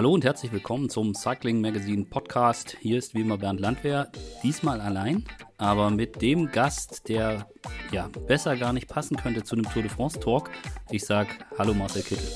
Hallo 0.00 0.14
und 0.14 0.24
herzlich 0.24 0.50
willkommen 0.50 0.88
zum 0.88 1.14
Cycling 1.14 1.60
Magazine 1.60 2.06
Podcast. 2.06 2.74
Hier 2.80 2.96
ist 2.96 3.14
wie 3.14 3.20
immer 3.20 3.36
Bernd 3.36 3.60
Landwehr, 3.60 4.10
diesmal 4.42 4.80
allein, 4.80 5.26
aber 5.58 5.90
mit 5.90 6.22
dem 6.22 6.50
Gast, 6.50 7.06
der 7.10 7.46
ja 7.92 8.08
besser 8.26 8.56
gar 8.56 8.72
nicht 8.72 8.88
passen 8.88 9.18
könnte 9.18 9.44
zu 9.44 9.56
einem 9.56 9.70
Tour 9.70 9.82
de 9.82 9.90
France 9.90 10.18
Talk. 10.18 10.48
Ich 10.88 11.04
sag 11.04 11.26
Hallo 11.58 11.74
Marcel 11.74 12.00
Kittel. 12.00 12.26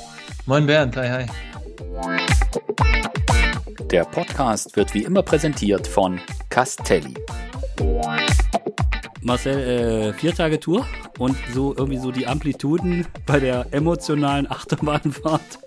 Moin 0.44 0.66
Bernd, 0.66 0.94
hi 0.94 1.08
hi. 1.08 1.26
Der 3.90 4.04
Podcast 4.04 4.76
wird 4.76 4.92
wie 4.92 5.04
immer 5.04 5.22
präsentiert 5.22 5.86
von 5.86 6.20
Castelli. 6.50 7.14
Marcel, 9.22 9.58
äh, 9.58 10.12
vier 10.12 10.34
Tage 10.34 10.60
Tour 10.60 10.86
und 11.16 11.34
so 11.54 11.74
irgendwie 11.74 11.96
so 11.96 12.10
die 12.10 12.26
Amplituden 12.26 13.06
bei 13.24 13.40
der 13.40 13.72
emotionalen 13.72 14.50
Achterbahnfahrt 14.50 15.60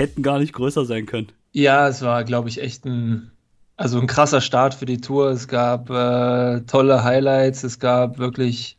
hätten 0.00 0.22
gar 0.22 0.38
nicht 0.38 0.52
größer 0.52 0.84
sein 0.84 1.06
können. 1.06 1.28
Ja, 1.52 1.88
es 1.88 2.02
war, 2.02 2.24
glaube 2.24 2.48
ich, 2.48 2.60
echt 2.60 2.84
ein, 2.84 3.30
also 3.76 4.00
ein 4.00 4.06
krasser 4.06 4.40
Start 4.40 4.74
für 4.74 4.86
die 4.86 5.00
Tour. 5.00 5.30
Es 5.30 5.48
gab 5.48 5.90
äh, 5.90 6.60
tolle 6.62 7.04
Highlights, 7.04 7.64
es 7.64 7.78
gab 7.78 8.18
wirklich 8.18 8.76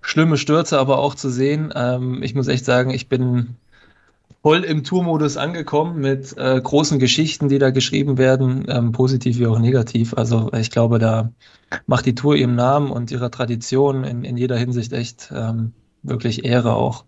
schlimme 0.00 0.36
Stürze, 0.36 0.78
aber 0.78 0.98
auch 0.98 1.14
zu 1.14 1.30
sehen. 1.30 1.72
Ähm, 1.74 2.22
ich 2.22 2.34
muss 2.34 2.48
echt 2.48 2.64
sagen, 2.64 2.90
ich 2.90 3.08
bin 3.08 3.56
voll 4.42 4.62
im 4.64 4.84
Tourmodus 4.84 5.38
angekommen 5.38 6.00
mit 6.00 6.36
äh, 6.36 6.60
großen 6.60 6.98
Geschichten, 6.98 7.48
die 7.48 7.58
da 7.58 7.70
geschrieben 7.70 8.18
werden, 8.18 8.66
ähm, 8.68 8.92
positiv 8.92 9.38
wie 9.38 9.46
auch 9.46 9.58
negativ. 9.58 10.14
Also 10.14 10.52
ich 10.52 10.70
glaube, 10.70 10.98
da 10.98 11.30
macht 11.86 12.04
die 12.04 12.14
Tour 12.14 12.36
ihrem 12.36 12.54
Namen 12.54 12.90
und 12.90 13.10
ihrer 13.10 13.30
Tradition 13.30 14.04
in, 14.04 14.24
in 14.24 14.36
jeder 14.36 14.58
Hinsicht 14.58 14.92
echt 14.92 15.32
ähm, 15.34 15.72
wirklich 16.02 16.44
Ehre 16.44 16.74
auch. 16.74 17.04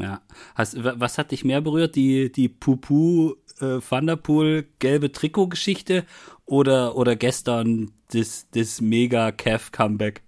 Ja. 0.00 0.20
Hast, 0.54 0.76
was 0.82 1.18
hat 1.18 1.32
dich 1.32 1.44
mehr 1.44 1.60
berührt? 1.60 1.96
Die, 1.96 2.30
die 2.30 2.48
Pupu 2.48 3.34
äh, 3.60 3.78
Thunderpool 3.80 4.66
gelbe 4.78 5.12
Trikot-Geschichte 5.12 6.04
oder, 6.46 6.96
oder 6.96 7.16
gestern 7.16 7.90
das, 8.12 8.46
das 8.52 8.80
mega 8.80 9.32
Kev 9.32 9.70
Comeback? 9.72 10.22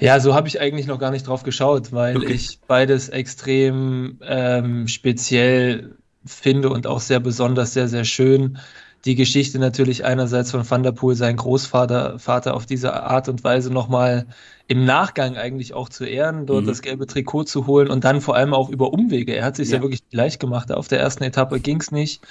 Ja, 0.00 0.20
so 0.20 0.34
habe 0.34 0.46
ich 0.46 0.60
eigentlich 0.60 0.86
noch 0.86 1.00
gar 1.00 1.10
nicht 1.10 1.26
drauf 1.26 1.42
geschaut, 1.42 1.92
weil 1.92 2.18
okay. 2.18 2.32
ich 2.32 2.60
beides 2.66 3.08
extrem 3.08 4.20
ähm, 4.22 4.86
speziell 4.86 5.96
finde 6.24 6.70
und 6.70 6.86
auch 6.86 7.00
sehr 7.00 7.20
besonders, 7.20 7.72
sehr, 7.72 7.88
sehr 7.88 8.04
schön. 8.04 8.58
Die 9.04 9.14
Geschichte 9.14 9.58
natürlich 9.58 10.04
einerseits 10.04 10.50
von 10.50 10.68
Van 10.68 10.82
der 10.82 10.92
Poel, 10.92 11.14
sein 11.14 11.36
Großvater, 11.36 12.18
Vater 12.18 12.54
auf 12.54 12.66
diese 12.66 12.94
Art 12.94 13.28
und 13.28 13.44
Weise 13.44 13.72
nochmal 13.72 14.26
im 14.66 14.84
Nachgang 14.84 15.36
eigentlich 15.36 15.72
auch 15.72 15.88
zu 15.88 16.04
ehren, 16.04 16.46
dort 16.46 16.64
mhm. 16.64 16.68
das 16.68 16.82
gelbe 16.82 17.06
Trikot 17.06 17.44
zu 17.44 17.66
holen 17.66 17.88
und 17.88 18.04
dann 18.04 18.20
vor 18.20 18.34
allem 18.34 18.52
auch 18.52 18.68
über 18.68 18.92
Umwege. 18.92 19.34
Er 19.34 19.44
hat 19.44 19.56
sich 19.56 19.70
ja, 19.70 19.76
ja 19.76 19.82
wirklich 19.82 20.02
leicht 20.10 20.40
gemacht. 20.40 20.72
Auf 20.72 20.88
der 20.88 21.00
ersten 21.00 21.24
Etappe 21.24 21.60
ging 21.60 21.80
es 21.80 21.92
nicht, 21.92 22.22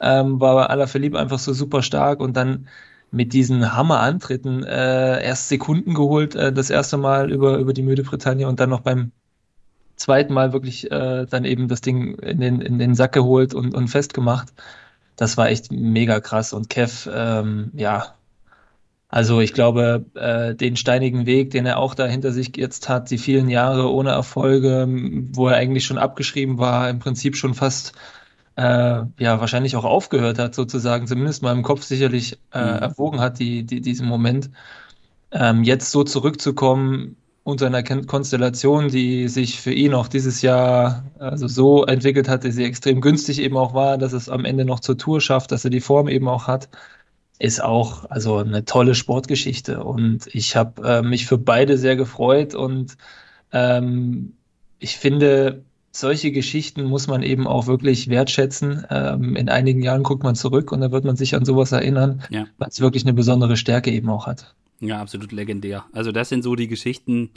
ähm, 0.00 0.40
war 0.40 0.70
Alaphilippe 0.70 1.18
einfach 1.18 1.38
so 1.38 1.52
super 1.52 1.82
stark 1.82 2.20
und 2.20 2.36
dann 2.36 2.68
mit 3.10 3.32
diesen 3.32 3.76
Hammer-Antritten 3.76 4.64
äh, 4.64 5.22
erst 5.24 5.48
Sekunden 5.48 5.94
geholt, 5.94 6.34
äh, 6.34 6.52
das 6.52 6.70
erste 6.70 6.96
Mal 6.96 7.30
über, 7.30 7.58
über 7.58 7.72
die 7.72 7.82
Müde 7.82 8.02
Bretagne 8.02 8.48
und 8.48 8.58
dann 8.58 8.70
noch 8.70 8.80
beim 8.80 9.12
zweiten 9.96 10.34
Mal 10.34 10.52
wirklich 10.52 10.90
äh, 10.90 11.26
dann 11.26 11.44
eben 11.44 11.68
das 11.68 11.80
Ding 11.80 12.16
in 12.18 12.40
den, 12.40 12.60
in 12.60 12.78
den 12.78 12.94
Sack 12.94 13.12
geholt 13.12 13.54
und, 13.54 13.74
und 13.74 13.88
festgemacht. 13.88 14.52
Das 15.16 15.36
war 15.36 15.48
echt 15.48 15.70
mega 15.70 16.20
krass. 16.20 16.52
Und 16.52 16.68
Kev, 16.68 17.08
ähm, 17.12 17.70
ja, 17.74 18.14
also 19.08 19.40
ich 19.40 19.52
glaube, 19.52 20.06
äh, 20.14 20.56
den 20.56 20.76
steinigen 20.76 21.24
Weg, 21.24 21.50
den 21.50 21.66
er 21.66 21.78
auch 21.78 21.94
da 21.94 22.06
hinter 22.06 22.32
sich 22.32 22.56
jetzt 22.56 22.88
hat, 22.88 23.10
die 23.10 23.18
vielen 23.18 23.48
Jahre 23.48 23.92
ohne 23.92 24.10
Erfolge, 24.10 24.88
wo 25.32 25.48
er 25.48 25.56
eigentlich 25.56 25.86
schon 25.86 25.98
abgeschrieben 25.98 26.58
war, 26.58 26.90
im 26.90 26.98
Prinzip 26.98 27.36
schon 27.36 27.54
fast 27.54 27.92
äh, 28.56 28.62
ja 29.18 29.40
wahrscheinlich 29.40 29.76
auch 29.76 29.84
aufgehört 29.84 30.38
hat, 30.38 30.54
sozusagen, 30.54 31.06
zumindest 31.06 31.42
mal 31.42 31.52
im 31.52 31.62
Kopf 31.62 31.82
sicherlich 31.82 32.38
äh, 32.52 32.60
mhm. 32.60 32.78
erwogen 32.78 33.20
hat, 33.20 33.38
die, 33.38 33.64
die, 33.64 33.80
diesen 33.80 34.08
Moment. 34.08 34.50
Ähm, 35.30 35.64
jetzt 35.64 35.90
so 35.90 36.04
zurückzukommen 36.04 37.16
unter 37.44 37.66
einer 37.66 37.82
Konstellation, 37.82 38.88
die 38.88 39.28
sich 39.28 39.60
für 39.60 39.72
ihn 39.72 39.92
auch 39.92 40.08
dieses 40.08 40.40
Jahr 40.40 41.04
also 41.18 41.46
so 41.46 41.84
entwickelt 41.84 42.26
hat, 42.26 42.44
dass 42.44 42.54
sie 42.54 42.64
extrem 42.64 43.02
günstig 43.02 43.38
eben 43.38 43.58
auch 43.58 43.74
war, 43.74 43.98
dass 43.98 44.14
es 44.14 44.30
am 44.30 44.46
Ende 44.46 44.64
noch 44.64 44.80
zur 44.80 44.96
Tour 44.96 45.20
schafft, 45.20 45.52
dass 45.52 45.64
er 45.64 45.70
die 45.70 45.82
Form 45.82 46.08
eben 46.08 46.26
auch 46.26 46.46
hat, 46.46 46.70
ist 47.38 47.62
auch 47.62 48.10
also 48.10 48.38
eine 48.38 48.64
tolle 48.64 48.94
Sportgeschichte. 48.94 49.84
Und 49.84 50.26
ich 50.34 50.56
habe 50.56 50.88
äh, 50.88 51.02
mich 51.02 51.26
für 51.26 51.36
beide 51.36 51.76
sehr 51.76 51.96
gefreut 51.96 52.54
und 52.54 52.96
ähm, 53.52 54.32
ich 54.78 54.96
finde, 54.96 55.64
solche 55.92 56.32
Geschichten 56.32 56.84
muss 56.84 57.08
man 57.08 57.22
eben 57.22 57.46
auch 57.46 57.66
wirklich 57.66 58.08
wertschätzen. 58.08 58.86
Ähm, 58.88 59.36
in 59.36 59.50
einigen 59.50 59.82
Jahren 59.82 60.02
guckt 60.02 60.22
man 60.22 60.34
zurück 60.34 60.72
und 60.72 60.80
da 60.80 60.90
wird 60.92 61.04
man 61.04 61.16
sich 61.16 61.34
an 61.34 61.44
sowas 61.44 61.72
erinnern, 61.72 62.22
ja. 62.30 62.46
weil 62.56 62.68
es 62.68 62.80
wirklich 62.80 63.04
eine 63.04 63.12
besondere 63.12 63.58
Stärke 63.58 63.90
eben 63.90 64.08
auch 64.08 64.26
hat. 64.26 64.54
Ja, 64.80 65.00
absolut 65.00 65.32
legendär. 65.32 65.86
Also 65.92 66.12
das 66.12 66.28
sind 66.28 66.42
so 66.42 66.54
die 66.56 66.68
Geschichten, 66.68 67.30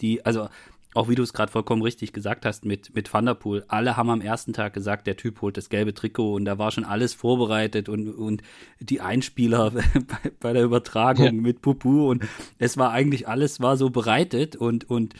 die, 0.00 0.24
also 0.24 0.48
auch 0.94 1.08
wie 1.08 1.14
du 1.14 1.22
es 1.22 1.32
gerade 1.32 1.52
vollkommen 1.52 1.82
richtig 1.82 2.12
gesagt 2.12 2.44
hast 2.44 2.64
mit, 2.64 2.94
mit 2.94 3.08
Thunderpool, 3.08 3.64
alle 3.68 3.96
haben 3.96 4.10
am 4.10 4.20
ersten 4.20 4.52
Tag 4.52 4.72
gesagt, 4.72 5.06
der 5.06 5.16
Typ 5.16 5.40
holt 5.40 5.56
das 5.56 5.68
gelbe 5.68 5.94
Trikot 5.94 6.34
und 6.34 6.44
da 6.44 6.58
war 6.58 6.72
schon 6.72 6.84
alles 6.84 7.14
vorbereitet 7.14 7.88
und, 7.88 8.08
und 8.08 8.42
die 8.80 9.00
Einspieler 9.00 9.70
bei, 9.72 10.32
bei 10.40 10.52
der 10.52 10.64
Übertragung 10.64 11.24
ja. 11.26 11.32
mit 11.32 11.62
Pupu 11.62 12.10
und 12.10 12.24
es 12.58 12.76
war 12.76 12.90
eigentlich 12.90 13.28
alles 13.28 13.60
war 13.60 13.76
so 13.76 13.90
bereitet 13.90 14.56
und, 14.56 14.90
und, 14.90 15.14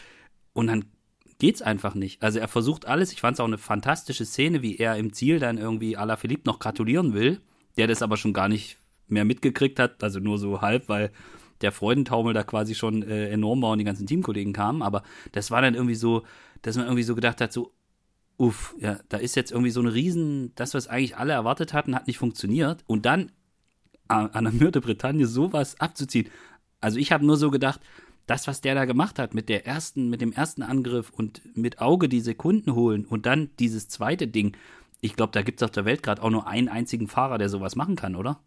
und 0.53 0.67
dann 0.67 0.85
geht's 1.39 1.61
einfach 1.61 1.95
nicht. 1.95 2.21
Also 2.21 2.39
er 2.39 2.47
versucht 2.47 2.85
alles. 2.85 3.11
Ich 3.13 3.21
fand 3.21 3.35
es 3.35 3.39
auch 3.39 3.47
eine 3.47 3.57
fantastische 3.57 4.25
Szene, 4.25 4.61
wie 4.61 4.77
er 4.77 4.97
im 4.97 5.13
Ziel 5.13 5.39
dann 5.39 5.57
irgendwie 5.57 5.97
Ala 5.97 6.17
Philippe 6.17 6.43
noch 6.45 6.59
gratulieren 6.59 7.13
will, 7.13 7.39
der 7.77 7.87
das 7.87 8.01
aber 8.01 8.17
schon 8.17 8.33
gar 8.33 8.47
nicht 8.49 8.77
mehr 9.07 9.25
mitgekriegt 9.25 9.79
hat, 9.79 10.03
also 10.03 10.19
nur 10.19 10.37
so 10.37 10.61
halb, 10.61 10.87
weil 10.87 11.11
der 11.61 11.71
Freudentaumel 11.71 12.33
da 12.33 12.43
quasi 12.43 12.75
schon 12.75 13.03
äh, 13.03 13.29
enorm 13.29 13.61
war 13.61 13.71
und 13.71 13.79
die 13.79 13.85
ganzen 13.85 14.07
Teamkollegen 14.07 14.53
kamen. 14.53 14.81
Aber 14.81 15.03
das 15.31 15.51
war 15.51 15.61
dann 15.61 15.75
irgendwie 15.75 15.95
so, 15.95 16.23
dass 16.61 16.75
man 16.75 16.85
irgendwie 16.85 17.03
so 17.03 17.15
gedacht 17.15 17.41
hat, 17.41 17.53
so, 17.53 17.71
uff, 18.37 18.75
ja, 18.79 18.99
da 19.09 19.17
ist 19.17 19.35
jetzt 19.35 19.51
irgendwie 19.51 19.71
so 19.71 19.81
ein 19.81 19.87
Riesen, 19.87 20.53
das, 20.55 20.73
was 20.73 20.87
eigentlich 20.87 21.17
alle 21.17 21.33
erwartet 21.33 21.73
hatten, 21.73 21.95
hat 21.95 22.07
nicht 22.07 22.17
funktioniert. 22.17 22.83
Und 22.87 23.05
dann 23.05 23.31
an 24.07 24.43
der 24.43 24.53
Mürde 24.53 24.81
Bretagne 24.81 25.25
sowas 25.25 25.79
abzuziehen. 25.79 26.27
Also 26.81 26.99
ich 26.99 27.11
habe 27.11 27.25
nur 27.25 27.37
so 27.37 27.49
gedacht, 27.49 27.79
das, 28.25 28.47
was 28.47 28.61
der 28.61 28.75
da 28.75 28.85
gemacht 28.85 29.19
hat 29.19 29.33
mit 29.33 29.49
der 29.49 29.65
ersten, 29.65 30.09
mit 30.09 30.21
dem 30.21 30.33
ersten 30.33 30.63
Angriff 30.63 31.09
und 31.11 31.41
mit 31.55 31.79
Auge 31.79 32.09
die 32.09 32.21
Sekunden 32.21 32.75
holen 32.75 33.05
und 33.05 33.25
dann 33.25 33.49
dieses 33.59 33.87
zweite 33.87 34.27
Ding, 34.27 34.55
ich 34.99 35.15
glaube, 35.15 35.31
da 35.31 35.41
gibt 35.41 35.61
es 35.61 35.65
auf 35.65 35.71
der 35.71 35.85
Welt 35.85 36.03
gerade 36.03 36.21
auch 36.21 36.29
nur 36.29 36.47
einen 36.47 36.69
einzigen 36.69 37.07
Fahrer, 37.07 37.37
der 37.37 37.49
sowas 37.49 37.75
machen 37.75 37.95
kann, 37.95 38.15
oder? 38.15 38.39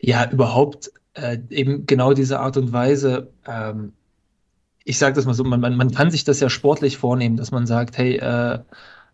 Ja, 0.00 0.28
überhaupt 0.30 0.90
äh, 1.14 1.38
eben 1.50 1.86
genau 1.86 2.12
diese 2.12 2.40
Art 2.40 2.56
und 2.56 2.72
Weise. 2.72 3.32
Ähm, 3.46 3.92
ich 4.84 4.98
sage 4.98 5.14
das 5.14 5.26
mal 5.26 5.34
so, 5.34 5.44
man, 5.44 5.60
man, 5.60 5.76
man 5.76 5.92
kann 5.92 6.10
sich 6.10 6.24
das 6.24 6.40
ja 6.40 6.48
sportlich 6.48 6.96
vornehmen, 6.96 7.36
dass 7.36 7.50
man 7.50 7.66
sagt, 7.66 7.98
hey, 7.98 8.16
äh, 8.16 8.60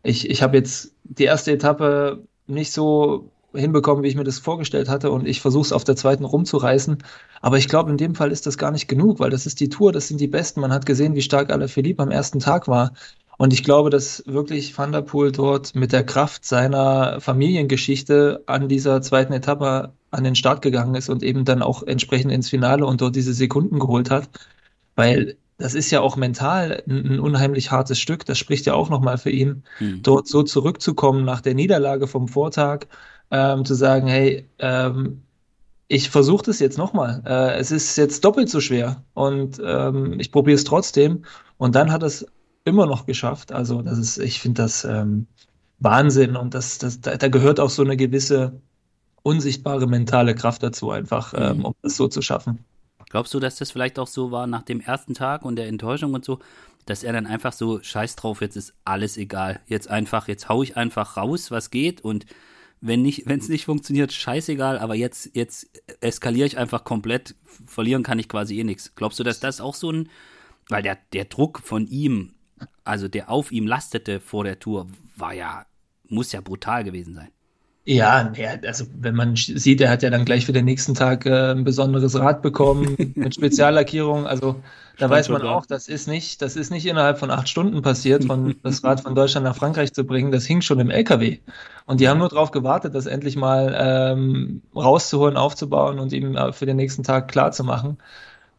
ich, 0.02 0.30
ich 0.30 0.42
habe 0.42 0.56
jetzt 0.56 0.94
die 1.04 1.24
erste 1.24 1.52
Etappe 1.52 2.24
nicht 2.46 2.72
so 2.72 3.30
hinbekommen, 3.54 4.02
wie 4.02 4.08
ich 4.08 4.16
mir 4.16 4.24
das 4.24 4.38
vorgestellt 4.38 4.88
hatte 4.88 5.10
und 5.10 5.26
ich 5.26 5.40
versuche 5.40 5.62
es 5.62 5.72
auf 5.72 5.84
der 5.84 5.96
zweiten 5.96 6.24
rumzureißen. 6.24 6.98
Aber 7.40 7.58
ich 7.58 7.68
glaube, 7.68 7.90
in 7.90 7.96
dem 7.96 8.14
Fall 8.14 8.30
ist 8.30 8.46
das 8.46 8.58
gar 8.58 8.70
nicht 8.70 8.88
genug, 8.88 9.20
weil 9.20 9.30
das 9.30 9.46
ist 9.46 9.60
die 9.60 9.68
Tour, 9.68 9.92
das 9.92 10.08
sind 10.08 10.20
die 10.20 10.26
Besten. 10.28 10.60
Man 10.60 10.72
hat 10.72 10.86
gesehen, 10.86 11.14
wie 11.14 11.22
stark 11.22 11.50
Alaphilippe 11.50 12.02
am 12.02 12.10
ersten 12.10 12.40
Tag 12.40 12.68
war. 12.68 12.92
Und 13.38 13.52
ich 13.52 13.62
glaube, 13.64 13.90
dass 13.90 14.22
wirklich 14.26 14.76
Van 14.76 14.92
der 14.92 15.02
Poel 15.02 15.32
dort 15.32 15.74
mit 15.74 15.92
der 15.92 16.04
Kraft 16.04 16.44
seiner 16.44 17.20
Familiengeschichte 17.20 18.42
an 18.46 18.68
dieser 18.68 19.00
zweiten 19.00 19.32
Etappe 19.32 19.92
an 20.10 20.24
den 20.24 20.34
Start 20.34 20.62
gegangen 20.62 20.94
ist 20.94 21.08
und 21.08 21.22
eben 21.22 21.44
dann 21.44 21.62
auch 21.62 21.82
entsprechend 21.82 22.32
ins 22.32 22.48
Finale 22.48 22.86
und 22.86 23.00
dort 23.00 23.16
diese 23.16 23.34
Sekunden 23.34 23.78
geholt 23.78 24.10
hat. 24.10 24.28
Weil 24.96 25.36
das 25.58 25.74
ist 25.74 25.90
ja 25.90 26.00
auch 26.00 26.16
mental 26.16 26.82
ein, 26.86 27.12
ein 27.12 27.20
unheimlich 27.20 27.70
hartes 27.70 27.98
Stück. 27.98 28.24
Das 28.24 28.38
spricht 28.38 28.66
ja 28.66 28.74
auch 28.74 28.90
nochmal 28.90 29.18
für 29.18 29.30
ihn, 29.30 29.64
mhm. 29.80 30.02
dort 30.02 30.28
so 30.28 30.42
zurückzukommen 30.42 31.24
nach 31.24 31.40
der 31.40 31.54
Niederlage 31.54 32.06
vom 32.06 32.28
Vortag, 32.28 32.86
ähm, 33.30 33.64
zu 33.64 33.74
sagen, 33.74 34.06
hey, 34.06 34.48
ähm, 34.58 35.22
ich 35.88 36.10
versuche 36.10 36.44
das 36.44 36.60
jetzt 36.60 36.78
nochmal. 36.78 37.22
Äh, 37.26 37.58
es 37.58 37.70
ist 37.70 37.96
jetzt 37.96 38.24
doppelt 38.24 38.48
so 38.48 38.60
schwer 38.60 39.02
und 39.14 39.60
ähm, 39.64 40.20
ich 40.20 40.30
probiere 40.30 40.54
es 40.54 40.64
trotzdem. 40.64 41.24
Und 41.56 41.74
dann 41.74 41.90
hat 41.90 42.02
es 42.02 42.26
immer 42.64 42.86
noch 42.86 43.06
geschafft. 43.06 43.52
Also 43.52 43.82
das 43.82 43.98
ist, 43.98 44.18
ich 44.18 44.40
finde 44.40 44.62
das 44.62 44.84
ähm, 44.84 45.26
Wahnsinn 45.80 46.36
und 46.36 46.54
das, 46.54 46.78
das, 46.78 47.00
da, 47.00 47.16
da, 47.16 47.28
gehört 47.28 47.58
auch 47.58 47.70
so 47.70 47.82
eine 47.82 47.96
gewisse 47.96 48.60
unsichtbare 49.22 49.86
mentale 49.86 50.34
Kraft 50.34 50.62
dazu, 50.62 50.90
einfach, 50.90 51.32
mhm. 51.32 51.38
ähm, 51.38 51.64
um 51.64 51.74
das 51.82 51.96
so 51.96 52.08
zu 52.08 52.22
schaffen. 52.22 52.64
Glaubst 53.10 53.32
du, 53.32 53.40
dass 53.40 53.56
das 53.56 53.70
vielleicht 53.70 53.98
auch 53.98 54.06
so 54.06 54.30
war 54.30 54.46
nach 54.46 54.62
dem 54.62 54.80
ersten 54.80 55.14
Tag 55.14 55.44
und 55.44 55.56
der 55.56 55.68
Enttäuschung 55.68 56.14
und 56.14 56.24
so, 56.24 56.40
dass 56.84 57.02
er 57.02 57.12
dann 57.12 57.26
einfach 57.26 57.52
so, 57.52 57.82
scheiß 57.82 58.16
drauf, 58.16 58.40
jetzt 58.40 58.56
ist 58.56 58.74
alles 58.84 59.16
egal. 59.16 59.60
Jetzt 59.66 59.88
einfach, 59.88 60.28
jetzt 60.28 60.48
hau 60.48 60.62
ich 60.62 60.76
einfach 60.76 61.16
raus, 61.16 61.50
was 61.50 61.70
geht 61.70 62.02
und 62.02 62.26
wenn 62.80 63.02
nicht, 63.02 63.26
wenn 63.26 63.40
es 63.40 63.48
nicht 63.48 63.64
funktioniert, 63.64 64.12
scheißegal, 64.12 64.78
aber 64.78 64.94
jetzt, 64.94 65.30
jetzt 65.34 65.68
eskaliere 66.00 66.46
ich 66.46 66.58
einfach 66.58 66.84
komplett, 66.84 67.34
verlieren 67.66 68.04
kann 68.04 68.18
ich 68.20 68.28
quasi 68.28 68.58
eh 68.58 68.64
nichts. 68.64 68.94
Glaubst 68.94 69.18
du, 69.18 69.24
dass 69.24 69.40
das 69.40 69.60
auch 69.60 69.74
so 69.74 69.90
ein, 69.90 70.08
weil 70.68 70.82
der, 70.82 70.98
der 71.12 71.24
Druck 71.24 71.60
von 71.60 71.88
ihm 71.88 72.34
also 72.84 73.08
der 73.08 73.30
auf 73.30 73.52
ihm 73.52 73.66
lastete 73.66 74.20
vor 74.20 74.44
der 74.44 74.58
Tour, 74.58 74.88
war 75.16 75.34
ja, 75.34 75.66
muss 76.08 76.32
ja 76.32 76.40
brutal 76.40 76.84
gewesen 76.84 77.14
sein. 77.14 77.30
Ja, 77.90 78.22
nee, 78.24 78.46
also 78.66 78.84
wenn 79.00 79.14
man 79.14 79.34
sieht, 79.34 79.80
er 79.80 79.88
hat 79.88 80.02
ja 80.02 80.10
dann 80.10 80.26
gleich 80.26 80.44
für 80.44 80.52
den 80.52 80.66
nächsten 80.66 80.92
Tag 80.92 81.24
äh, 81.24 81.52
ein 81.52 81.64
besonderes 81.64 82.20
Rad 82.20 82.42
bekommen 82.42 82.98
mit 83.14 83.34
Speziallackierung. 83.34 84.26
Also 84.26 84.56
da 84.98 85.06
Stand 85.06 85.12
weiß 85.12 85.28
man 85.30 85.40
auch, 85.40 85.64
das 85.64 85.88
ist 85.88 86.06
nicht, 86.06 86.42
das 86.42 86.56
ist 86.56 86.70
nicht 86.70 86.84
innerhalb 86.84 87.18
von 87.18 87.30
acht 87.30 87.48
Stunden 87.48 87.80
passiert, 87.80 88.26
von 88.26 88.56
das 88.62 88.84
Rad 88.84 89.00
von 89.00 89.14
Deutschland 89.14 89.44
nach 89.46 89.56
Frankreich 89.56 89.94
zu 89.94 90.04
bringen. 90.04 90.30
Das 90.30 90.44
hing 90.44 90.60
schon 90.60 90.80
im 90.80 90.90
LKW. 90.90 91.38
Und 91.86 92.00
die 92.00 92.10
haben 92.10 92.18
nur 92.18 92.28
darauf 92.28 92.50
gewartet, 92.50 92.94
das 92.94 93.06
endlich 93.06 93.36
mal 93.36 93.74
ähm, 93.74 94.60
rauszuholen, 94.76 95.38
aufzubauen 95.38 95.98
und 95.98 96.12
ihm 96.12 96.36
äh, 96.36 96.52
für 96.52 96.66
den 96.66 96.76
nächsten 96.76 97.04
Tag 97.04 97.28
klar 97.28 97.52
zu 97.52 97.64
machen. 97.64 97.96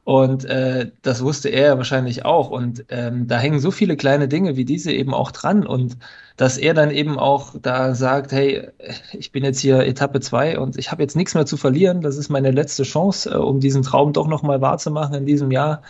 Und 0.10 0.44
äh, 0.46 0.90
das 1.04 1.24
wusste 1.24 1.50
er 1.50 1.78
wahrscheinlich 1.78 2.26
auch. 2.26 2.50
Und 2.50 2.84
ähm, 2.90 3.28
da 3.28 3.38
hängen 3.38 3.60
so 3.60 3.70
viele 3.70 3.96
kleine 3.96 4.28
Dinge 4.28 4.58
wie 4.58 4.66
diese 4.66 4.92
eben 4.92 5.14
auch 5.14 5.30
dran. 5.30 5.68
Und 5.68 5.98
dass 6.36 6.58
er 6.58 6.74
dann 6.74 6.90
eben 6.90 7.20
auch 7.20 7.54
da 7.62 7.94
sagt, 7.94 8.32
hey, 8.32 8.70
ich 9.14 9.32
bin 9.32 9.44
jetzt 9.44 9.60
hier 9.60 9.86
Etappe 9.86 10.20
zwei 10.20 10.58
und 10.58 10.80
ich 10.80 10.92
habe 10.92 11.04
jetzt 11.04 11.16
nichts 11.16 11.36
mehr 11.36 11.46
zu 11.46 11.58
verlieren. 11.58 12.02
Das 12.02 12.18
ist 12.18 12.30
meine 12.30 12.50
letzte 12.50 12.82
Chance, 12.82 13.30
äh, 13.30 13.36
um 13.36 13.60
diesen 13.60 13.84
Traum 13.84 14.12
doch 14.12 14.28
nochmal 14.28 14.62
wahrzumachen 14.62 15.14
in 15.14 15.28
diesem 15.28 15.52
Jahr. 15.52 15.84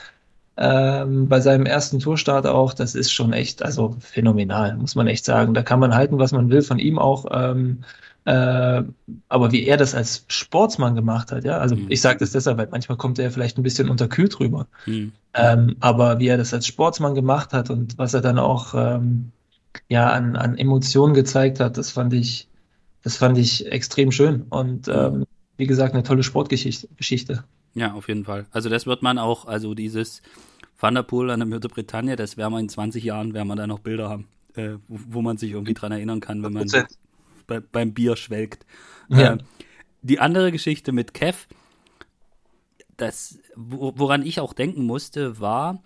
Ähm, 0.58 1.30
bei 1.30 1.40
seinem 1.40 1.66
ersten 1.66 2.00
Tourstart 2.00 2.46
auch, 2.46 2.74
das 2.74 2.96
ist 2.96 3.14
schon 3.14 3.32
echt, 3.32 3.64
also 3.64 3.96
phänomenal, 4.02 4.76
muss 4.76 4.96
man 4.96 5.08
echt 5.08 5.24
sagen. 5.24 5.54
Da 5.54 5.64
kann 5.64 5.80
man 5.80 5.96
halten, 5.96 6.20
was 6.20 6.34
man 6.34 6.50
will 6.50 6.62
von 6.62 6.78
ihm 6.78 7.00
auch. 7.00 7.26
Ähm, 7.32 7.86
äh, 8.26 8.84
aber 9.30 9.52
wie 9.52 9.66
er 9.66 9.78
das 9.78 9.96
als 9.96 10.26
Sportsmann 10.28 10.96
gemacht 10.96 11.32
hat, 11.32 11.44
ja, 11.46 11.58
also 11.58 11.76
mhm. 11.76 11.88
ich 11.90 12.02
sage 12.02 12.20
das 12.20 12.32
deshalb, 12.32 12.58
weil 12.58 12.68
manchmal 12.72 12.98
kommt 12.98 13.18
er 13.20 13.32
vielleicht 13.32 13.58
ein 13.58 13.64
bisschen 13.64 13.90
unterkühlt 13.90 14.40
rüber. 14.40 14.68
Mhm. 14.86 15.14
Ähm, 15.34 15.76
aber 15.80 16.20
wie 16.20 16.28
er 16.28 16.38
das 16.38 16.54
als 16.54 16.68
Sportsmann 16.68 17.16
gemacht 17.16 17.54
hat 17.54 17.70
und 17.70 17.98
was 17.98 18.14
er 18.14 18.22
dann 18.22 18.40
auch 18.40 18.74
ähm, 18.76 19.32
ja 19.88 20.10
an, 20.12 20.36
an 20.36 20.58
Emotionen 20.58 21.14
gezeigt 21.14 21.60
hat, 21.60 21.78
das 21.78 21.92
fand 21.92 22.14
ich, 22.14 22.48
das 23.04 23.18
fand 23.18 23.38
ich 23.38 23.72
extrem 23.72 24.12
schön. 24.12 24.44
Und 24.50 24.88
ähm, 24.88 25.26
wie 25.58 25.68
gesagt, 25.68 25.94
eine 25.94 26.04
tolle 26.04 26.24
Sportgeschichte. 26.24 26.88
Geschichte. 26.98 27.44
Ja, 27.76 27.94
auf 27.94 28.08
jeden 28.08 28.26
Fall. 28.26 28.48
Also 28.52 28.70
das 28.70 28.86
wird 28.86 29.02
man 29.02 29.18
auch, 29.18 29.46
also 29.46 29.74
dieses 29.74 30.22
Thunderpool 30.80 31.30
an 31.30 31.40
der 31.40 31.48
Mürte 31.48 31.70
Bretagne, 31.70 32.16
das 32.16 32.38
werden 32.38 32.54
wir 32.54 32.60
in 32.60 32.70
20 32.70 33.04
Jahren, 33.04 33.34
werden 33.34 33.48
wir 33.48 33.56
da 33.56 33.68
noch 33.68 33.80
Bilder 33.80 34.10
haben, 34.10 34.28
äh, 34.56 34.76
wo, 34.88 35.00
wo, 35.10 35.22
man 35.22 35.38
sich 35.38 35.52
irgendwie 35.52 35.74
dran 35.74 35.92
erinnern 35.92 36.20
kann, 36.20 36.42
wenn 36.44 36.54
man 36.54 36.68
bei, 37.50 37.60
beim 37.60 37.94
Bier 37.94 38.16
schwelgt. 38.16 38.66
Ja. 39.10 39.34
Äh, 39.34 39.38
die 40.02 40.20
andere 40.20 40.52
Geschichte 40.52 40.94
mit 40.94 41.14
Kev, 41.14 41.48
das, 42.96 43.40
woran 43.56 44.26
ich 44.26 44.40
auch 44.40 44.54
denken 44.54 44.84
musste, 44.84 45.40
war, 45.40 45.82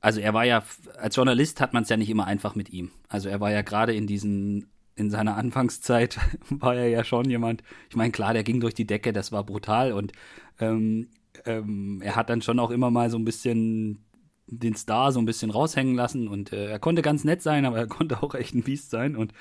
also 0.00 0.20
er 0.20 0.34
war 0.34 0.44
ja, 0.44 0.62
als 0.98 1.16
Journalist 1.16 1.60
hat 1.60 1.72
man 1.72 1.84
es 1.84 1.88
ja 1.88 1.96
nicht 1.96 2.10
immer 2.10 2.26
einfach 2.26 2.54
mit 2.54 2.70
ihm. 2.70 2.90
Also 3.08 3.28
er 3.28 3.40
war 3.40 3.50
ja 3.50 3.62
gerade 3.62 3.94
in 3.94 4.06
diesen, 4.06 4.68
in 4.94 5.10
seiner 5.10 5.36
Anfangszeit 5.36 6.18
war 6.50 6.74
er 6.74 6.88
ja 6.88 7.04
schon 7.04 7.28
jemand, 7.28 7.62
ich 7.90 7.96
meine, 7.96 8.12
klar, 8.12 8.32
der 8.32 8.44
ging 8.44 8.60
durch 8.60 8.74
die 8.74 8.86
Decke, 8.86 9.12
das 9.12 9.32
war 9.32 9.44
brutal 9.44 9.92
und 9.92 10.12
ähm, 10.58 11.08
ähm, 11.44 12.00
er 12.02 12.16
hat 12.16 12.30
dann 12.30 12.42
schon 12.42 12.58
auch 12.58 12.70
immer 12.70 12.90
mal 12.90 13.10
so 13.10 13.18
ein 13.18 13.24
bisschen 13.24 14.04
den 14.48 14.76
Star 14.76 15.10
so 15.12 15.18
ein 15.18 15.26
bisschen 15.26 15.50
raushängen 15.50 15.94
lassen 15.94 16.28
und 16.28 16.52
äh, 16.52 16.66
er 16.66 16.78
konnte 16.78 17.02
ganz 17.02 17.24
nett 17.24 17.42
sein, 17.42 17.64
aber 17.64 17.78
er 17.78 17.86
konnte 17.88 18.22
auch 18.22 18.34
echt 18.34 18.54
ein 18.54 18.62
Biest 18.62 18.90
sein 18.90 19.16
und 19.16 19.32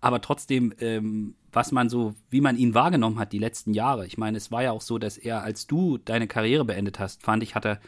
aber 0.00 0.20
trotzdem, 0.20 0.72
ähm, 0.80 1.34
was 1.52 1.72
man 1.72 1.88
so, 1.88 2.14
wie 2.30 2.40
man 2.40 2.56
ihn 2.56 2.74
wahrgenommen 2.74 3.18
hat 3.18 3.32
die 3.32 3.38
letzten 3.38 3.74
Jahre. 3.74 4.06
Ich 4.06 4.18
meine, 4.18 4.38
es 4.38 4.50
war 4.50 4.62
ja 4.62 4.72
auch 4.72 4.80
so, 4.80 4.98
dass 4.98 5.18
er, 5.18 5.42
als 5.42 5.66
du 5.66 5.98
deine 5.98 6.26
Karriere 6.26 6.64
beendet 6.64 6.98
hast, 6.98 7.22
fand 7.22 7.42
ich, 7.42 7.54
hat 7.54 7.66
er 7.66 7.80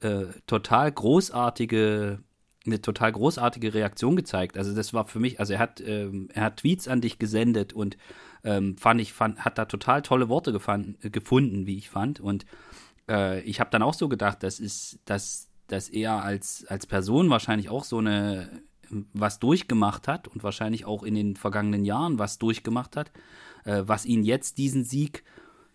äh, 0.00 0.26
total 0.46 0.92
großartige 0.92 2.20
eine 2.66 2.80
total 2.80 3.12
großartige 3.12 3.74
Reaktion 3.74 4.16
gezeigt. 4.16 4.56
Also 4.56 4.74
das 4.74 4.94
war 4.94 5.06
für 5.06 5.20
mich, 5.20 5.38
also 5.38 5.52
er 5.52 5.58
hat, 5.58 5.80
ähm, 5.80 6.28
er 6.32 6.44
hat 6.44 6.58
Tweets 6.58 6.88
an 6.88 7.00
dich 7.00 7.18
gesendet 7.18 7.72
und 7.72 7.96
ähm, 8.42 8.76
fand 8.78 9.00
ich, 9.00 9.12
fand, 9.12 9.44
hat 9.44 9.58
da 9.58 9.66
total 9.66 10.02
tolle 10.02 10.28
Worte 10.28 10.52
gefand, 10.52 10.96
gefunden, 11.12 11.66
wie 11.66 11.76
ich 11.76 11.90
fand. 11.90 12.20
Und 12.20 12.46
äh, 13.08 13.40
ich 13.42 13.60
habe 13.60 13.70
dann 13.70 13.82
auch 13.82 13.94
so 13.94 14.08
gedacht, 14.08 14.42
das 14.42 14.60
ist, 14.60 14.98
dass 15.04 15.48
dass 15.68 15.88
er 15.88 16.22
als, 16.22 16.64
als 16.68 16.86
Person 16.86 17.30
wahrscheinlich 17.30 17.68
auch 17.68 17.84
so 17.84 17.98
eine 17.98 18.62
was 19.12 19.38
durchgemacht 19.38 20.08
hat 20.08 20.28
und 20.28 20.42
wahrscheinlich 20.42 20.84
auch 20.84 21.02
in 21.02 21.14
den 21.14 21.36
vergangenen 21.36 21.84
Jahren 21.84 22.18
was 22.18 22.38
durchgemacht 22.38 22.96
hat, 22.96 23.12
äh, 23.64 23.82
was 23.86 24.04
ihn 24.04 24.22
jetzt 24.22 24.58
diesen 24.58 24.84
Sieg 24.84 25.24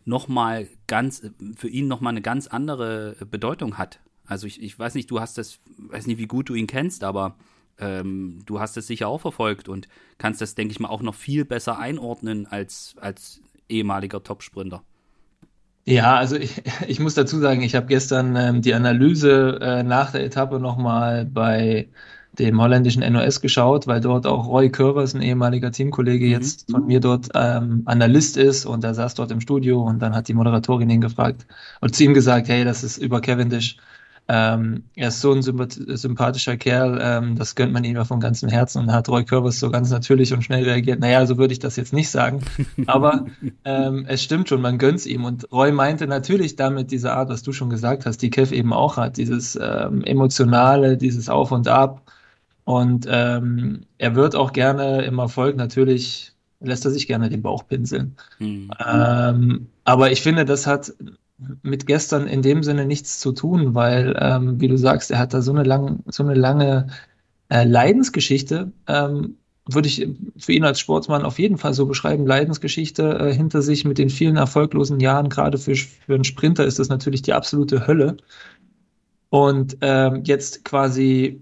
nochmal 0.06 0.68
ganz, 0.88 1.30
für 1.56 1.70
ihn 1.70 1.88
nochmal 1.88 2.12
eine 2.12 2.22
ganz 2.22 2.48
andere 2.48 3.16
Bedeutung 3.30 3.78
hat. 3.78 4.00
Also 4.26 4.48
ich, 4.48 4.62
ich 4.62 4.78
weiß 4.78 4.96
nicht, 4.96 5.10
du 5.12 5.20
hast 5.20 5.38
das, 5.38 5.60
weiß 5.78 6.08
nicht, 6.08 6.20
wie 6.20 6.28
gut 6.28 6.50
du 6.50 6.54
ihn 6.54 6.68
kennst, 6.68 7.04
aber 7.04 7.36
ähm, 7.78 8.42
du 8.46 8.60
hast 8.60 8.78
es 8.78 8.88
sicher 8.88 9.08
auch 9.08 9.22
verfolgt 9.22 9.70
und 9.70 9.88
kannst 10.18 10.42
das, 10.42 10.56
denke 10.56 10.72
ich 10.72 10.80
mal, 10.80 10.90
auch 10.90 11.02
noch 11.02 11.16
viel 11.16 11.46
besser 11.46 11.80
einordnen 11.80 12.46
als, 12.46 12.96
als 13.00 13.42
ehemaliger 13.68 14.24
Topsprinter. 14.24 14.84
Ja, 15.90 16.18
also 16.18 16.36
ich, 16.36 16.62
ich 16.88 17.00
muss 17.00 17.16
dazu 17.16 17.40
sagen, 17.40 17.62
ich 17.62 17.76
habe 17.76 17.88
gestern 17.88 18.36
ähm, 18.36 18.62
die 18.62 18.74
Analyse 18.76 19.60
äh, 19.62 19.84
nach 19.84 20.12
der 20.12 20.24
Etappe 20.24 20.60
nochmal 20.60 21.26
bei 21.26 21.90
dem 22.34 22.62
holländischen 22.62 23.02
NOS 23.12 23.42
geschaut, 23.42 23.88
weil 23.88 24.00
dort 24.00 24.28
auch 24.28 24.48
Roy 24.48 24.70
Körvers, 24.70 25.16
ein 25.16 25.22
ehemaliger 25.24 25.72
Teamkollege, 25.72 26.26
mhm. 26.28 26.32
jetzt 26.32 26.70
von 26.70 26.86
mir 26.86 27.00
dort 27.00 27.30
ähm, 27.34 27.82
Analyst 27.86 28.38
ist 28.38 28.66
und 28.66 28.84
er 28.84 28.94
saß 28.94 29.16
dort 29.16 29.32
im 29.32 29.42
Studio 29.42 29.82
und 29.82 30.00
dann 30.00 30.16
hat 30.16 30.28
die 30.28 30.36
Moderatorin 30.36 30.90
ihn 30.92 31.02
gefragt 31.02 31.48
und 31.82 31.96
zu 31.96 32.04
ihm 32.04 32.14
gesagt, 32.14 32.50
hey, 32.50 32.64
das 32.64 32.84
ist 32.84 32.98
über 33.00 33.20
Cavendish 33.20 33.78
ähm, 34.32 34.84
er 34.96 35.08
ist 35.08 35.22
so 35.22 35.34
ein 35.34 35.42
sympathischer 35.42 36.56
Kerl, 36.56 37.00
ähm, 37.02 37.36
das 37.36 37.56
gönnt 37.56 37.74
man 37.74 37.84
ihm 37.84 37.96
ja 37.96 38.06
von 38.06 38.20
ganzem 38.20 38.48
Herzen 38.48 38.84
und 38.84 38.94
hat 38.94 39.10
Roy 39.10 39.26
Curvis 39.26 39.60
so 39.60 39.72
ganz 39.72 39.90
natürlich 39.90 40.32
und 40.34 40.44
schnell 40.44 40.64
reagiert. 40.64 41.00
Naja, 41.00 41.26
so 41.26 41.40
würde 41.40 41.52
ich 41.52 41.58
das 41.58 41.78
jetzt 41.78 41.94
nicht 41.94 42.12
sagen, 42.12 42.42
aber 42.86 43.26
ähm, 43.66 44.06
es 44.08 44.22
stimmt 44.22 44.48
schon, 44.48 44.62
man 44.62 44.78
gönnt 44.78 45.04
ihm. 45.08 45.26
Und 45.26 45.52
Roy 45.52 45.72
meinte 45.72 46.06
natürlich 46.06 46.56
damit 46.56 46.92
diese 46.92 47.12
Art, 47.12 47.30
was 47.30 47.42
du 47.42 47.54
schon 47.54 47.72
gesagt 47.72 48.06
hast, 48.06 48.22
die 48.22 48.30
Kev 48.30 48.54
eben 48.54 48.72
auch 48.72 48.98
hat, 48.98 49.18
dieses 49.18 49.58
ähm, 49.60 50.04
emotionale, 50.04 50.96
dieses 50.96 51.28
Auf 51.28 51.52
und 51.52 51.68
Ab. 51.68 52.04
Und 52.66 53.08
ähm, 53.10 53.82
er 53.98 54.14
wird 54.14 54.36
auch 54.36 54.54
gerne 54.54 55.06
im 55.06 55.18
Erfolg 55.18 55.56
natürlich 55.56 56.34
lässt 56.62 56.84
er 56.84 56.92
sich 56.92 57.08
gerne 57.08 57.30
den 57.30 57.42
Bauch 57.42 57.66
pinseln. 57.66 58.18
Mhm. 58.38 58.70
Ähm, 58.86 59.68
aber 59.86 60.12
ich 60.12 60.22
finde, 60.22 60.44
das 60.44 60.68
hat 60.68 60.94
mit 61.62 61.88
gestern 61.88 62.28
in 62.28 62.42
dem 62.42 62.64
Sinne 62.64 62.86
nichts 62.86 63.20
zu 63.20 63.32
tun, 63.32 63.76
weil, 63.76 64.18
ähm, 64.20 64.60
wie 64.60 64.68
du 64.68 64.78
sagst, 64.78 65.12
er 65.12 65.20
hat 65.20 65.34
da 65.34 65.42
so 65.42 65.52
eine, 65.52 65.64
lang, 65.64 66.04
so 66.08 66.24
eine 66.24 66.34
lange 66.34 66.88
äh, 67.50 67.64
Leidensgeschichte, 67.64 68.72
ähm, 68.88 69.38
würde 69.72 69.88
ich 69.88 70.08
für 70.38 70.52
ihn 70.52 70.64
als 70.64 70.80
Sportsmann 70.80 71.24
auf 71.24 71.40
jeden 71.40 71.58
Fall 71.58 71.74
so 71.74 71.86
beschreiben, 71.86 72.26
Leidensgeschichte 72.26 73.20
äh, 73.20 73.34
hinter 73.34 73.62
sich 73.62 73.86
mit 73.86 73.98
den 73.98 74.10
vielen 74.10 74.38
erfolglosen 74.38 75.00
Jahren, 75.00 75.30
gerade 75.30 75.58
für, 75.58 75.76
für 75.76 76.16
einen 76.16 76.24
Sprinter 76.24 76.66
ist 76.66 76.80
das 76.80 76.90
natürlich 76.90 77.22
die 77.22 77.34
absolute 77.34 77.88
Hölle. 77.88 78.18
Und 79.30 79.78
ähm, 79.82 80.24
jetzt 80.26 80.66
quasi 80.66 81.42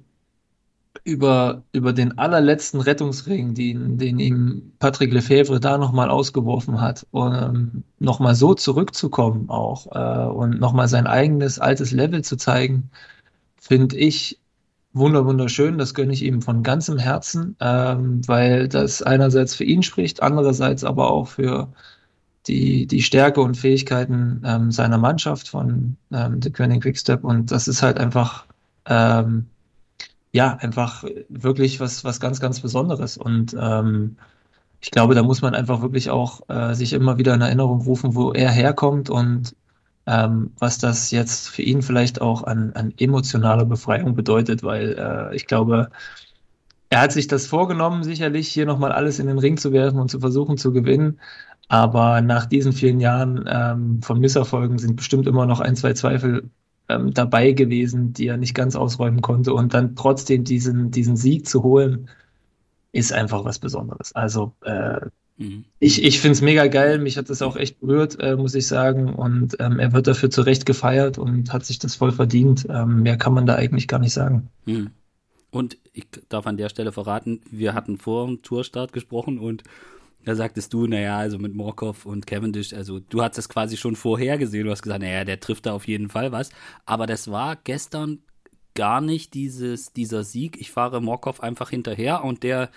über, 1.04 1.64
über 1.72 1.94
den 1.94 2.18
allerletzten 2.18 2.82
Rettungsring, 2.82 3.54
den, 3.54 3.98
den 3.98 4.20
ihm 4.20 4.74
Patrick 4.80 5.14
Lefebvre 5.14 5.60
da 5.60 5.78
nochmal 5.78 6.10
ausgeworfen 6.10 6.82
hat, 6.82 7.06
um 7.12 7.84
nochmal 8.00 8.36
so 8.36 8.54
zurückzukommen 8.54 9.50
auch 9.50 9.88
äh, 9.92 10.30
und 10.30 10.60
nochmal 10.60 10.88
sein 10.88 11.08
eigenes 11.08 11.60
altes 11.60 11.92
Level 11.92 12.24
zu 12.24 12.38
zeigen, 12.38 12.90
finde 13.60 13.98
ich 13.98 14.40
wunder 14.94 15.26
wunderschön. 15.26 15.78
Das 15.78 15.94
gönne 15.94 16.14
ich 16.14 16.24
ihm 16.24 16.42
von 16.42 16.64
ganzem 16.64 16.98
Herzen, 16.98 17.56
ähm, 17.60 18.28
weil 18.28 18.68
das 18.68 19.02
einerseits 19.02 19.56
für 19.56 19.64
ihn 19.64 19.84
spricht, 19.84 20.22
andererseits 20.24 20.84
aber 20.84 21.12
auch 21.12 21.28
für 21.28 21.72
die, 22.48 22.88
die 22.88 23.02
Stärke 23.02 23.42
und 23.42 23.58
Fähigkeiten 23.58 24.42
ähm, 24.46 24.72
seiner 24.72 24.98
Mannschaft 24.98 25.50
von 25.50 25.98
ähm, 26.12 26.42
The 26.42 26.52
König 26.52 26.82
Quickstep 26.84 27.24
und 27.24 27.52
das 27.52 27.68
ist 27.68 27.84
halt 27.84 28.00
einfach 28.00 28.46
ähm, 28.86 29.48
ja, 30.38 30.56
einfach 30.58 31.04
wirklich 31.30 31.80
was, 31.80 32.04
was 32.04 32.20
ganz, 32.20 32.40
ganz 32.40 32.60
Besonderes. 32.60 33.18
Und 33.18 33.56
ähm, 33.60 34.18
ich 34.82 34.92
glaube, 34.92 35.16
da 35.16 35.24
muss 35.24 35.42
man 35.42 35.56
einfach 35.56 35.82
wirklich 35.82 36.12
auch 36.12 36.48
äh, 36.48 36.76
sich 36.76 36.94
immer 36.94 37.18
wieder 37.18 37.34
in 37.34 37.42
Erinnerung 37.42 37.82
rufen, 37.82 38.14
wo 38.14 38.34
er 38.34 38.52
herkommt 38.52 39.10
und 39.10 39.56
ähm, 40.06 40.52
was 40.60 40.78
das 40.78 41.10
jetzt 41.10 41.50
für 41.50 41.64
ihn 41.64 41.82
vielleicht 41.82 42.22
auch 42.22 42.44
an, 42.44 42.72
an 42.74 42.94
emotionaler 43.00 43.66
Befreiung 43.66 44.14
bedeutet, 44.16 44.62
weil 44.62 44.96
äh, 45.00 45.36
ich 45.36 45.48
glaube, 45.48 45.90
er 46.90 47.02
hat 47.02 47.14
sich 47.14 47.28
das 47.28 47.48
vorgenommen, 47.48 48.04
sicherlich 48.04 48.48
hier 48.50 48.68
nochmal 48.68 48.92
alles 48.92 49.18
in 49.18 49.26
den 49.26 49.40
Ring 49.40 49.58
zu 49.58 49.72
werfen 49.74 50.00
und 50.00 50.12
zu 50.12 50.20
versuchen 50.20 50.58
zu 50.58 50.72
gewinnen. 50.72 51.20
Aber 51.68 52.22
nach 52.22 52.46
diesen 52.46 52.74
vielen 52.74 53.00
Jahren 53.00 53.44
ähm, 53.48 54.02
von 54.04 54.20
Misserfolgen 54.20 54.78
sind 54.78 54.98
bestimmt 54.98 55.26
immer 55.28 55.48
noch 55.48 55.62
ein, 55.62 55.76
zwei 55.76 55.94
Zweifel 55.94 56.52
ähm, 56.90 57.14
dabei 57.14 57.52
gewesen, 57.52 58.14
die 58.14 58.28
er 58.28 58.38
nicht 58.38 58.54
ganz 58.54 58.76
ausräumen 58.76 59.22
konnte. 59.22 59.54
Und 59.54 59.74
dann 59.74 59.96
trotzdem 59.96 60.44
diesen, 60.44 60.92
diesen 60.92 61.18
Sieg 61.18 61.48
zu 61.48 61.64
holen, 61.64 62.10
ist 62.92 63.14
einfach 63.14 63.46
was 63.46 63.60
Besonderes. 63.60 64.14
Also 64.16 64.54
äh, 64.64 65.02
mhm. 65.38 65.66
ich, 65.80 66.04
ich 66.04 66.20
finde 66.20 66.34
es 66.34 66.42
mega 66.42 66.68
geil. 66.68 67.00
Mich 67.00 67.18
hat 67.18 67.30
das 67.30 67.42
auch 67.42 67.56
echt 67.56 67.80
berührt, 67.80 68.20
äh, 68.20 68.36
muss 68.36 68.56
ich 68.56 68.68
sagen. 68.68 69.14
Und 69.14 69.58
ähm, 69.60 69.80
er 69.80 69.94
wird 69.94 70.08
dafür 70.08 70.30
zu 70.30 70.42
Recht 70.42 70.66
gefeiert 70.66 71.18
und 71.18 71.52
hat 71.54 71.66
sich 71.66 71.80
das 71.80 71.96
voll 71.96 72.12
verdient. 72.12 72.66
Ähm, 72.70 73.04
mehr 73.04 73.18
kann 73.18 73.34
man 73.34 73.46
da 73.46 73.56
eigentlich 73.56 73.88
gar 73.88 74.00
nicht 74.00 74.14
sagen. 74.14 74.50
Mhm. 74.66 74.92
Und 75.50 75.78
ich 75.94 76.08
darf 76.30 76.46
an 76.46 76.58
der 76.58 76.70
Stelle 76.70 76.92
verraten, 76.92 77.42
wir 77.50 77.74
hatten 77.74 77.98
vor 77.98 78.28
dem 78.28 78.42
Tourstart 78.42 78.94
gesprochen 78.94 79.40
und 79.40 79.64
Da 80.28 80.36
sagtest 80.36 80.74
du, 80.74 80.88
naja, 80.88 81.18
also 81.18 81.40
mit 81.40 81.56
Morkov 81.56 82.06
und 82.06 82.28
Cavendish, 82.28 82.74
also 82.74 83.00
du 83.00 83.22
hast 83.22 83.38
das 83.38 83.48
quasi 83.48 83.78
schon 83.78 83.96
vorher 83.96 84.38
gesehen. 84.38 84.66
Du 84.66 84.72
hast 84.72 84.82
gesagt, 84.82 85.02
naja, 85.02 85.24
der 85.24 85.40
trifft 85.40 85.66
da 85.66 85.72
auf 85.72 85.88
jeden 85.88 86.10
Fall 86.10 86.34
was. 86.34 86.50
Aber 86.86 87.08
das 87.08 87.32
war 87.32 87.56
gestern 87.56 88.20
gar 88.76 89.00
nicht 89.00 89.34
dieses, 89.34 89.94
dieser 89.94 90.26
Sieg. 90.26 90.60
Ich 90.60 90.70
fahre 90.70 91.02
Morkov 91.02 91.40
einfach 91.40 91.70
hinterher 91.70 92.26
und 92.26 92.44
der 92.44 92.72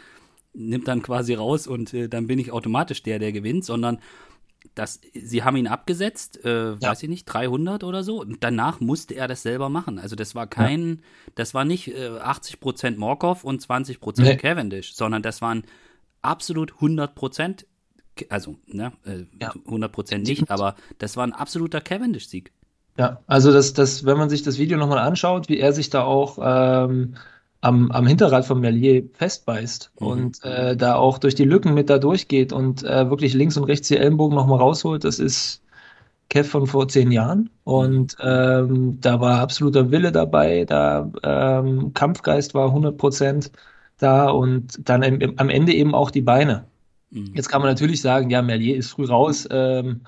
nimmt 0.52 0.86
dann 0.86 1.02
quasi 1.02 1.34
raus 1.34 1.66
und 1.66 1.92
äh, 1.92 2.08
dann 2.08 2.28
bin 2.28 2.38
ich 2.38 2.52
automatisch 2.52 3.02
der, 3.02 3.18
der 3.18 3.32
gewinnt, 3.32 3.64
sondern 3.64 3.98
das, 4.76 5.00
sie 5.12 5.42
haben 5.42 5.56
ihn 5.56 5.66
abgesetzt, 5.66 6.44
äh, 6.44 6.74
ja. 6.74 6.80
weiß 6.80 7.02
ich 7.02 7.08
nicht, 7.08 7.24
300 7.24 7.82
oder 7.82 8.04
so. 8.04 8.20
Und 8.20 8.44
danach 8.44 8.78
musste 8.78 9.14
er 9.14 9.26
das 9.26 9.42
selber 9.42 9.68
machen. 9.68 9.98
Also 9.98 10.14
das 10.14 10.36
war 10.36 10.46
kein, 10.46 10.88
ja. 10.88 11.32
das 11.34 11.52
war 11.52 11.64
nicht 11.64 11.88
äh, 11.88 12.10
80 12.10 12.60
Prozent 12.60 12.96
Morkov 12.96 13.42
und 13.42 13.60
20 13.60 13.98
Prozent 13.98 14.28
nee. 14.28 14.36
Cavendish, 14.36 14.94
sondern 14.94 15.22
das 15.22 15.42
waren 15.42 15.64
absolut 16.22 16.74
100 16.74 17.14
Prozent, 17.14 17.66
also 18.28 18.56
ne, 18.66 18.92
äh, 19.04 19.24
ja. 19.40 19.52
100 19.66 19.92
Prozent 19.92 20.26
nicht, 20.26 20.50
aber 20.50 20.76
das 20.98 21.16
war 21.16 21.26
ein 21.26 21.32
absoluter 21.32 21.80
Cavendish-Sieg. 21.80 22.52
Ja, 22.98 23.20
also 23.26 23.52
das, 23.52 23.72
das, 23.72 24.04
wenn 24.04 24.18
man 24.18 24.28
sich 24.28 24.42
das 24.42 24.58
Video 24.58 24.76
nochmal 24.76 24.98
anschaut, 24.98 25.48
wie 25.48 25.58
er 25.58 25.72
sich 25.72 25.90
da 25.90 26.02
auch 26.02 26.38
ähm, 26.42 27.14
am, 27.60 27.90
am 27.90 28.06
Hinterrad 28.06 28.44
von 28.44 28.60
Merlier 28.60 29.04
festbeißt 29.14 29.92
mhm. 29.98 30.06
und 30.06 30.44
äh, 30.44 30.76
da 30.76 30.96
auch 30.96 31.18
durch 31.18 31.34
die 31.34 31.44
Lücken 31.44 31.74
mit 31.74 31.90
da 31.90 31.98
durchgeht 31.98 32.52
und 32.52 32.82
äh, 32.82 33.08
wirklich 33.08 33.34
links 33.34 33.56
und 33.56 33.64
rechts 33.64 33.88
die 33.88 33.96
Ellenbogen 33.96 34.36
nochmal 34.36 34.58
rausholt, 34.58 35.04
das 35.04 35.18
ist 35.18 35.62
Kev 36.28 36.48
von 36.48 36.66
vor 36.66 36.88
zehn 36.88 37.10
Jahren. 37.10 37.50
Und 37.64 38.16
ähm, 38.20 38.98
da 39.00 39.20
war 39.20 39.40
absoluter 39.40 39.90
Wille 39.90 40.12
dabei, 40.12 40.64
da 40.64 41.10
ähm, 41.22 41.92
Kampfgeist 41.92 42.54
war 42.54 42.66
100 42.66 42.96
Prozent 42.96 43.50
da 44.02 44.28
und 44.28 44.88
dann 44.88 45.02
im, 45.02 45.34
am 45.36 45.48
Ende 45.48 45.72
eben 45.72 45.94
auch 45.94 46.10
die 46.10 46.22
Beine. 46.22 46.64
Mhm. 47.10 47.32
Jetzt 47.34 47.48
kann 47.48 47.60
man 47.62 47.70
natürlich 47.70 48.00
sagen, 48.00 48.30
ja, 48.30 48.42
Merlier 48.42 48.76
ist 48.76 48.90
früh 48.90 49.06
raus, 49.06 49.48
ähm, 49.50 50.02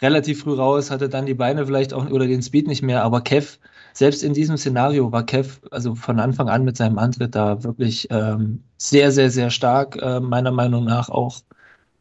relativ 0.00 0.42
früh 0.42 0.54
raus, 0.54 0.90
hatte 0.90 1.08
dann 1.08 1.26
die 1.26 1.34
Beine 1.34 1.66
vielleicht 1.66 1.94
auch 1.94 2.10
oder 2.10 2.26
den 2.26 2.42
Speed 2.42 2.66
nicht 2.66 2.82
mehr, 2.82 3.02
aber 3.02 3.20
Kev 3.20 3.58
selbst 3.92 4.22
in 4.22 4.34
diesem 4.34 4.58
Szenario 4.58 5.10
war 5.10 5.24
Kev 5.24 5.58
also 5.70 5.94
von 5.94 6.20
Anfang 6.20 6.50
an 6.50 6.64
mit 6.64 6.76
seinem 6.76 6.98
Antritt 6.98 7.34
da 7.34 7.64
wirklich 7.64 8.08
ähm, 8.10 8.62
sehr, 8.76 9.10
sehr, 9.10 9.30
sehr 9.30 9.48
stark. 9.48 9.96
Äh, 9.96 10.20
meiner 10.20 10.52
Meinung 10.52 10.84
nach 10.84 11.08
auch 11.08 11.40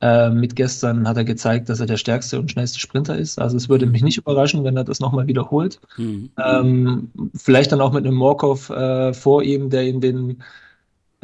äh, 0.01 0.29
mit 0.29 0.57
gestern 0.57 1.07
hat 1.07 1.15
er 1.15 1.23
gezeigt, 1.23 1.69
dass 1.69 1.79
er 1.79 1.85
der 1.85 1.95
stärkste 1.95 2.37
und 2.37 2.51
schnellste 2.51 2.79
Sprinter 2.81 3.17
ist. 3.17 3.39
Also 3.39 3.55
es 3.55 3.69
würde 3.69 3.85
mich 3.85 4.03
nicht 4.03 4.17
überraschen, 4.17 4.65
wenn 4.65 4.75
er 4.75 4.83
das 4.83 4.99
nochmal 4.99 5.27
wiederholt. 5.27 5.79
Mhm. 5.95 6.31
Ähm, 6.37 7.11
vielleicht 7.33 7.71
dann 7.71 7.79
auch 7.79 7.93
mit 7.93 8.05
einem 8.05 8.17
Morkov 8.17 8.69
äh, 8.71 9.13
vor 9.13 9.41
ihm, 9.41 9.69
der 9.69 9.85
ihn 9.87 10.01
den 10.01 10.43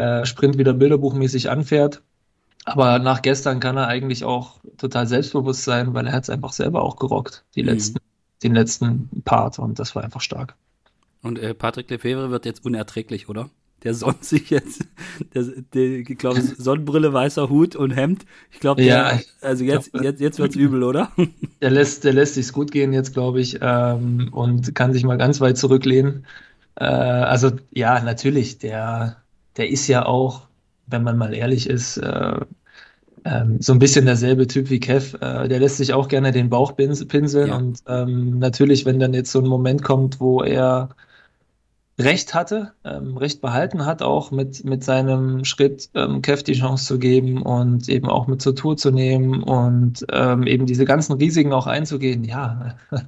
äh, 0.01 0.25
Sprint 0.25 0.57
wieder 0.57 0.73
bilderbuchmäßig 0.73 1.49
anfährt. 1.49 2.01
Aber 2.65 2.99
nach 2.99 3.21
gestern 3.21 3.59
kann 3.59 3.77
er 3.77 3.87
eigentlich 3.87 4.23
auch 4.23 4.59
total 4.77 5.07
selbstbewusst 5.07 5.63
sein, 5.63 5.93
weil 5.93 6.05
er 6.07 6.13
hat 6.13 6.23
es 6.23 6.29
einfach 6.29 6.53
selber 6.53 6.83
auch 6.83 6.97
gerockt, 6.97 7.43
die 7.55 7.63
mhm. 7.63 7.69
letzten 7.69 7.97
den 8.43 8.55
letzten 8.55 9.09
Part 9.23 9.59
und 9.59 9.79
das 9.79 9.95
war 9.95 10.03
einfach 10.03 10.21
stark. 10.21 10.55
Und 11.21 11.37
äh, 11.39 11.53
Patrick 11.53 11.89
Lefebvre 11.89 12.31
wird 12.31 12.45
jetzt 12.45 12.65
unerträglich, 12.65 13.29
oder? 13.29 13.49
Der 13.83 13.93
sonnt 13.93 14.23
sich 14.25 14.49
jetzt, 14.49 14.87
der, 15.33 15.43
der, 15.73 15.99
ich 15.99 16.17
glaube, 16.17 16.41
Sonnenbrille, 16.41 17.13
weißer 17.13 17.49
Hut 17.49 17.75
und 17.75 17.91
Hemd. 17.91 18.25
Ich 18.51 18.59
glaube, 18.59 18.81
ja, 18.83 19.19
also 19.41 19.63
jetzt, 19.63 19.91
glaub, 19.91 20.03
jetzt, 20.03 20.21
jetzt 20.21 20.39
wird's 20.39 20.55
übel, 20.55 20.83
oder? 20.83 21.11
Der 21.61 21.69
lässt, 21.69 22.05
der 22.05 22.13
lässt 22.13 22.33
sich's 22.33 22.53
gut 22.53 22.71
gehen 22.71 22.91
jetzt, 22.91 23.13
glaube 23.13 23.39
ich, 23.39 23.59
ähm, 23.61 24.29
und 24.31 24.73
kann 24.73 24.93
sich 24.93 25.03
mal 25.03 25.19
ganz 25.19 25.41
weit 25.41 25.59
zurücklehnen. 25.59 26.25
Äh, 26.73 26.85
also 26.85 27.51
ja, 27.69 28.01
natürlich, 28.01 28.57
der, 28.57 29.20
der 29.57 29.69
ist 29.69 29.87
ja 29.87 30.05
auch, 30.05 30.47
wenn 30.87 31.03
man 31.03 31.17
mal 31.17 31.33
ehrlich 31.33 31.69
ist, 31.69 31.97
äh, 31.97 32.39
ähm, 33.23 33.57
so 33.59 33.73
ein 33.73 33.79
bisschen 33.79 34.05
derselbe 34.05 34.47
Typ 34.47 34.69
wie 34.69 34.79
Kev. 34.79 35.17
Äh, 35.21 35.47
der 35.47 35.59
lässt 35.59 35.77
sich 35.77 35.93
auch 35.93 36.07
gerne 36.07 36.31
den 36.31 36.49
Bauch 36.49 36.75
pinseln. 36.75 37.47
Ja. 37.47 37.55
Und 37.55 37.83
ähm, 37.87 38.39
natürlich, 38.39 38.85
wenn 38.85 38.99
dann 38.99 39.13
jetzt 39.13 39.31
so 39.31 39.39
ein 39.39 39.47
Moment 39.47 39.83
kommt, 39.83 40.19
wo 40.19 40.41
er 40.41 40.89
Recht 41.99 42.33
hatte, 42.33 42.73
ähm, 42.83 43.17
Recht 43.17 43.41
behalten 43.41 43.85
hat, 43.85 44.01
auch 44.01 44.31
mit, 44.31 44.63
mit 44.63 44.83
seinem 44.83 45.45
Schritt, 45.45 45.89
ähm, 45.93 46.21
Kev 46.21 46.43
die 46.43 46.53
Chance 46.53 46.85
zu 46.85 46.99
geben 46.99 47.41
und 47.43 47.89
eben 47.89 48.09
auch 48.09 48.27
mit 48.27 48.41
zur 48.41 48.55
Tour 48.55 48.77
zu 48.77 48.91
nehmen 48.91 49.43
und 49.43 50.05
ähm, 50.11 50.47
eben 50.47 50.65
diese 50.65 50.85
ganzen 50.85 51.13
Risiken 51.13 51.53
auch 51.53 51.67
einzugehen, 51.67 52.23
ja. 52.23 52.75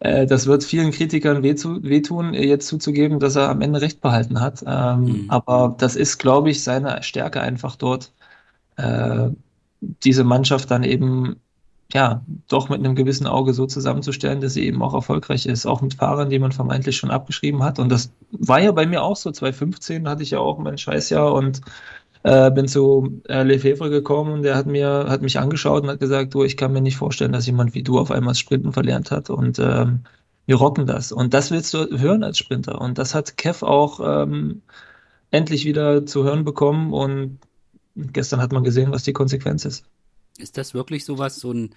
äh, 0.00 0.26
das 0.26 0.46
wird 0.46 0.64
vielen 0.64 0.90
Kritikern 0.90 1.42
wehzu, 1.42 1.82
wehtun, 1.82 2.34
jetzt 2.34 2.66
zuzugeben, 2.66 3.20
dass 3.20 3.36
er 3.36 3.48
am 3.50 3.60
Ende 3.60 3.80
Recht 3.80 4.00
behalten 4.00 4.40
hat. 4.40 4.64
Ähm, 4.66 5.04
mhm. 5.04 5.24
Aber 5.28 5.74
das 5.78 5.94
ist, 5.94 6.18
glaube 6.18 6.50
ich, 6.50 6.64
seine 6.64 7.02
Stärke 7.02 7.40
einfach 7.40 7.76
dort, 7.76 8.12
äh, 8.76 9.28
diese 9.80 10.24
Mannschaft 10.24 10.70
dann 10.70 10.84
eben 10.84 11.36
ja 11.92 12.24
doch 12.48 12.68
mit 12.68 12.78
einem 12.78 12.94
gewissen 12.94 13.26
Auge 13.26 13.52
so 13.52 13.66
zusammenzustellen, 13.66 14.40
dass 14.40 14.54
sie 14.54 14.64
eben 14.64 14.82
auch 14.82 14.94
erfolgreich 14.94 15.46
ist, 15.46 15.66
auch 15.66 15.82
mit 15.82 15.94
Fahrern, 15.94 16.30
die 16.30 16.38
man 16.38 16.52
vermeintlich 16.52 16.96
schon 16.96 17.10
abgeschrieben 17.10 17.62
hat. 17.62 17.78
Und 17.78 17.90
das 17.90 18.12
war 18.30 18.60
ja 18.60 18.72
bei 18.72 18.86
mir 18.86 19.02
auch 19.02 19.16
so. 19.16 19.30
2015 19.30 20.08
hatte 20.08 20.22
ich 20.22 20.30
ja 20.30 20.38
auch 20.38 20.58
mein 20.58 20.78
Scheißjahr 20.78 21.32
und 21.34 21.60
äh, 22.22 22.50
bin 22.50 22.68
zu 22.68 23.22
äh, 23.28 23.42
Lefebvre 23.42 23.90
gekommen 23.90 24.32
und 24.32 24.42
der 24.42 24.56
hat 24.56 24.66
mir 24.66 25.06
hat 25.08 25.22
mich 25.22 25.38
angeschaut 25.38 25.82
und 25.82 25.88
hat 25.88 26.00
gesagt, 26.00 26.34
du, 26.34 26.44
ich 26.44 26.56
kann 26.56 26.72
mir 26.72 26.80
nicht 26.80 26.96
vorstellen, 26.96 27.32
dass 27.32 27.46
jemand 27.46 27.74
wie 27.74 27.82
du 27.82 27.98
auf 27.98 28.10
einmal 28.10 28.34
Sprinten 28.34 28.72
verlernt 28.72 29.10
hat 29.10 29.30
und 29.30 29.58
ähm, 29.58 30.00
wir 30.46 30.56
rocken 30.56 30.86
das. 30.86 31.12
Und 31.12 31.32
das 31.32 31.50
willst 31.50 31.72
du 31.74 31.98
hören 31.98 32.24
als 32.24 32.38
Sprinter. 32.38 32.80
Und 32.80 32.98
das 32.98 33.14
hat 33.14 33.36
Kev 33.36 33.64
auch 33.64 34.00
ähm, 34.02 34.62
endlich 35.30 35.64
wieder 35.64 36.06
zu 36.06 36.24
hören 36.24 36.44
bekommen 36.44 36.92
und 36.92 37.38
gestern 37.94 38.40
hat 38.40 38.52
man 38.52 38.64
gesehen, 38.64 38.92
was 38.92 39.02
die 39.02 39.12
Konsequenz 39.12 39.64
ist. 39.64 39.84
Ist 40.38 40.58
das 40.58 40.74
wirklich 40.74 41.04
sowas, 41.04 41.36
so 41.36 41.52
ein, 41.52 41.74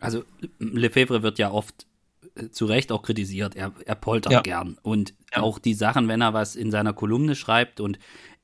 also 0.00 0.24
Lefebvre 0.58 1.22
wird 1.22 1.38
ja 1.38 1.50
oft 1.50 1.86
äh, 2.34 2.48
zu 2.48 2.66
Recht 2.66 2.92
auch 2.92 3.02
kritisiert, 3.02 3.56
er, 3.56 3.72
er 3.84 3.94
poltert 3.94 4.32
ja. 4.32 4.40
gern 4.40 4.78
und 4.82 5.14
ja. 5.34 5.42
auch 5.42 5.58
die 5.58 5.74
Sachen, 5.74 6.08
wenn 6.08 6.20
er 6.20 6.32
was 6.32 6.56
in 6.56 6.70
seiner 6.70 6.92
Kolumne 6.92 7.34
schreibt 7.34 7.80
und 7.80 7.98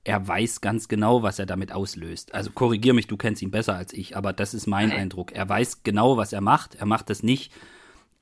er 0.08 0.26
weiß 0.26 0.62
ganz 0.62 0.88
genau, 0.88 1.22
was 1.22 1.38
er 1.38 1.44
damit 1.44 1.70
auslöst. 1.70 2.34
Also 2.34 2.50
korrigier 2.50 2.94
mich, 2.94 3.08
du 3.08 3.18
kennst 3.18 3.42
ihn 3.42 3.50
besser 3.50 3.76
als 3.76 3.92
ich, 3.92 4.16
aber 4.16 4.32
das 4.32 4.54
ist 4.54 4.66
mein 4.66 4.90
Eindruck. 4.90 5.32
Er 5.32 5.46
weiß 5.46 5.82
genau, 5.82 6.16
was 6.16 6.32
er 6.32 6.40
macht. 6.40 6.76
Er 6.76 6.86
macht 6.86 7.10
das 7.10 7.22
nicht, 7.22 7.52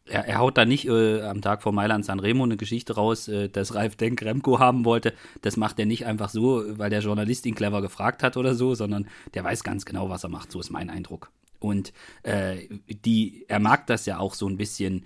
er, 0.04 0.26
er 0.26 0.38
haut 0.38 0.58
da 0.58 0.64
nicht 0.64 0.88
äh, 0.88 1.22
am 1.22 1.42
Tag 1.42 1.62
vor 1.62 1.70
Mailand 1.70 2.04
Sanremo 2.04 2.42
eine 2.42 2.56
Geschichte 2.56 2.96
raus, 2.96 3.28
äh, 3.28 3.48
dass 3.48 3.76
Ralf 3.76 3.94
Denk 3.94 4.20
Remco 4.20 4.58
haben 4.58 4.84
wollte. 4.84 5.14
Das 5.42 5.56
macht 5.56 5.78
er 5.78 5.86
nicht 5.86 6.06
einfach 6.06 6.28
so, 6.28 6.64
weil 6.76 6.90
der 6.90 7.02
Journalist 7.02 7.46
ihn 7.46 7.54
clever 7.54 7.80
gefragt 7.82 8.24
hat 8.24 8.36
oder 8.36 8.56
so, 8.56 8.74
sondern 8.74 9.06
der 9.34 9.44
weiß 9.44 9.62
ganz 9.62 9.84
genau, 9.84 10.10
was 10.10 10.24
er 10.24 10.30
macht. 10.30 10.50
So 10.50 10.58
ist 10.58 10.70
mein 10.70 10.90
Eindruck. 10.90 11.30
Und 11.60 11.92
äh, 12.24 12.66
die, 12.88 13.44
er 13.46 13.60
mag 13.60 13.86
das 13.86 14.06
ja 14.06 14.18
auch 14.18 14.34
so 14.34 14.48
ein 14.48 14.56
bisschen, 14.56 15.04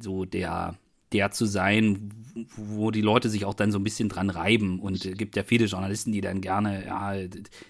so 0.00 0.24
der, 0.24 0.76
der 1.12 1.30
zu 1.30 1.46
sein, 1.46 2.10
wo 2.56 2.90
die 2.90 3.00
Leute 3.00 3.28
sich 3.28 3.44
auch 3.44 3.54
dann 3.54 3.70
so 3.70 3.78
ein 3.78 3.84
bisschen 3.84 4.08
dran 4.08 4.28
reiben. 4.28 4.80
Und 4.80 5.04
es 5.04 5.16
gibt 5.16 5.36
ja 5.36 5.44
viele 5.44 5.66
Journalisten, 5.66 6.12
die 6.12 6.20
dann 6.20 6.40
gerne, 6.40 6.84
ja, 6.84 7.14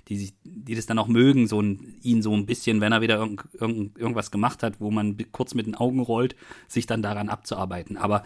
die, 0.08 0.16
sich, 0.16 0.34
die 0.44 0.74
das 0.74 0.86
dann 0.86 0.98
auch 0.98 1.08
mögen, 1.08 1.46
so 1.46 1.60
ein, 1.60 1.96
ihn 2.02 2.22
so 2.22 2.34
ein 2.34 2.46
bisschen, 2.46 2.80
wenn 2.80 2.92
er 2.92 3.02
wieder 3.02 3.16
irgend, 3.16 3.42
irgend, 3.52 3.98
irgendwas 3.98 4.30
gemacht 4.30 4.62
hat, 4.62 4.80
wo 4.80 4.90
man 4.90 5.18
kurz 5.32 5.54
mit 5.54 5.66
den 5.66 5.74
Augen 5.74 6.00
rollt, 6.00 6.34
sich 6.66 6.86
dann 6.86 7.02
daran 7.02 7.28
abzuarbeiten. 7.28 7.98
Aber 7.98 8.22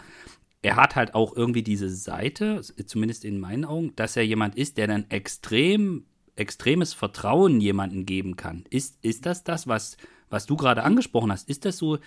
er 0.61 0.77
hat 0.77 0.95
halt 0.95 1.13
auch 1.13 1.35
irgendwie 1.35 1.63
diese 1.63 1.89
Seite, 1.89 2.61
zumindest 2.61 3.25
in 3.25 3.39
meinen 3.39 3.65
Augen, 3.65 3.93
dass 3.95 4.15
er 4.15 4.25
jemand 4.25 4.55
ist, 4.55 4.77
der 4.77 4.87
dann 4.87 5.09
extrem, 5.09 6.05
extremes 6.35 6.93
Vertrauen 6.93 7.59
jemanden 7.59 8.05
geben 8.05 8.37
kann. 8.37 8.63
Ist, 8.69 8.97
ist 9.01 9.25
das 9.25 9.43
das, 9.43 9.67
was, 9.67 9.97
was 10.29 10.45
du 10.45 10.55
gerade 10.55 10.83
angesprochen 10.83 11.31
hast? 11.31 11.49
Ist 11.49 11.65
das 11.65 11.77
so, 11.77 11.97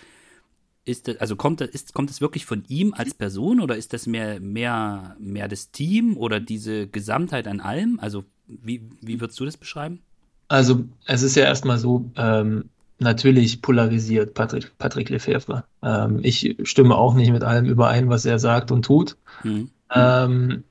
ist 0.84 1.08
das, 1.08 1.16
also 1.18 1.36
kommt 1.36 1.60
das, 1.60 1.68
ist, 1.68 1.94
kommt 1.94 2.10
das 2.10 2.20
wirklich 2.20 2.46
von 2.46 2.64
ihm 2.68 2.94
als 2.94 3.14
Person 3.14 3.60
oder 3.60 3.76
ist 3.76 3.92
das 3.92 4.06
mehr, 4.06 4.40
mehr, 4.40 5.16
mehr 5.18 5.48
das 5.48 5.70
Team 5.70 6.16
oder 6.16 6.40
diese 6.40 6.86
Gesamtheit 6.86 7.48
an 7.48 7.60
allem? 7.60 7.98
Also, 8.00 8.24
wie, 8.46 8.82
wie 9.00 9.20
würdest 9.20 9.40
du 9.40 9.44
das 9.44 9.56
beschreiben? 9.56 10.00
Also, 10.48 10.84
es 11.06 11.22
ist 11.22 11.36
ja 11.36 11.44
erstmal 11.44 11.78
so, 11.78 12.10
ähm, 12.16 12.64
natürlich 12.98 13.62
polarisiert 13.62 14.34
Patrick, 14.34 14.76
Patrick 14.78 15.08
Lefebvre. 15.08 15.64
Ähm, 15.82 16.20
ich 16.22 16.56
stimme 16.64 16.96
auch 16.96 17.14
nicht 17.14 17.32
mit 17.32 17.42
allem 17.42 17.64
überein, 17.64 18.08
was 18.08 18.24
er 18.24 18.38
sagt 18.38 18.70
und 18.70 18.84
tut. 18.84 19.16
Mhm. 19.42 19.70
Ähm, 19.94 20.64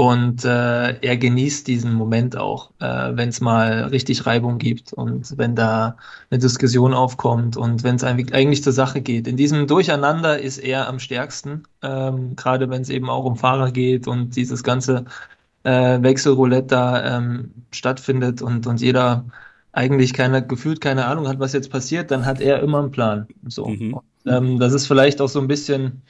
und 0.00 0.46
äh, 0.46 0.98
er 0.98 1.16
genießt 1.18 1.66
diesen 1.66 1.92
Moment 1.92 2.34
auch, 2.34 2.70
äh, 2.78 3.10
wenn 3.12 3.28
es 3.28 3.42
mal 3.42 3.82
richtig 3.88 4.24
Reibung 4.24 4.56
gibt 4.56 4.94
und 4.94 5.36
wenn 5.36 5.54
da 5.54 5.98
eine 6.30 6.38
Diskussion 6.38 6.94
aufkommt 6.94 7.58
und 7.58 7.84
wenn 7.84 7.96
es 7.96 8.02
eigentlich 8.02 8.62
zur 8.62 8.72
Sache 8.72 9.02
geht. 9.02 9.28
In 9.28 9.36
diesem 9.36 9.66
Durcheinander 9.66 10.38
ist 10.38 10.56
er 10.56 10.88
am 10.88 11.00
stärksten, 11.00 11.64
ähm, 11.82 12.34
gerade 12.34 12.70
wenn 12.70 12.80
es 12.80 12.88
eben 12.88 13.10
auch 13.10 13.26
um 13.26 13.36
Fahrer 13.36 13.72
geht 13.72 14.08
und 14.08 14.36
dieses 14.36 14.62
ganze 14.62 15.04
äh, 15.64 16.00
Wechselroulette 16.00 16.68
da 16.68 17.18
ähm, 17.18 17.50
stattfindet 17.70 18.40
und, 18.40 18.66
und 18.66 18.80
jeder 18.80 19.26
eigentlich 19.72 20.14
keine, 20.14 20.46
gefühlt 20.46 20.80
keine 20.80 21.04
Ahnung 21.08 21.28
hat, 21.28 21.40
was 21.40 21.52
jetzt 21.52 21.70
passiert, 21.70 22.10
dann 22.10 22.24
hat 22.24 22.40
er 22.40 22.62
immer 22.62 22.78
einen 22.78 22.90
Plan. 22.90 23.26
So. 23.48 23.66
Mhm. 23.66 23.92
Und, 23.92 24.02
ähm, 24.24 24.58
das 24.58 24.72
ist 24.72 24.86
vielleicht 24.86 25.20
auch 25.20 25.28
so 25.28 25.42
ein 25.42 25.46
bisschen 25.46 26.00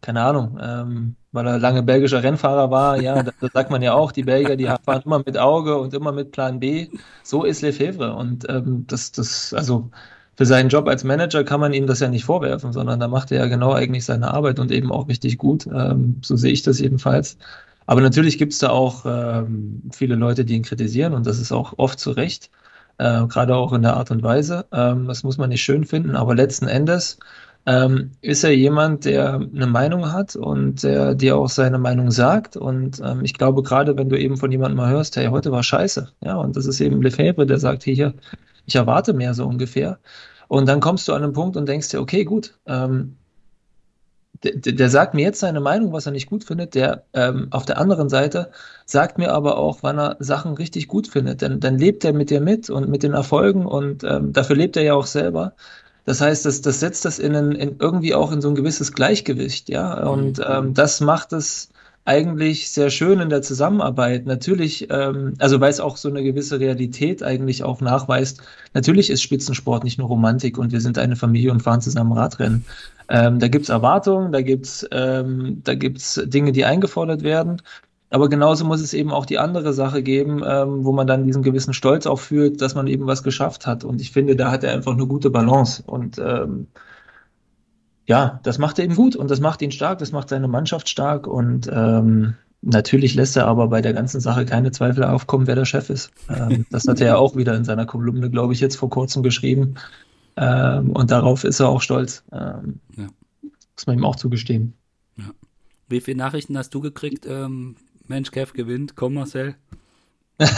keine 0.00 0.22
Ahnung, 0.22 0.58
ähm, 0.60 1.16
weil 1.32 1.46
er 1.46 1.58
lange 1.58 1.82
belgischer 1.82 2.22
Rennfahrer 2.22 2.70
war, 2.70 3.00
ja, 3.00 3.22
da, 3.22 3.32
da 3.40 3.48
sagt 3.52 3.70
man 3.70 3.82
ja 3.82 3.92
auch, 3.94 4.12
die 4.12 4.24
Belgier, 4.24 4.56
die 4.56 4.66
fahren 4.66 5.02
immer 5.04 5.22
mit 5.24 5.38
Auge 5.38 5.78
und 5.78 5.94
immer 5.94 6.12
mit 6.12 6.32
Plan 6.32 6.60
B. 6.60 6.88
So 7.22 7.44
ist 7.44 7.62
Lefebvre 7.62 8.14
und 8.14 8.48
ähm, 8.48 8.84
das, 8.88 9.12
das, 9.12 9.54
also 9.54 9.90
für 10.36 10.46
seinen 10.46 10.70
Job 10.70 10.88
als 10.88 11.04
Manager 11.04 11.44
kann 11.44 11.60
man 11.60 11.74
ihm 11.74 11.86
das 11.86 12.00
ja 12.00 12.08
nicht 12.08 12.24
vorwerfen, 12.24 12.72
sondern 12.72 12.98
da 12.98 13.08
macht 13.08 13.30
er 13.30 13.38
ja 13.40 13.46
genau 13.46 13.72
eigentlich 13.72 14.04
seine 14.06 14.32
Arbeit 14.32 14.58
und 14.58 14.72
eben 14.72 14.90
auch 14.90 15.08
richtig 15.08 15.36
gut. 15.38 15.66
Ähm, 15.66 16.20
so 16.22 16.36
sehe 16.36 16.52
ich 16.52 16.62
das 16.62 16.80
jedenfalls. 16.80 17.36
Aber 17.86 18.00
natürlich 18.00 18.38
gibt 18.38 18.52
es 18.54 18.60
da 18.60 18.70
auch 18.70 19.04
ähm, 19.04 19.82
viele 19.92 20.14
Leute, 20.14 20.44
die 20.44 20.54
ihn 20.54 20.62
kritisieren 20.62 21.12
und 21.12 21.26
das 21.26 21.38
ist 21.38 21.52
auch 21.52 21.74
oft 21.76 21.98
zu 22.00 22.12
Recht, 22.12 22.50
äh, 22.98 23.26
gerade 23.26 23.54
auch 23.54 23.72
in 23.72 23.82
der 23.82 23.96
Art 23.96 24.10
und 24.10 24.22
Weise. 24.22 24.64
Ähm, 24.72 25.06
das 25.08 25.24
muss 25.24 25.38
man 25.38 25.50
nicht 25.50 25.62
schön 25.62 25.84
finden, 25.84 26.16
aber 26.16 26.34
letzten 26.34 26.68
Endes 26.68 27.18
ähm, 27.66 28.12
ist 28.22 28.44
er 28.44 28.54
jemand, 28.54 29.04
der 29.04 29.34
eine 29.34 29.66
Meinung 29.66 30.12
hat 30.12 30.36
und 30.36 30.82
der 30.82 31.14
dir 31.14 31.36
auch 31.36 31.48
seine 31.48 31.78
Meinung 31.78 32.10
sagt. 32.10 32.56
Und 32.56 33.00
ähm, 33.00 33.22
ich 33.24 33.34
glaube, 33.34 33.62
gerade 33.62 33.96
wenn 33.96 34.08
du 34.08 34.18
eben 34.18 34.36
von 34.36 34.50
jemandem 34.50 34.78
mal 34.78 34.90
hörst, 34.90 35.16
hey, 35.16 35.26
heute 35.26 35.52
war 35.52 35.62
scheiße, 35.62 36.12
ja, 36.22 36.36
und 36.36 36.56
das 36.56 36.66
ist 36.66 36.80
eben 36.80 37.02
Lefebvre, 37.02 37.46
der 37.46 37.58
sagt, 37.58 37.82
hier, 37.82 38.14
ich 38.66 38.76
erwarte 38.76 39.12
mehr 39.12 39.34
so 39.34 39.46
ungefähr. 39.46 39.98
Und 40.48 40.68
dann 40.68 40.80
kommst 40.80 41.06
du 41.06 41.12
an 41.12 41.22
einen 41.22 41.32
Punkt 41.32 41.56
und 41.56 41.68
denkst 41.68 41.90
dir, 41.90 42.00
okay, 42.00 42.24
gut, 42.24 42.58
ähm, 42.66 43.16
der, 44.42 44.72
der, 44.72 44.88
sagt 44.88 45.14
mir 45.14 45.22
jetzt 45.22 45.40
seine 45.40 45.60
Meinung, 45.60 45.92
was 45.92 46.06
er 46.06 46.12
nicht 46.12 46.28
gut 46.28 46.44
findet. 46.44 46.74
Der 46.74 47.04
ähm, 47.12 47.48
auf 47.50 47.66
der 47.66 47.78
anderen 47.78 48.08
Seite 48.08 48.50
sagt 48.86 49.18
mir 49.18 49.32
aber 49.32 49.58
auch, 49.58 49.82
wann 49.82 49.98
er 49.98 50.16
Sachen 50.18 50.54
richtig 50.54 50.88
gut 50.88 51.08
findet. 51.08 51.42
Denn 51.42 51.60
dann 51.60 51.78
lebt 51.78 52.04
er 52.04 52.12
mit 52.12 52.30
dir 52.30 52.40
mit 52.40 52.70
und 52.70 52.88
mit 52.88 53.02
den 53.02 53.12
Erfolgen 53.12 53.66
und 53.66 54.02
ähm, 54.04 54.32
dafür 54.32 54.56
lebt 54.56 54.76
er 54.76 54.82
ja 54.82 54.94
auch 54.94 55.06
selber. 55.06 55.54
Das 56.04 56.20
heißt, 56.20 56.46
das, 56.46 56.60
das 56.60 56.80
setzt 56.80 57.04
das 57.04 57.18
in, 57.18 57.34
in 57.34 57.76
irgendwie 57.78 58.14
auch 58.14 58.32
in 58.32 58.40
so 58.40 58.48
ein 58.48 58.54
gewisses 58.54 58.92
Gleichgewicht, 58.92 59.68
ja. 59.68 60.06
Und 60.08 60.38
mhm. 60.38 60.44
ähm, 60.46 60.74
das 60.74 61.00
macht 61.00 61.32
es 61.32 61.70
eigentlich 62.04 62.70
sehr 62.70 62.90
schön 62.90 63.20
in 63.20 63.28
der 63.28 63.42
Zusammenarbeit. 63.42 64.26
Natürlich, 64.26 64.88
ähm, 64.90 65.34
also 65.38 65.60
weil 65.60 65.70
es 65.70 65.80
auch 65.80 65.96
so 65.96 66.08
eine 66.08 66.22
gewisse 66.22 66.58
Realität 66.58 67.22
eigentlich 67.22 67.62
auch 67.62 67.80
nachweist. 67.80 68.42
Natürlich 68.74 69.10
ist 69.10 69.22
Spitzensport 69.22 69.84
nicht 69.84 69.98
nur 69.98 70.08
Romantik 70.08 70.58
und 70.58 70.72
wir 70.72 70.80
sind 70.80 70.98
eine 70.98 71.16
Familie 71.16 71.52
und 71.52 71.62
fahren 71.62 71.80
zusammen 71.80 72.12
Radrennen. 72.12 72.64
Ähm, 73.08 73.38
da 73.38 73.48
gibt's 73.48 73.68
Erwartungen, 73.68 74.32
da 74.32 74.40
gibt's 74.40 74.86
ähm, 74.92 75.60
da 75.64 75.74
gibt's 75.74 76.20
Dinge, 76.24 76.52
die 76.52 76.64
eingefordert 76.64 77.22
werden. 77.22 77.60
Aber 78.10 78.28
genauso 78.28 78.64
muss 78.64 78.80
es 78.80 78.92
eben 78.92 79.12
auch 79.12 79.24
die 79.24 79.38
andere 79.38 79.72
Sache 79.72 80.02
geben, 80.02 80.42
ähm, 80.44 80.84
wo 80.84 80.92
man 80.92 81.06
dann 81.06 81.24
diesen 81.24 81.44
gewissen 81.44 81.74
Stolz 81.74 82.06
auch 82.06 82.18
fühlt, 82.18 82.60
dass 82.60 82.74
man 82.74 82.88
eben 82.88 83.06
was 83.06 83.22
geschafft 83.22 83.66
hat. 83.66 83.84
Und 83.84 84.00
ich 84.00 84.10
finde, 84.10 84.34
da 84.34 84.50
hat 84.50 84.64
er 84.64 84.72
einfach 84.72 84.92
eine 84.92 85.06
gute 85.06 85.30
Balance. 85.30 85.84
Und 85.86 86.18
ähm, 86.18 86.66
ja, 88.06 88.40
das 88.42 88.58
macht 88.58 88.80
er 88.80 88.84
eben 88.84 88.96
gut 88.96 89.14
und 89.14 89.30
das 89.30 89.38
macht 89.38 89.62
ihn 89.62 89.70
stark, 89.70 90.00
das 90.00 90.10
macht 90.10 90.28
seine 90.28 90.48
Mannschaft 90.48 90.88
stark 90.88 91.28
und 91.28 91.70
ähm, 91.72 92.34
natürlich 92.60 93.14
lässt 93.14 93.36
er 93.36 93.46
aber 93.46 93.68
bei 93.68 93.80
der 93.80 93.92
ganzen 93.92 94.20
Sache 94.20 94.44
keine 94.44 94.72
Zweifel 94.72 95.04
aufkommen, 95.04 95.46
wer 95.46 95.54
der 95.54 95.64
Chef 95.64 95.90
ist. 95.90 96.10
Ähm, 96.28 96.66
das 96.70 96.88
hat 96.88 97.00
er 97.00 97.06
ja 97.06 97.16
auch 97.16 97.36
wieder 97.36 97.54
in 97.54 97.64
seiner 97.64 97.86
Kolumne, 97.86 98.28
glaube 98.28 98.52
ich, 98.52 98.58
jetzt 98.58 98.74
vor 98.74 98.90
kurzem 98.90 99.22
geschrieben. 99.22 99.76
Ähm, 100.36 100.90
und 100.90 101.12
darauf 101.12 101.44
ist 101.44 101.60
er 101.60 101.68
auch 101.68 101.82
stolz. 101.82 102.24
Ähm, 102.32 102.80
ja. 102.96 103.06
Muss 103.42 103.86
man 103.86 103.98
ihm 103.98 104.04
auch 104.04 104.16
zugestehen. 104.16 104.74
Ja. 105.16 105.30
Wie 105.88 106.00
viele 106.00 106.18
Nachrichten 106.18 106.58
hast 106.58 106.74
du 106.74 106.80
gekriegt? 106.80 107.26
Mensch, 108.10 108.32
Kev 108.32 108.52
gewinnt, 108.52 108.96
komm 108.96 109.14
Marcel. 109.14 109.54
ich 110.38 110.48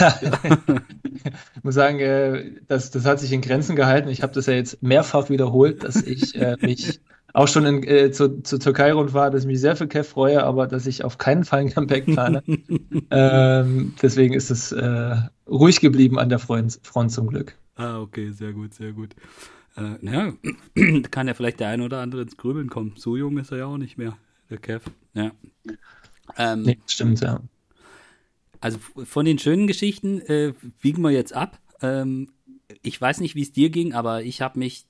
muss 1.63 1.75
sagen, 1.75 1.99
äh, 1.99 2.51
das, 2.67 2.89
das 2.89 3.05
hat 3.05 3.19
sich 3.19 3.31
in 3.31 3.41
Grenzen 3.41 3.75
gehalten. 3.75 4.09
Ich 4.09 4.23
habe 4.23 4.33
das 4.33 4.47
ja 4.47 4.53
jetzt 4.53 4.81
mehrfach 4.81 5.29
wiederholt, 5.29 5.83
dass 5.83 6.01
ich 6.01 6.35
äh, 6.35 6.57
mich 6.61 6.99
auch 7.33 7.47
schon 7.47 7.65
in, 7.65 7.83
äh, 7.83 8.11
zu, 8.11 8.41
zur 8.41 8.59
Türkei-Rundfahrt, 8.59 9.35
dass 9.35 9.41
ich 9.41 9.47
mich 9.47 9.59
sehr 9.59 9.75
für 9.75 9.87
Kev 9.87 10.09
freue, 10.09 10.43
aber 10.43 10.65
dass 10.65 10.87
ich 10.87 11.03
auf 11.03 11.19
keinen 11.19 11.43
Fall 11.43 11.61
ein 11.61 11.69
Comeback 11.69 12.05
plane. 12.05 12.43
ähm, 13.11 13.93
deswegen 14.01 14.33
ist 14.33 14.49
es 14.49 14.71
äh, 14.71 15.15
ruhig 15.47 15.79
geblieben 15.79 16.17
an 16.17 16.29
der 16.29 16.39
Front, 16.39 16.79
Front 16.81 17.11
zum 17.11 17.27
Glück. 17.27 17.55
Ah, 17.75 17.99
okay, 17.99 18.31
sehr 18.31 18.53
gut, 18.53 18.73
sehr 18.73 18.93
gut. 18.93 19.15
Äh, 19.77 20.03
ja, 20.03 20.33
kann 21.11 21.27
ja 21.27 21.35
vielleicht 21.35 21.59
der 21.59 21.67
eine 21.67 21.83
oder 21.83 22.01
andere 22.01 22.23
ins 22.23 22.35
Grübeln 22.35 22.69
kommen. 22.69 22.93
So 22.95 23.15
jung 23.15 23.37
ist 23.37 23.51
er 23.51 23.59
ja 23.59 23.65
auch 23.67 23.77
nicht 23.77 23.99
mehr, 23.99 24.17
der 24.49 24.57
Kev. 24.57 24.89
Ja. 25.13 25.31
Ähm, 26.37 26.63
nee, 26.63 26.79
stimmt, 26.87 27.21
ja. 27.21 27.41
Also 28.59 28.79
von 29.03 29.25
den 29.25 29.39
schönen 29.39 29.67
Geschichten 29.67 30.21
äh, 30.21 30.53
biegen 30.81 31.01
wir 31.01 31.11
jetzt 31.11 31.33
ab. 31.33 31.59
Ähm, 31.81 32.29
ich 32.81 32.99
weiß 32.99 33.19
nicht, 33.19 33.35
wie 33.35 33.41
es 33.41 33.51
dir 33.51 33.69
ging, 33.69 33.93
aber 33.93 34.23
ich 34.23 34.41
habe 34.41 34.59
mich 34.59 34.85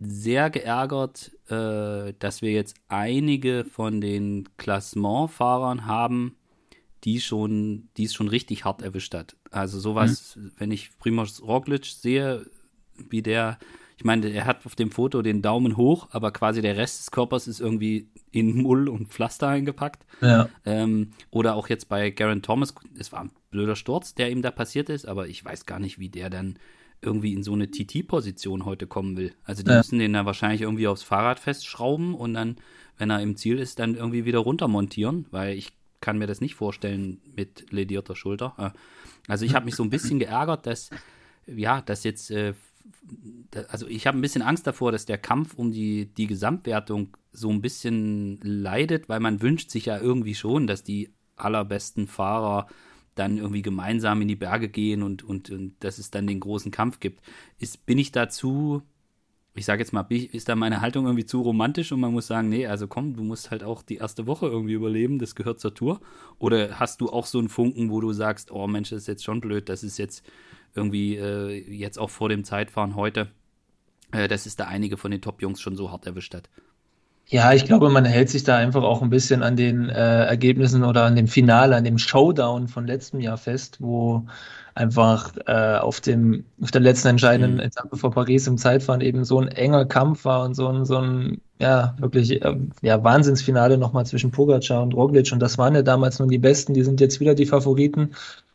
sehr 0.00 0.50
geärgert, 0.50 1.32
äh, 1.48 2.14
dass 2.18 2.42
wir 2.42 2.50
jetzt 2.50 2.74
einige 2.88 3.64
von 3.64 4.00
den 4.00 4.48
Klassementfahrern 4.56 5.86
haben, 5.86 6.36
die 7.04 7.20
schon, 7.20 7.88
die 7.96 8.04
es 8.04 8.14
schon 8.14 8.28
richtig 8.28 8.64
hart 8.64 8.82
erwischt 8.82 9.14
hat. 9.14 9.36
Also 9.50 9.78
sowas, 9.78 10.36
mhm. 10.36 10.52
wenn 10.56 10.70
ich 10.70 10.96
Primoz 10.98 11.42
Roglic 11.42 11.86
sehe, 11.86 12.46
wie 12.96 13.22
der, 13.22 13.58
ich 14.00 14.04
meine, 14.04 14.30
er 14.30 14.46
hat 14.46 14.64
auf 14.64 14.74
dem 14.76 14.90
Foto 14.90 15.20
den 15.20 15.42
Daumen 15.42 15.76
hoch, 15.76 16.08
aber 16.10 16.30
quasi 16.30 16.62
der 16.62 16.78
Rest 16.78 17.00
des 17.00 17.10
Körpers 17.10 17.46
ist 17.46 17.60
irgendwie 17.60 18.08
in 18.30 18.56
Mull 18.56 18.88
und 18.88 19.08
Pflaster 19.08 19.48
eingepackt. 19.48 20.06
Ja. 20.22 20.48
Ähm, 20.64 21.10
oder 21.30 21.54
auch 21.54 21.68
jetzt 21.68 21.90
bei 21.90 22.08
Garen 22.08 22.40
Thomas, 22.40 22.74
es 22.98 23.12
war 23.12 23.24
ein 23.24 23.30
blöder 23.50 23.76
Sturz, 23.76 24.14
der 24.14 24.30
ihm 24.30 24.40
da 24.40 24.52
passiert 24.52 24.88
ist, 24.88 25.06
aber 25.06 25.28
ich 25.28 25.44
weiß 25.44 25.66
gar 25.66 25.78
nicht, 25.78 25.98
wie 25.98 26.08
der 26.08 26.30
dann 26.30 26.58
irgendwie 27.02 27.34
in 27.34 27.42
so 27.42 27.52
eine 27.52 27.70
TT-Position 27.70 28.64
heute 28.64 28.86
kommen 28.86 29.18
will. 29.18 29.34
Also 29.44 29.62
die 29.62 29.70
ja. 29.70 29.76
müssen 29.76 29.98
den 29.98 30.14
da 30.14 30.24
wahrscheinlich 30.24 30.62
irgendwie 30.62 30.88
aufs 30.88 31.02
Fahrrad 31.02 31.38
festschrauben 31.38 32.14
und 32.14 32.32
dann, 32.32 32.56
wenn 32.96 33.10
er 33.10 33.20
im 33.20 33.36
Ziel 33.36 33.58
ist, 33.58 33.80
dann 33.80 33.96
irgendwie 33.96 34.24
wieder 34.24 34.38
runtermontieren, 34.38 35.26
weil 35.30 35.58
ich 35.58 35.74
kann 36.00 36.16
mir 36.16 36.26
das 36.26 36.40
nicht 36.40 36.54
vorstellen 36.54 37.20
mit 37.36 37.70
ledierter 37.70 38.16
Schulter. 38.16 38.74
Also 39.28 39.44
ich 39.44 39.54
habe 39.54 39.66
mich 39.66 39.74
so 39.74 39.82
ein 39.82 39.90
bisschen 39.90 40.18
geärgert, 40.18 40.64
dass, 40.64 40.88
ja, 41.46 41.82
dass 41.82 42.02
jetzt, 42.02 42.30
äh, 42.30 42.54
also 43.68 43.86
ich 43.86 44.06
habe 44.06 44.18
ein 44.18 44.20
bisschen 44.20 44.42
Angst 44.42 44.66
davor, 44.66 44.92
dass 44.92 45.06
der 45.06 45.18
Kampf 45.18 45.54
um 45.54 45.72
die, 45.72 46.06
die 46.06 46.26
Gesamtwertung 46.26 47.16
so 47.32 47.50
ein 47.50 47.60
bisschen 47.60 48.38
leidet, 48.42 49.08
weil 49.08 49.20
man 49.20 49.42
wünscht 49.42 49.70
sich 49.70 49.86
ja 49.86 49.98
irgendwie 49.98 50.34
schon, 50.34 50.66
dass 50.66 50.84
die 50.84 51.10
allerbesten 51.36 52.06
Fahrer 52.06 52.68
dann 53.14 53.38
irgendwie 53.38 53.62
gemeinsam 53.62 54.22
in 54.22 54.28
die 54.28 54.36
Berge 54.36 54.68
gehen 54.68 55.02
und, 55.02 55.22
und, 55.22 55.50
und 55.50 55.74
dass 55.80 55.98
es 55.98 56.10
dann 56.10 56.26
den 56.26 56.40
großen 56.40 56.70
Kampf 56.70 57.00
gibt. 57.00 57.20
Ist, 57.58 57.84
bin 57.86 57.98
ich 57.98 58.12
dazu, 58.12 58.82
ich 59.54 59.64
sage 59.64 59.82
jetzt 59.82 59.92
mal, 59.92 60.06
ist 60.10 60.48
da 60.48 60.54
meine 60.54 60.80
Haltung 60.80 61.06
irgendwie 61.06 61.26
zu 61.26 61.42
romantisch 61.42 61.90
und 61.92 62.00
man 62.00 62.12
muss 62.12 62.28
sagen, 62.28 62.48
nee, 62.48 62.66
also 62.66 62.86
komm, 62.86 63.16
du 63.16 63.24
musst 63.24 63.50
halt 63.50 63.64
auch 63.64 63.82
die 63.82 63.96
erste 63.96 64.26
Woche 64.26 64.46
irgendwie 64.46 64.74
überleben, 64.74 65.18
das 65.18 65.34
gehört 65.34 65.60
zur 65.60 65.74
Tour. 65.74 66.00
Oder 66.38 66.78
hast 66.78 67.00
du 67.00 67.10
auch 67.10 67.26
so 67.26 67.38
einen 67.38 67.48
Funken, 67.48 67.90
wo 67.90 68.00
du 68.00 68.12
sagst, 68.12 68.52
oh 68.52 68.66
Mensch, 68.68 68.90
das 68.90 69.02
ist 69.02 69.08
jetzt 69.08 69.24
schon 69.24 69.40
blöd, 69.40 69.68
das 69.68 69.82
ist 69.82 69.98
jetzt 69.98 70.24
irgendwie 70.74 71.16
äh, 71.16 71.58
jetzt 71.72 71.98
auch 71.98 72.10
vor 72.10 72.28
dem 72.28 72.44
Zeitfahren 72.44 72.96
heute, 72.96 73.28
äh, 74.12 74.28
dass 74.28 74.46
es 74.46 74.56
da 74.56 74.64
einige 74.64 74.96
von 74.96 75.10
den 75.10 75.20
Top-Jungs 75.20 75.60
schon 75.60 75.76
so 75.76 75.90
hart 75.90 76.06
erwischt 76.06 76.34
hat. 76.34 76.48
Ja, 77.26 77.52
ich 77.52 77.64
glaube, 77.64 77.90
man 77.90 78.04
hält 78.04 78.28
sich 78.28 78.42
da 78.42 78.56
einfach 78.56 78.82
auch 78.82 79.02
ein 79.02 79.10
bisschen 79.10 79.44
an 79.44 79.54
den 79.54 79.88
äh, 79.88 80.24
Ergebnissen 80.24 80.82
oder 80.82 81.04
an 81.04 81.14
dem 81.14 81.28
Finale, 81.28 81.76
an 81.76 81.84
dem 81.84 81.96
Showdown 81.96 82.66
von 82.66 82.88
letztem 82.88 83.20
Jahr 83.20 83.38
fest, 83.38 83.76
wo 83.78 84.26
einfach 84.74 85.32
äh, 85.46 85.76
auf 85.78 86.00
dem 86.00 86.44
auf 86.60 86.72
der 86.72 86.80
letzten 86.80 87.08
entscheidenden 87.08 87.54
mhm. 87.54 87.60
Etappe 87.60 87.96
vor 87.96 88.10
Paris 88.10 88.48
im 88.48 88.58
Zeitfahren 88.58 89.00
eben 89.00 89.24
so 89.24 89.40
ein 89.40 89.46
enger 89.46 89.84
Kampf 89.84 90.24
war 90.24 90.44
und 90.44 90.54
so 90.54 90.66
ein 90.68 90.84
so 90.84 90.98
ein 90.98 91.40
ja 91.60 91.94
wirklich 91.98 92.42
äh, 92.42 92.56
ja 92.82 93.04
Wahnsinnsfinale 93.04 93.78
nochmal 93.78 94.06
zwischen 94.06 94.32
Pogacar 94.32 94.82
und 94.82 94.94
Roglic 94.94 95.30
und 95.32 95.40
das 95.40 95.56
waren 95.56 95.74
ja 95.76 95.82
damals 95.82 96.18
nun 96.18 96.30
die 96.30 96.38
Besten, 96.38 96.74
die 96.74 96.82
sind 96.82 97.00
jetzt 97.00 97.20
wieder 97.20 97.34
die 97.34 97.46
Favoriten 97.46 98.10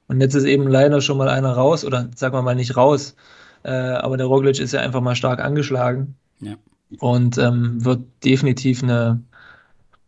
und 0.07 0.21
jetzt 0.21 0.35
ist 0.35 0.45
eben 0.45 0.67
leider 0.67 1.01
schon 1.01 1.17
mal 1.17 1.29
einer 1.29 1.53
raus 1.53 1.85
oder 1.85 2.09
sagen 2.15 2.35
wir 2.35 2.41
mal 2.41 2.55
nicht 2.55 2.77
raus, 2.77 3.15
äh, 3.63 3.71
aber 3.71 4.17
der 4.17 4.27
Roglic 4.27 4.59
ist 4.59 4.73
ja 4.73 4.81
einfach 4.81 5.01
mal 5.01 5.15
stark 5.15 5.39
angeschlagen. 5.39 6.15
Ja 6.39 6.55
und 6.99 7.37
ähm, 7.37 7.83
wird 7.83 8.03
definitiv 8.23 8.83
eine 8.83 9.23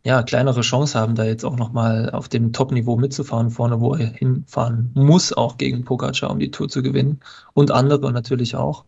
ja, 0.04 0.24
kleinere 0.24 0.62
Chance 0.62 0.98
haben, 0.98 1.16
da 1.16 1.26
jetzt 1.26 1.44
auch 1.44 1.58
nochmal 1.58 2.12
auf 2.12 2.30
dem 2.30 2.54
Top-Niveau 2.54 2.96
mitzufahren, 2.96 3.52
vorne, 3.52 3.82
wo 3.82 3.94
er 3.94 4.08
hinfahren 4.08 4.92
muss, 4.94 5.34
auch 5.34 5.58
gegen 5.58 5.84
Pogacar, 5.84 6.30
um 6.30 6.40
die 6.40 6.52
Tour 6.52 6.70
zu 6.70 6.82
gewinnen. 6.82 7.20
Und 7.54 7.72
andere 7.72 8.14
natürlich 8.14 8.56
auch. 8.56 8.86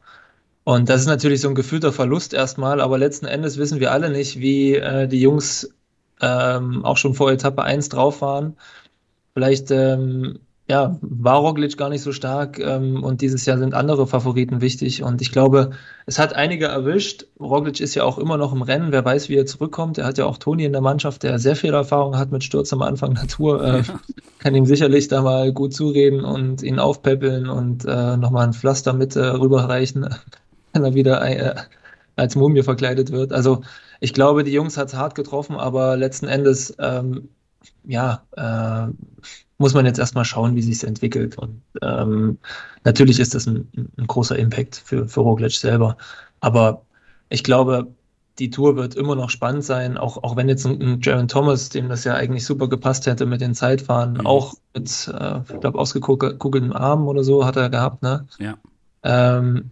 Und 0.64 0.88
das 0.88 1.02
ist 1.02 1.08
natürlich 1.08 1.42
so 1.42 1.50
ein 1.50 1.56
gefühlter 1.56 1.92
Verlust 1.92 2.34
erstmal, 2.34 2.80
aber 2.80 2.98
letzten 2.98 3.26
Endes 3.26 3.58
wissen 3.58 3.80
wir 3.80 3.92
alle 3.92 4.10
nicht, 4.10 4.40
wie 4.40 4.76
äh, 4.76 5.08
die 5.08 5.20
Jungs 5.20 5.74
ähm, 6.22 6.86
auch 6.86 6.98
schon 6.98 7.16
vor 7.16 7.32
Etappe 7.32 7.64
1 7.64 7.90
drauf 7.90 8.22
waren. 8.22 8.56
Vielleicht 9.34 9.72
ähm, 9.72 10.40
ja, 10.70 11.00
war 11.02 11.38
Roglic 11.38 11.78
gar 11.78 11.90
nicht 11.90 12.04
so 12.04 12.12
stark 12.12 12.60
ähm, 12.60 13.04
und 13.04 13.22
dieses 13.22 13.44
Jahr 13.48 13.58
sind 13.58 13.74
andere 13.74 14.06
Favoriten 14.06 14.62
wichtig 14.62 15.02
und 15.02 15.20
ich 15.20 15.32
glaube, 15.32 15.72
es 16.06 16.20
hat 16.20 16.34
einige 16.34 16.66
erwischt. 16.66 17.26
Roglic 17.40 17.80
ist 17.80 17.96
ja 17.96 18.04
auch 18.04 18.20
immer 18.20 18.38
noch 18.38 18.54
im 18.54 18.62
Rennen, 18.62 18.92
wer 18.92 19.04
weiß, 19.04 19.30
wie 19.30 19.36
er 19.36 19.48
zurückkommt. 19.48 19.98
Er 19.98 20.06
hat 20.06 20.20
ja 20.20 20.26
auch 20.26 20.38
Toni 20.38 20.66
in 20.66 20.72
der 20.72 20.84
Mannschaft, 20.84 21.24
der 21.24 21.40
sehr 21.40 21.56
viel 21.56 21.74
Erfahrung 21.74 22.18
hat 22.20 22.32
mit 22.32 22.44
Sturz 22.44 22.72
am 22.72 22.84
Anfang 22.84 23.16
der 23.16 23.28
Tour, 23.28 23.64
äh, 23.64 23.84
kann 24.38 24.54
ihm 24.54 24.68
sicherlich 24.68 25.08
da 25.08 25.24
mal 25.24 25.52
gut 25.52 25.74
zureden 25.74 26.24
und 26.24 26.62
ihn 26.62 26.78
aufpäppeln 26.78 27.50
und 27.50 27.86
äh, 27.86 28.16
nochmal 28.16 28.46
ein 28.46 28.54
Pflaster 28.54 28.94
mit 28.94 29.16
äh, 29.16 29.26
rüberreichen, 29.26 30.08
wenn 30.74 30.84
er 30.84 30.94
wieder 30.94 31.28
äh, 31.28 31.56
als 32.16 32.36
Mumie 32.36 32.62
verkleidet 32.62 33.12
wird. 33.12 33.34
Also 33.34 33.62
ich 34.02 34.14
glaube, 34.14 34.44
die 34.44 34.54
Jungs 34.54 34.78
hat 34.78 34.90
es 34.90 34.94
hart 34.94 35.16
getroffen, 35.16 35.56
aber 35.56 35.98
letzten 35.98 36.28
Endes, 36.28 36.76
ähm, 36.78 37.30
ja, 37.86 38.22
äh, 38.38 38.92
muss 39.60 39.74
man 39.74 39.86
jetzt 39.86 40.00
erstmal 40.00 40.26
schauen, 40.26 40.56
wie 40.56 40.62
sich 40.62 40.78
es 40.78 40.84
entwickelt. 40.84 41.38
Und 41.38 41.62
ähm, 41.82 42.40
natürlich 42.86 43.20
ist 43.20 43.36
das 43.36 43.46
ein, 43.46 43.68
ein, 43.76 44.08
großer 44.08 44.40
Impact 44.40 44.82
für, 44.84 45.08
für 45.08 45.20
Roglic 45.20 45.52
selber. 45.52 45.98
Aber 46.40 46.82
ich 47.28 47.44
glaube, 47.44 47.88
die 48.40 48.50
Tour 48.50 48.78
wird 48.78 48.96
immer 48.96 49.16
noch 49.16 49.30
spannend 49.30 49.66
sein, 49.66 49.98
auch, 49.98 50.24
auch 50.24 50.38
wenn 50.38 50.48
jetzt 50.48 50.66
ein, 50.66 50.82
ein 50.82 51.02
Jaron 51.02 51.28
Thomas, 51.28 51.68
dem 51.68 51.90
das 51.90 52.06
ja 52.06 52.16
eigentlich 52.16 52.46
super 52.46 52.70
gepasst 52.70 53.06
hätte 53.06 53.26
mit 53.26 53.42
den 53.42 53.54
Zeitfahren, 53.54 54.14
mhm. 54.14 54.26
auch 54.26 54.54
mit, 54.74 55.12
äh, 55.14 55.40
ich 55.40 55.60
glaube, 55.60 55.78
ausgekugelten 55.78 56.72
Armen 56.72 57.08
oder 57.08 57.26
so 57.26 57.46
hat 57.46 57.58
er 57.58 57.70
gehabt, 57.70 58.02
ne? 58.02 58.28
Ja. 58.40 58.58
Ähm, 59.04 59.72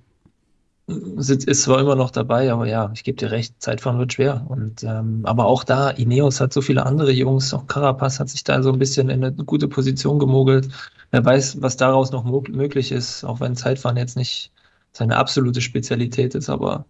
ist 0.88 1.64
zwar 1.64 1.82
immer 1.82 1.96
noch 1.96 2.12
dabei, 2.12 2.52
aber 2.52 2.66
ja, 2.66 2.90
ich 2.94 3.04
gebe 3.04 3.18
dir 3.18 3.32
recht, 3.32 3.62
Zeitfahren 3.62 4.00
wird 4.00 4.14
schwer. 4.14 4.46
Und 4.48 4.84
ähm, 4.84 5.22
aber 5.24 5.46
auch 5.46 5.64
da, 5.66 5.90
Ineos 5.90 6.40
hat 6.40 6.54
so 6.54 6.62
viele 6.62 6.86
andere 6.86 7.12
Jungs, 7.12 7.54
auch 7.54 7.68
Carapaz 7.68 8.20
hat 8.20 8.30
sich 8.30 8.44
da 8.46 8.64
so 8.64 8.72
ein 8.72 8.80
bisschen 8.80 9.10
in 9.10 9.24
eine 9.24 9.34
gute 9.34 9.68
Position 9.68 10.18
gemogelt. 10.18 10.70
Wer 11.12 11.26
weiß, 11.26 11.62
was 11.62 11.78
daraus 11.78 12.12
noch 12.12 12.24
möglich 12.24 12.92
ist, 12.92 13.26
auch 13.26 13.42
wenn 13.42 13.56
Zeitfahren 13.56 13.98
jetzt 13.98 14.16
nicht 14.16 14.52
seine 14.94 15.18
absolute 15.18 15.62
Spezialität 15.62 16.36
ist, 16.36 16.50
aber 16.50 16.86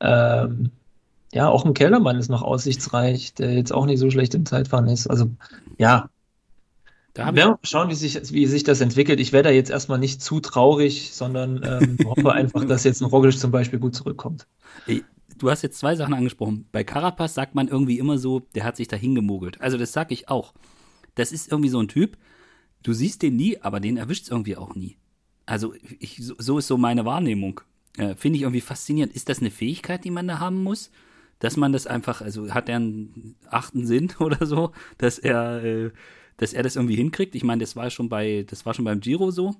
ähm, 0.00 0.70
ja, 1.32 1.48
auch 1.48 1.64
ein 1.64 1.74
Kellermann 1.74 2.16
ist 2.18 2.28
noch 2.28 2.42
aussichtsreich, 2.42 3.34
der 3.34 3.54
jetzt 3.54 3.72
auch 3.72 3.86
nicht 3.86 4.00
so 4.00 4.10
schlecht 4.10 4.34
im 4.34 4.46
Zeitfahren 4.46 4.88
ist. 4.88 5.06
Also 5.06 5.30
ja, 5.78 6.10
da 7.14 7.26
haben 7.26 7.36
wir 7.36 7.58
schauen, 7.62 7.90
wie 7.90 7.94
sich, 7.94 8.32
wie 8.32 8.46
sich 8.46 8.62
das 8.62 8.80
entwickelt. 8.80 9.18
Ich 9.20 9.32
werde 9.32 9.48
da 9.48 9.54
jetzt 9.54 9.70
erstmal 9.70 9.98
nicht 9.98 10.22
zu 10.22 10.40
traurig, 10.40 11.10
sondern 11.12 11.60
ähm, 11.64 11.98
hoffe 12.04 12.32
einfach, 12.32 12.64
dass 12.64 12.84
jetzt 12.84 13.00
ein 13.00 13.06
Roglic 13.06 13.38
zum 13.38 13.50
Beispiel 13.50 13.78
gut 13.78 13.94
zurückkommt. 13.94 14.46
Du 15.38 15.50
hast 15.50 15.62
jetzt 15.62 15.78
zwei 15.78 15.96
Sachen 15.96 16.14
angesprochen. 16.14 16.66
Bei 16.70 16.84
Carapaz 16.84 17.34
sagt 17.34 17.54
man 17.54 17.68
irgendwie 17.68 17.98
immer 17.98 18.18
so, 18.18 18.40
der 18.54 18.64
hat 18.64 18.76
sich 18.76 18.88
da 18.88 18.96
hingemogelt. 18.96 19.60
Also 19.60 19.76
das 19.76 19.92
sag 19.92 20.12
ich 20.12 20.28
auch. 20.28 20.54
Das 21.14 21.32
ist 21.32 21.50
irgendwie 21.50 21.70
so 21.70 21.80
ein 21.80 21.88
Typ, 21.88 22.16
du 22.82 22.92
siehst 22.92 23.22
den 23.22 23.36
nie, 23.36 23.58
aber 23.60 23.80
den 23.80 23.96
erwischt 23.96 24.24
es 24.24 24.30
irgendwie 24.30 24.56
auch 24.56 24.74
nie. 24.74 24.96
Also 25.46 25.74
ich, 25.98 26.20
so 26.20 26.58
ist 26.58 26.68
so 26.68 26.76
meine 26.76 27.04
Wahrnehmung. 27.04 27.60
Äh, 27.96 28.14
Finde 28.14 28.36
ich 28.36 28.42
irgendwie 28.42 28.60
faszinierend. 28.60 29.14
Ist 29.14 29.28
das 29.28 29.40
eine 29.40 29.50
Fähigkeit, 29.50 30.04
die 30.04 30.10
man 30.10 30.28
da 30.28 30.38
haben 30.38 30.62
muss? 30.62 30.90
Dass 31.40 31.56
man 31.56 31.72
das 31.72 31.86
einfach, 31.86 32.20
also 32.20 32.54
hat 32.54 32.68
er 32.68 32.76
einen 32.76 33.34
achten 33.48 33.86
Sinn 33.86 34.12
oder 34.20 34.46
so, 34.46 34.72
dass 34.98 35.18
er 35.18 35.64
äh, 35.64 35.90
dass 36.40 36.54
er 36.54 36.62
das 36.62 36.74
irgendwie 36.74 36.96
hinkriegt. 36.96 37.34
Ich 37.34 37.44
meine, 37.44 37.60
das 37.60 37.76
war 37.76 37.90
schon 37.90 38.08
bei, 38.08 38.46
das 38.48 38.64
war 38.64 38.72
schon 38.72 38.86
beim 38.86 39.00
Giro 39.00 39.30
so, 39.30 39.54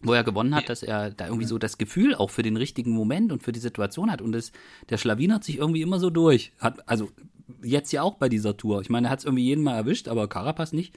wo 0.00 0.12
er 0.12 0.22
gewonnen 0.22 0.54
hat, 0.54 0.68
dass 0.68 0.84
er 0.84 1.10
da 1.10 1.26
irgendwie 1.26 1.44
so 1.44 1.58
das 1.58 1.76
Gefühl 1.76 2.14
auch 2.14 2.30
für 2.30 2.44
den 2.44 2.56
richtigen 2.56 2.92
Moment 2.92 3.32
und 3.32 3.42
für 3.42 3.50
die 3.50 3.58
Situation 3.58 4.12
hat. 4.12 4.22
Und 4.22 4.30
das, 4.30 4.52
der 4.90 4.96
schlawinert 4.96 5.42
sich 5.42 5.58
irgendwie 5.58 5.82
immer 5.82 5.98
so 5.98 6.10
durch. 6.10 6.52
Hat, 6.60 6.88
also 6.88 7.10
jetzt 7.64 7.90
ja 7.90 8.02
auch 8.02 8.14
bei 8.14 8.28
dieser 8.28 8.56
Tour. 8.56 8.80
Ich 8.80 8.90
meine, 8.90 9.08
er 9.08 9.10
hat 9.10 9.18
es 9.18 9.24
irgendwie 9.24 9.42
jeden 9.42 9.64
Mal 9.64 9.74
erwischt, 9.74 10.06
aber 10.06 10.28
Carapaz 10.28 10.72
nicht. 10.72 10.94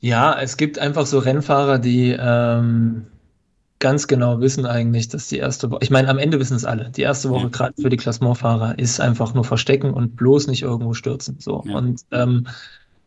Ja, 0.00 0.36
es 0.40 0.56
gibt 0.56 0.80
einfach 0.80 1.06
so 1.06 1.20
Rennfahrer, 1.20 1.78
die 1.78 2.16
ähm, 2.18 3.06
ganz 3.78 4.08
genau 4.08 4.40
wissen 4.40 4.66
eigentlich, 4.66 5.06
dass 5.06 5.28
die 5.28 5.38
erste 5.38 5.70
Woche, 5.70 5.84
ich 5.84 5.90
meine, 5.90 6.08
am 6.08 6.18
Ende 6.18 6.40
wissen 6.40 6.56
es 6.56 6.64
alle, 6.64 6.90
die 6.90 7.02
erste 7.02 7.30
Woche 7.30 7.44
ja. 7.44 7.48
gerade 7.50 7.80
für 7.80 7.90
die 7.90 7.96
Klassementfahrer 7.96 8.76
ist 8.76 9.00
einfach 9.00 9.34
nur 9.34 9.44
verstecken 9.44 9.94
und 9.94 10.16
bloß 10.16 10.48
nicht 10.48 10.62
irgendwo 10.62 10.94
stürzen. 10.94 11.36
So. 11.38 11.62
Ja. 11.64 11.76
Und 11.76 12.00
ähm, 12.10 12.48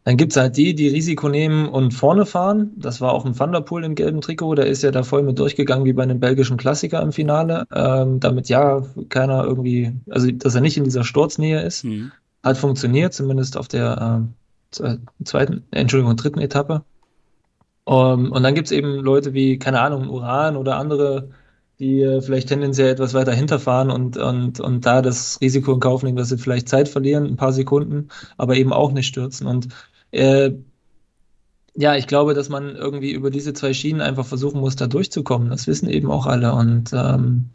dann 0.10 0.17
gibt 0.17 0.32
es 0.32 0.38
halt 0.38 0.58
die, 0.58 0.74
die 0.74 0.88
Risiko 0.88 1.30
nehmen 1.30 1.69
und 1.69 1.93
vorne 1.93 2.26
fahren. 2.26 2.72
Das 2.78 3.00
war 3.00 3.13
auch 3.13 3.26
ein 3.26 3.36
Thunderpool 3.36 3.84
im 3.84 3.93
gelben 3.93 4.22
Trikot. 4.22 4.56
Der 4.56 4.65
ist 4.65 4.82
ja 4.82 4.89
da 4.89 5.04
voll 5.04 5.22
mit 5.22 5.38
durchgegangen 5.38 5.86
wie 5.86 5.93
bei 5.93 6.02
einem 6.02 6.19
belgischen 6.19 6.58
Klassiker 6.58 7.00
im 7.04 7.12
Finale. 7.12 7.67
Ähm, 7.72 8.19
damit 8.19 8.50
ja 8.50 8.82
keiner 9.10 9.43
irgendwie, 9.43 9.91
also 10.10 10.32
dass 10.32 10.56
er 10.56 10.62
nicht 10.62 10.78
in 10.78 10.84
dieser 10.84 11.04
Sturznähe 11.04 11.62
ist. 11.62 11.84
Mhm. 11.84 12.12
Hat 12.41 12.58
funktioniert, 12.58 13.13
zumindest 13.13 13.56
auf 13.56 13.67
der 13.67 14.26
äh, 14.72 14.95
zweiten, 15.24 15.65
Entschuldigung, 15.69 16.15
dritten 16.15 16.39
Etappe. 16.39 16.82
Um, 17.84 18.26
ähm, 18.26 18.32
und 18.32 18.41
dann 18.41 18.56
gibt 18.56 18.65
es 18.65 18.72
eben 18.72 18.95
Leute 18.95 19.36
wie, 19.36 19.60
keine 19.60 19.80
Ahnung, 19.80 20.10
Uran 20.10 20.58
oder 20.58 20.78
andere, 20.78 21.30
die 21.80 22.02
äh, 22.02 22.22
vielleicht 22.22 22.50
tendenziell 22.50 22.89
etwas 22.89 23.13
weiter 23.13 23.32
hinterfahren 23.32 23.89
und, 23.89 24.17
und, 24.17 24.60
und 24.60 24.86
da 24.86 25.02
das 25.02 25.39
Risiko 25.39 25.74
in 25.74 25.80
Kauf 25.80 26.04
nehmen, 26.04 26.17
dass 26.17 26.30
sie 26.30 26.38
vielleicht 26.38 26.67
Zeit 26.67 26.89
verlieren, 26.89 27.26
ein 27.26 27.38
paar 27.38 27.54
Sekunden, 27.54 28.10
aber 28.38 28.56
eben 28.56 28.74
auch 28.74 28.91
nicht 28.91 29.08
stürzen. 29.08 29.48
Und 29.48 29.69
äh, 30.12 30.52
ja, 31.76 31.95
ich 31.95 32.08
glaube, 32.08 32.34
dass 32.34 32.50
man 32.50 32.76
irgendwie 32.76 33.12
über 33.12 33.30
diese 33.30 33.54
zwei 33.54 33.74
Schienen 33.74 34.02
einfach 34.02 34.26
versuchen 34.26 34.60
muss, 34.60 34.76
da 34.76 34.88
durchzukommen. 34.88 35.50
Das 35.50 35.67
wissen 35.67 35.89
eben 35.89 36.12
auch 36.12 36.26
alle. 36.26 36.54
Und 36.54 36.91
ähm, 36.93 37.52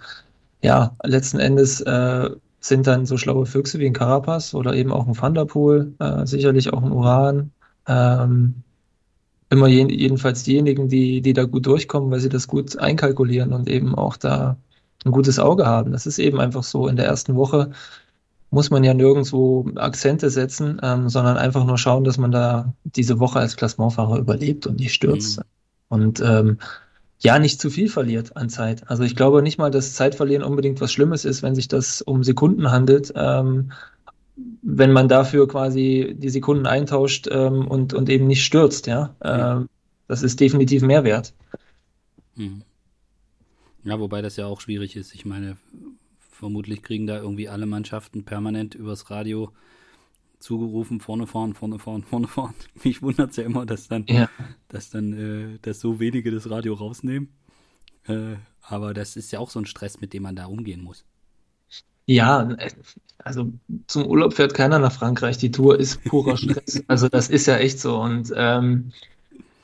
ja, 0.62 0.97
letzten 1.03 1.40
Endes 1.40 1.81
äh, 1.83 2.31
sind 2.61 2.87
dann 2.87 3.07
so 3.07 3.19
schlaue 3.19 3.47
Füchse 3.47 3.79
wie 3.79 3.87
ein 3.87 3.93
Carapaz 3.93 4.55
oder 4.55 4.75
eben 4.75 4.93
auch 4.93 5.07
ein 5.07 5.14
Thunderpool, 5.14 5.93
äh, 5.99 6.27
sicherlich 6.27 6.73
auch 6.73 6.83
ein 6.83 6.93
Uran. 6.93 7.51
Ähm, 7.87 8.62
immer 9.51 9.69
je, 9.69 9.87
jedenfalls 9.90 10.43
diejenigen, 10.45 10.88
die, 10.88 11.21
die 11.21 11.33
da 11.35 11.45
gut 11.45 11.67
durchkommen, 11.67 12.11
weil 12.11 12.21
sie 12.21 12.31
das 12.31 12.49
gut 12.49 12.79
einkalkulieren 12.79 13.53
und 13.53 13.69
eben 13.69 13.95
auch 13.95 14.17
da 14.17 14.57
ein 15.05 15.12
gutes 15.12 15.38
Auge 15.38 15.67
haben. 15.67 15.93
Das 15.93 16.07
ist 16.07 16.19
eben 16.19 16.40
einfach 16.40 16.62
so. 16.62 16.88
In 16.88 16.97
der 16.97 17.07
ersten 17.07 17.37
Woche 17.37 17.73
muss 18.55 18.71
man 18.71 18.85
ja 18.85 18.95
nirgendwo 18.95 19.67
Akzente 19.75 20.31
setzen, 20.31 20.81
ähm, 20.83 21.09
sondern 21.09 21.37
einfach 21.37 21.67
nur 21.67 21.77
schauen, 21.77 22.05
dass 22.05 22.19
man 22.19 22.31
da 22.31 22.73
diese 22.85 23.19
Woche 23.19 23.40
als 23.40 23.57
Klassementfahrer 23.57 24.19
überlebt 24.19 24.67
und 24.67 24.79
nicht 24.79 24.95
stürzt. 24.95 25.38
Mhm. 25.38 25.45
Und 25.88 26.21
ähm, 26.21 26.59
ja, 27.19 27.38
nicht 27.38 27.61
zu 27.61 27.69
viel 27.69 27.88
verliert 27.88 28.37
an 28.37 28.49
Zeit. 28.49 28.88
Also 28.88 29.03
ich 29.03 29.17
glaube 29.17 29.43
nicht 29.43 29.59
mal, 29.59 29.71
dass 29.71 29.95
Zeitverlieren 29.95 30.45
unbedingt 30.45 30.81
was 30.81 30.93
Schlimmes 30.93 31.25
ist, 31.25 31.43
wenn 31.43 31.55
sich 31.55 31.69
das 31.69 32.01
um 32.01 32.23
Sekunden 32.23 32.71
handelt. 32.71 33.12
Ähm, 33.17 33.73
wenn 34.62 34.93
man 34.93 35.09
dafür 35.09 35.49
quasi 35.49 36.14
die 36.17 36.31
Sekunden 36.31 36.67
eintauscht 36.67 37.29
ähm, 37.31 37.67
und, 37.67 37.93
und 37.93 38.09
eben 38.09 38.27
nicht 38.27 38.45
stürzt, 38.45 38.87
ja. 38.87 39.14
Ähm, 39.23 39.69
das 40.07 40.23
ist 40.23 40.38
definitiv 40.38 40.83
Mehrwert. 40.83 41.33
Mhm. 42.37 42.62
Ja, 43.85 43.99
wobei 43.99 44.23
das 44.23 44.37
ja 44.37 44.47
auch 44.47 44.61
schwierig 44.61 44.97
ist. 44.97 45.14
Ich 45.14 45.25
meine, 45.25 45.57
Vermutlich 46.44 46.83
kriegen 46.83 47.07
da 47.07 47.16
irgendwie 47.16 47.48
alle 47.48 47.64
Mannschaften 47.64 48.24
permanent 48.24 48.74
übers 48.74 49.11
Radio 49.11 49.50
zugerufen, 50.40 51.00
vorne 51.00 51.26
fahren, 51.26 51.54
vorne 51.54 51.78
fahren, 51.78 52.02
vorne 52.02 52.28
fahren. 52.28 52.52
Mich 52.85 53.00
wundert 53.00 53.30
es 53.30 53.37
ja 53.38 53.44
immer, 53.44 53.64
dass 53.64 53.88
dann, 53.88 54.04
ja. 54.09 54.28
dass 54.68 54.90
dann, 54.90 55.54
äh, 55.54 55.59
dass 55.62 55.80
so 55.80 56.00
wenige 56.00 56.30
das 56.30 56.50
Radio 56.50 56.74
rausnehmen. 56.74 57.30
Äh, 58.07 58.37
aber 58.61 58.92
das 58.92 59.16
ist 59.16 59.33
ja 59.33 59.38
auch 59.38 59.48
so 59.48 59.59
ein 59.59 59.64
Stress, 59.64 60.02
mit 60.02 60.12
dem 60.12 60.24
man 60.24 60.37
da 60.37 60.44
umgehen 60.44 60.85
muss. 60.85 61.07
Ja, 62.04 62.46
also 63.16 63.50
zum 63.87 64.04
Urlaub 64.04 64.35
fährt 64.35 64.52
keiner 64.52 64.78
nach 64.78 64.92
Frankreich. 64.92 65.38
Die 65.38 65.50
Tour 65.50 65.80
ist 65.80 66.04
purer 66.04 66.37
Stress. 66.37 66.85
also 66.88 67.09
das 67.09 67.30
ist 67.30 67.46
ja 67.46 67.57
echt 67.57 67.80
so. 67.80 68.02
Und 68.02 68.30
ähm, 68.37 68.92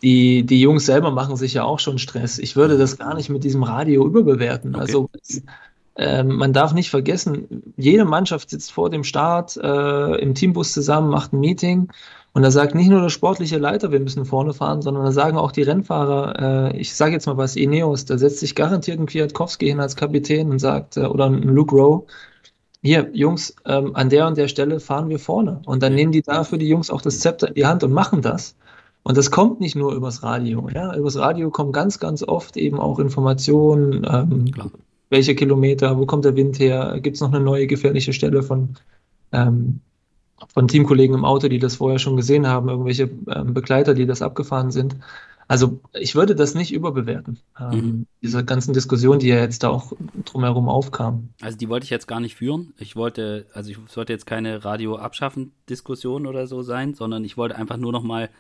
die, 0.03 0.45
die 0.45 0.63
Jungs 0.63 0.87
selber 0.87 1.11
machen 1.11 1.37
sich 1.37 1.53
ja 1.53 1.65
auch 1.65 1.79
schon 1.79 1.99
Stress. 1.99 2.39
Ich 2.39 2.57
würde 2.57 2.79
das 2.79 2.97
gar 2.97 3.15
nicht 3.15 3.29
mit 3.29 3.45
diesem 3.45 3.65
Radio 3.65 4.07
überbewerten. 4.07 4.75
Okay. 4.75 4.81
Also 4.81 5.11
ähm, 5.97 6.37
man 6.37 6.53
darf 6.53 6.73
nicht 6.73 6.91
vergessen, 6.91 7.75
jede 7.77 8.05
Mannschaft 8.05 8.51
sitzt 8.51 8.73
vor 8.73 8.91
dem 8.91 9.05
Start 9.05 9.57
äh, 9.57 10.17
im 10.21 10.35
Teambus 10.35 10.73
zusammen, 10.73 11.11
macht 11.11 11.33
ein 11.33 11.41
Meeting 11.41 11.89
und 12.33 12.43
da 12.43 12.51
sagt 12.51 12.75
nicht 12.77 12.89
nur 12.89 13.01
der 13.01 13.09
sportliche 13.09 13.59
Leiter, 13.59 13.91
wir 13.91 13.99
müssen 13.99 14.25
vorne 14.25 14.55
fahren, 14.55 14.83
sondern 14.83 15.05
da 15.05 15.11
sagen 15.11 15.37
auch 15.37 15.51
die 15.51 15.63
Rennfahrer, 15.63 16.73
äh, 16.73 16.77
ich 16.79 16.95
sage 16.95 17.13
jetzt 17.13 17.27
mal 17.27 17.37
was, 17.37 17.57
Ineos, 17.57 18.05
da 18.05 18.19
setzt 18.19 18.39
sich 18.39 18.55
garantiert 18.55 19.01
ein 19.01 19.07
Kwiatkowski 19.07 19.67
hin 19.67 19.81
als 19.81 19.97
Kapitän 19.97 20.51
und 20.51 20.61
sagt, 20.61 20.97
äh, 20.97 21.07
oder 21.07 21.27
ein 21.27 21.43
Luke 21.43 21.75
Rowe, 21.75 22.07
hier, 22.83 23.11
Jungs, 23.13 23.57
ähm, 23.67 23.95
an 23.95 24.09
der 24.11 24.27
und 24.27 24.39
der 24.39 24.49
Stelle 24.49 24.81
fahren 24.81 25.09
wir 25.09 25.19
vorne. 25.19 25.61
Und 25.67 25.83
dann 25.83 25.95
nehmen 25.95 26.13
die 26.13 26.23
dafür 26.23 26.57
die 26.57 26.69
Jungs 26.69 26.89
auch 26.89 27.03
das 27.03 27.19
Zepter 27.21 27.49
in 27.49 27.55
die 27.55 27.67
Hand 27.67 27.85
und 27.85 27.93
machen 27.93 28.23
das. 28.23 28.57
Und 29.03 29.17
das 29.19 29.31
kommt 29.31 29.61
nicht 29.61 29.77
nur 29.77 29.93
übers 29.95 30.23
Radio. 30.23 30.69
Ja? 30.73 30.95
Übers 30.97 31.17
Radio 31.19 31.51
kommen 31.51 31.73
ganz, 31.73 31.99
ganz 31.99 32.23
oft 32.23 32.57
eben 32.57 32.79
auch 32.81 32.99
Informationen, 32.99 34.07
ähm, 34.09 34.51
welche 35.11 35.35
Kilometer, 35.35 35.99
wo 35.99 36.07
kommt 36.07 36.25
der 36.25 36.37
Wind 36.37 36.59
her, 36.59 36.99
gibt 37.01 37.17
es 37.17 37.21
noch 37.21 37.33
eine 37.33 37.41
neue 37.41 37.67
gefährliche 37.67 38.13
Stelle 38.13 38.43
von, 38.43 38.77
ähm, 39.33 39.81
von 40.55 40.69
Teamkollegen 40.69 41.17
im 41.17 41.25
Auto, 41.25 41.49
die 41.49 41.59
das 41.59 41.77
vorher 41.77 41.99
schon 41.99 42.17
gesehen 42.17 42.47
haben, 42.47 42.69
irgendwelche 42.69 43.11
ähm, 43.29 43.53
Begleiter, 43.53 43.95
die 43.95 44.07
das 44.07 44.23
abgefahren 44.23 44.71
sind. 44.71 44.97
Also 45.49 45.81
ich 45.99 46.15
würde 46.15 46.37
das 46.37 46.55
nicht 46.55 46.73
überbewerten, 46.73 47.41
ähm, 47.59 47.71
mhm. 47.71 48.07
diese 48.23 48.45
ganzen 48.45 48.73
Diskussionen, 48.73 49.19
die 49.19 49.27
ja 49.27 49.41
jetzt 49.41 49.65
da 49.65 49.71
auch 49.71 49.93
drumherum 50.25 50.69
aufkamen. 50.69 51.35
Also 51.41 51.59
die 51.59 51.69
wollte 51.69 51.83
ich 51.83 51.91
jetzt 51.91 52.07
gar 52.07 52.21
nicht 52.21 52.37
führen. 52.37 52.73
Ich 52.79 52.95
wollte, 52.95 53.47
also 53.53 53.69
ich 53.69 53.79
sollte 53.89 54.13
jetzt 54.13 54.27
keine 54.27 54.65
Radio 54.65 54.95
abschaffen 54.95 55.51
Diskussion 55.69 56.29
oder 56.29 56.47
so 56.47 56.63
sein, 56.63 56.95
sondern 56.95 57.25
ich 57.25 57.37
wollte 57.37 57.57
einfach 57.57 57.79
nur 57.79 57.91
noch 57.91 58.05
mal 58.05 58.31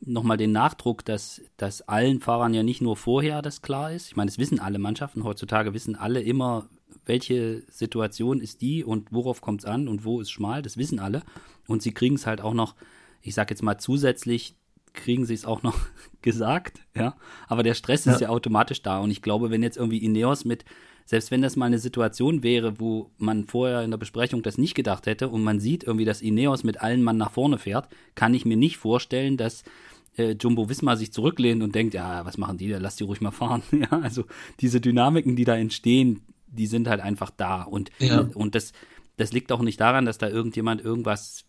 nochmal 0.00 0.36
den 0.36 0.52
Nachdruck, 0.52 1.04
dass, 1.04 1.42
dass 1.56 1.82
allen 1.82 2.20
Fahrern 2.20 2.54
ja 2.54 2.62
nicht 2.62 2.80
nur 2.80 2.96
vorher 2.96 3.42
das 3.42 3.62
klar 3.62 3.92
ist. 3.92 4.08
Ich 4.08 4.16
meine, 4.16 4.30
es 4.30 4.38
wissen 4.38 4.60
alle 4.60 4.78
Mannschaften 4.78 5.24
heutzutage, 5.24 5.74
wissen 5.74 5.96
alle 5.96 6.20
immer, 6.20 6.68
welche 7.04 7.62
Situation 7.70 8.40
ist 8.40 8.60
die 8.60 8.84
und 8.84 9.12
worauf 9.12 9.40
kommt 9.40 9.62
es 9.62 9.66
an 9.66 9.88
und 9.88 10.04
wo 10.04 10.20
ist 10.20 10.30
schmal, 10.30 10.62
das 10.62 10.76
wissen 10.76 10.98
alle. 10.98 11.22
Und 11.66 11.82
sie 11.82 11.92
kriegen 11.92 12.14
es 12.14 12.26
halt 12.26 12.40
auch 12.40 12.54
noch, 12.54 12.74
ich 13.22 13.34
sag 13.34 13.50
jetzt 13.50 13.62
mal 13.62 13.78
zusätzlich 13.78 14.56
kriegen 14.94 15.26
sie 15.26 15.34
es 15.34 15.44
auch 15.44 15.62
noch 15.62 15.78
gesagt, 16.22 16.80
ja. 16.94 17.16
Aber 17.46 17.62
der 17.62 17.74
Stress 17.74 18.04
ja. 18.04 18.12
ist 18.12 18.20
ja 18.20 18.28
automatisch 18.28 18.82
da. 18.82 18.98
Und 18.98 19.10
ich 19.10 19.22
glaube, 19.22 19.50
wenn 19.50 19.62
jetzt 19.62 19.76
irgendwie 19.76 19.98
Ineos 19.98 20.44
mit, 20.44 20.64
selbst 21.06 21.30
wenn 21.30 21.42
das 21.42 21.56
mal 21.56 21.66
eine 21.66 21.78
Situation 21.78 22.42
wäre, 22.42 22.78
wo 22.80 23.10
man 23.16 23.46
vorher 23.46 23.82
in 23.82 23.90
der 23.90 23.98
Besprechung 23.98 24.42
das 24.42 24.58
nicht 24.58 24.74
gedacht 24.74 25.06
hätte 25.06 25.28
und 25.28 25.42
man 25.42 25.58
sieht 25.58 25.84
irgendwie, 25.84 26.04
dass 26.04 26.20
Ineos 26.20 26.64
mit 26.64 26.82
allen 26.82 27.02
Mann 27.02 27.16
nach 27.16 27.30
vorne 27.30 27.58
fährt, 27.58 27.88
kann 28.14 28.34
ich 28.34 28.44
mir 28.44 28.56
nicht 28.56 28.76
vorstellen, 28.76 29.36
dass 29.36 29.64
äh, 30.18 30.36
Jumbo 30.38 30.68
Wismar 30.68 30.96
sich 30.96 31.12
zurücklehnt 31.12 31.62
und 31.62 31.74
denkt, 31.74 31.94
ja, 31.94 32.24
was 32.26 32.36
machen 32.36 32.58
die 32.58 32.68
da, 32.68 32.78
lass 32.78 32.96
die 32.96 33.04
ruhig 33.04 33.20
mal 33.20 33.30
fahren. 33.30 33.62
ja, 33.72 33.88
also 34.00 34.24
diese 34.60 34.80
Dynamiken, 34.80 35.36
die 35.36 35.44
da 35.44 35.56
entstehen, 35.56 36.20
die 36.46 36.66
sind 36.66 36.88
halt 36.88 37.00
einfach 37.00 37.30
da. 37.30 37.62
Und, 37.62 37.90
ja. 37.98 38.28
und 38.34 38.54
das, 38.54 38.72
das 39.16 39.32
liegt 39.32 39.52
auch 39.52 39.60
nicht 39.60 39.80
daran, 39.80 40.04
dass 40.04 40.18
da 40.18 40.28
irgendjemand 40.28 40.82
irgendwas 40.82 41.44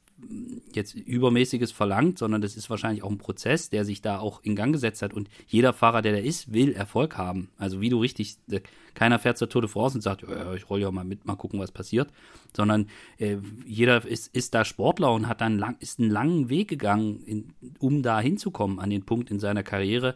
jetzt 0.73 0.93
übermäßiges 0.93 1.71
verlangt, 1.71 2.17
sondern 2.17 2.41
das 2.41 2.55
ist 2.55 2.69
wahrscheinlich 2.69 3.03
auch 3.03 3.09
ein 3.09 3.17
Prozess, 3.17 3.69
der 3.69 3.85
sich 3.85 4.01
da 4.01 4.19
auch 4.19 4.41
in 4.43 4.55
Gang 4.55 4.71
gesetzt 4.73 5.01
hat. 5.01 5.13
Und 5.13 5.29
jeder 5.47 5.73
Fahrer, 5.73 6.01
der 6.01 6.13
da 6.13 6.17
ist, 6.19 6.53
will 6.53 6.73
Erfolg 6.73 7.17
haben. 7.17 7.49
Also 7.57 7.81
wie 7.81 7.89
du 7.89 7.99
richtig, 7.99 8.37
äh, 8.49 8.61
keiner 8.93 9.19
fährt 9.19 9.37
zur 9.37 9.49
Tour 9.49 9.61
de 9.61 9.69
France 9.69 9.97
und 9.97 10.01
sagt, 10.01 10.23
ja, 10.23 10.53
ich 10.53 10.69
roll 10.69 10.81
ja 10.81 10.91
mal 10.91 11.05
mit, 11.05 11.25
mal 11.25 11.35
gucken, 11.35 11.59
was 11.59 11.71
passiert. 11.71 12.09
Sondern 12.55 12.87
äh, 13.17 13.37
jeder 13.65 14.05
ist, 14.05 14.33
ist 14.35 14.53
da 14.53 14.65
Sportler 14.65 15.13
und 15.13 15.27
hat 15.27 15.41
dann 15.41 15.57
lang, 15.57 15.77
ist 15.79 15.99
einen 15.99 16.09
langen 16.09 16.49
Weg 16.49 16.67
gegangen, 16.67 17.23
in, 17.25 17.53
um 17.79 18.03
da 18.03 18.19
hinzukommen 18.19 18.79
an 18.79 18.89
den 18.89 19.05
Punkt 19.05 19.31
in 19.31 19.39
seiner 19.39 19.63
Karriere, 19.63 20.15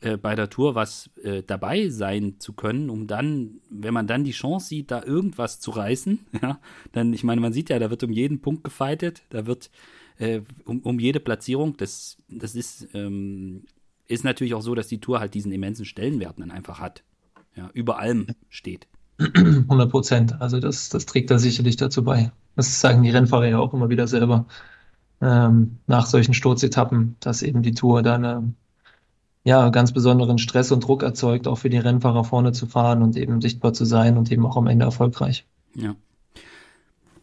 äh, 0.00 0.16
bei 0.16 0.34
der 0.34 0.48
Tour 0.48 0.74
was 0.74 1.10
äh, 1.22 1.42
dabei 1.42 1.88
sein 1.88 2.36
zu 2.38 2.52
können, 2.52 2.88
um 2.88 3.06
dann, 3.06 3.60
wenn 3.70 3.94
man 3.94 4.06
dann 4.06 4.24
die 4.24 4.30
Chance 4.30 4.68
sieht, 4.68 4.90
da 4.90 5.02
irgendwas 5.02 5.60
zu 5.60 5.70
reißen, 5.70 6.20
ja, 6.42 6.58
dann, 6.92 7.12
ich 7.12 7.24
meine, 7.24 7.40
man 7.40 7.52
sieht 7.52 7.70
ja, 7.70 7.78
da 7.78 7.90
wird 7.90 8.02
um 8.02 8.12
jeden 8.12 8.40
Punkt 8.40 8.64
gefeitet, 8.64 9.22
da 9.30 9.46
wird 9.46 9.70
äh, 10.18 10.40
um, 10.64 10.80
um 10.80 10.98
jede 10.98 11.20
Platzierung, 11.20 11.76
das, 11.76 12.16
das 12.28 12.54
ist, 12.54 12.88
ähm, 12.94 13.64
ist 14.06 14.24
natürlich 14.24 14.54
auch 14.54 14.62
so, 14.62 14.74
dass 14.74 14.88
die 14.88 15.00
Tour 15.00 15.20
halt 15.20 15.34
diesen 15.34 15.52
immensen 15.52 15.84
Stellenwert 15.84 16.38
dann 16.38 16.50
einfach 16.50 16.80
hat, 16.80 17.04
ja, 17.54 17.70
über 17.74 17.98
allem 17.98 18.28
steht. 18.48 18.86
100 19.18 19.90
Prozent, 19.90 20.40
also 20.40 20.60
das, 20.60 20.88
das 20.88 21.04
trägt 21.06 21.30
da 21.30 21.38
sicherlich 21.38 21.76
dazu 21.76 22.04
bei. 22.04 22.32
Das 22.56 22.80
sagen 22.80 23.02
die 23.02 23.10
Rennfahrer 23.10 23.48
ja 23.48 23.58
auch 23.58 23.74
immer 23.74 23.90
wieder 23.90 24.06
selber 24.06 24.46
ähm, 25.20 25.78
nach 25.86 26.06
solchen 26.06 26.34
Sturzetappen, 26.34 27.16
dass 27.20 27.42
eben 27.42 27.62
die 27.62 27.74
Tour 27.74 28.02
da 28.02 28.14
eine 28.14 28.54
ja, 29.44 29.70
ganz 29.70 29.92
besonderen 29.92 30.38
Stress 30.38 30.70
und 30.70 30.86
Druck 30.86 31.02
erzeugt, 31.02 31.48
auch 31.48 31.56
für 31.56 31.70
die 31.70 31.78
Rennfahrer 31.78 32.24
vorne 32.24 32.52
zu 32.52 32.66
fahren 32.66 33.02
und 33.02 33.16
eben 33.16 33.40
sichtbar 33.40 33.72
zu 33.72 33.84
sein 33.84 34.18
und 34.18 34.30
eben 34.30 34.44
auch 34.44 34.56
am 34.56 34.66
Ende 34.66 34.84
erfolgreich. 34.84 35.46
Ja. 35.74 35.96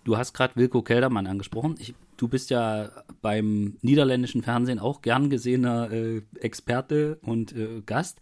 Du 0.03 0.17
hast 0.17 0.33
gerade 0.33 0.55
Wilco 0.55 0.81
Keldermann 0.81 1.27
angesprochen. 1.27 1.75
Ich, 1.79 1.93
du 2.15 2.27
bist 2.27 2.49
ja 2.49 2.89
beim 3.21 3.77
niederländischen 3.81 4.41
Fernsehen 4.41 4.79
auch 4.79 5.01
gern 5.01 5.29
gesehener 5.29 5.91
äh, 5.91 6.21
Experte 6.39 7.19
und 7.21 7.53
äh, 7.53 7.81
Gast. 7.85 8.19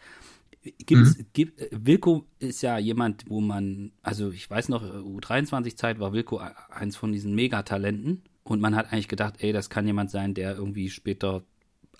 Gibt's, 0.63 1.17
mhm. 1.17 1.25
gibt, 1.33 1.61
Wilco 1.71 2.25
ist 2.39 2.63
ja 2.63 2.79
jemand, 2.79 3.29
wo 3.29 3.39
man, 3.39 3.91
also 4.01 4.31
ich 4.31 4.49
weiß 4.49 4.69
noch, 4.69 4.83
U23-Zeit 4.83 5.99
war 5.99 6.11
Wilco 6.11 6.41
eins 6.69 6.95
von 6.95 7.11
diesen 7.11 7.35
Megatalenten 7.35 8.23
und 8.43 8.61
man 8.61 8.75
hat 8.75 8.91
eigentlich 8.91 9.07
gedacht, 9.07 9.35
ey, 9.39 9.53
das 9.53 9.69
kann 9.69 9.85
jemand 9.85 10.09
sein, 10.09 10.33
der 10.33 10.55
irgendwie 10.55 10.89
später 10.89 11.43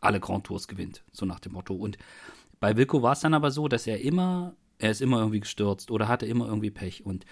alle 0.02 0.20
Grand 0.20 0.46
Tours 0.46 0.68
gewinnt, 0.68 1.04
so 1.12 1.26
nach 1.26 1.40
dem 1.40 1.54
Motto. 1.54 1.74
Und 1.74 1.98
bei 2.60 2.78
Wilco 2.78 3.02
war 3.02 3.14
es 3.14 3.20
dann 3.20 3.34
aber 3.34 3.52
so, 3.52 3.68
dass 3.68 3.88
er 3.88 4.02
immer, 4.02 4.56
er 4.80 4.92
ist 4.92 5.02
immer 5.02 5.20
irgendwie 5.20 5.42
gestürzt 5.42 5.92
oder 5.92 6.08
hatte 6.08 6.26
immer 6.26 6.48
irgendwie 6.48 6.72
Pech. 6.72 7.06
Und 7.06 7.26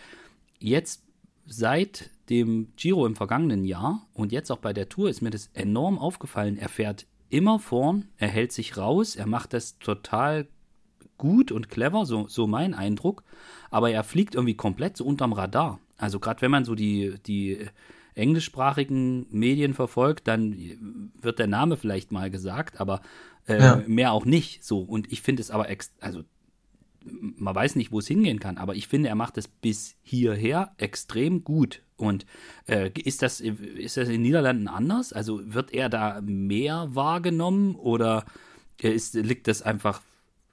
jetzt 0.60 1.04
seit 1.46 2.10
dem 2.30 2.74
Giro 2.76 3.06
im 3.06 3.16
vergangenen 3.16 3.66
Jahr 3.66 4.08
und 4.14 4.32
jetzt 4.32 4.52
auch 4.52 4.60
bei 4.60 4.74
der 4.74 4.90
Tour 4.90 5.10
ist 5.10 5.22
mir 5.22 5.30
das 5.30 5.50
enorm 5.54 6.00
aufgefallen. 6.00 6.58
Er 6.58 6.70
fährt 6.70 7.06
immer 7.30 7.60
vorn, 7.60 8.06
er 8.18 8.30
hält 8.30 8.52
sich 8.52 8.78
raus, 8.78 9.16
er 9.16 9.26
macht 9.26 9.54
das 9.54 9.78
total 9.80 10.48
gut 11.18 11.52
und 11.52 11.70
clever, 11.70 12.06
so, 12.06 12.28
so 12.28 12.48
mein 12.48 12.74
Eindruck, 12.74 13.24
aber 13.70 13.92
er 13.92 14.04
fliegt 14.04 14.36
irgendwie 14.36 14.56
komplett 14.56 14.98
so 14.98 15.06
unterm 15.06 15.34
Radar. 15.34 15.80
Also 15.98 16.20
gerade 16.20 16.42
wenn 16.42 16.52
man 16.52 16.66
so 16.66 16.76
die, 16.76 17.16
die 17.26 17.66
englischsprachigen 18.16 19.28
Medien 19.30 19.74
verfolgt, 19.74 20.28
dann 20.28 21.12
wird 21.20 21.40
der 21.40 21.48
Name 21.48 21.78
vielleicht 21.78 22.12
mal 22.12 22.30
gesagt, 22.30 22.80
aber 22.80 23.02
äh, 23.48 23.60
ja. 23.60 23.84
mehr 23.88 24.12
auch 24.12 24.26
nicht 24.26 24.64
so. 24.64 24.80
Und 24.80 25.12
ich 25.12 25.22
finde 25.22 25.42
es 25.42 25.52
aber, 25.52 25.68
also 26.00 26.24
man 27.04 27.54
weiß 27.54 27.76
nicht, 27.76 27.92
wo 27.92 28.00
es 28.00 28.08
hingehen 28.08 28.40
kann, 28.40 28.58
aber 28.58 28.76
ich 28.76 28.88
finde, 28.88 29.10
er 29.10 29.16
macht 29.16 29.38
es 29.38 29.48
bis 29.48 29.96
hierher 30.02 30.74
extrem 30.78 31.44
gut. 31.44 31.82
Und 31.98 32.26
äh, 32.68 32.90
ist, 33.00 33.22
das, 33.22 33.42
ist 33.42 33.98
das 33.98 34.08
in 34.08 34.14
den 34.14 34.22
Niederlanden 34.22 34.68
anders? 34.68 35.14
Also 35.14 35.42
wird 35.54 35.74
er 35.74 35.90
da 35.90 36.22
mehr 36.22 36.88
wahrgenommen 36.92 37.76
oder 37.76 38.26
ist, 38.82 39.16
liegt 39.16 39.48
das 39.48 39.62
einfach 39.62 40.02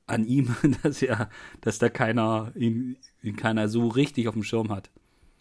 an 0.06 0.24
ihm, 0.26 0.54
dass 0.82 1.02
er, 1.02 1.30
dass 1.60 1.78
da 1.78 1.88
keiner 1.88 2.52
ihn, 2.54 2.96
ihn 3.22 3.36
keiner 3.36 3.68
so 3.68 3.88
richtig 3.88 4.28
auf 4.28 4.34
dem 4.34 4.42
Schirm 4.42 4.70
hat? 4.70 4.90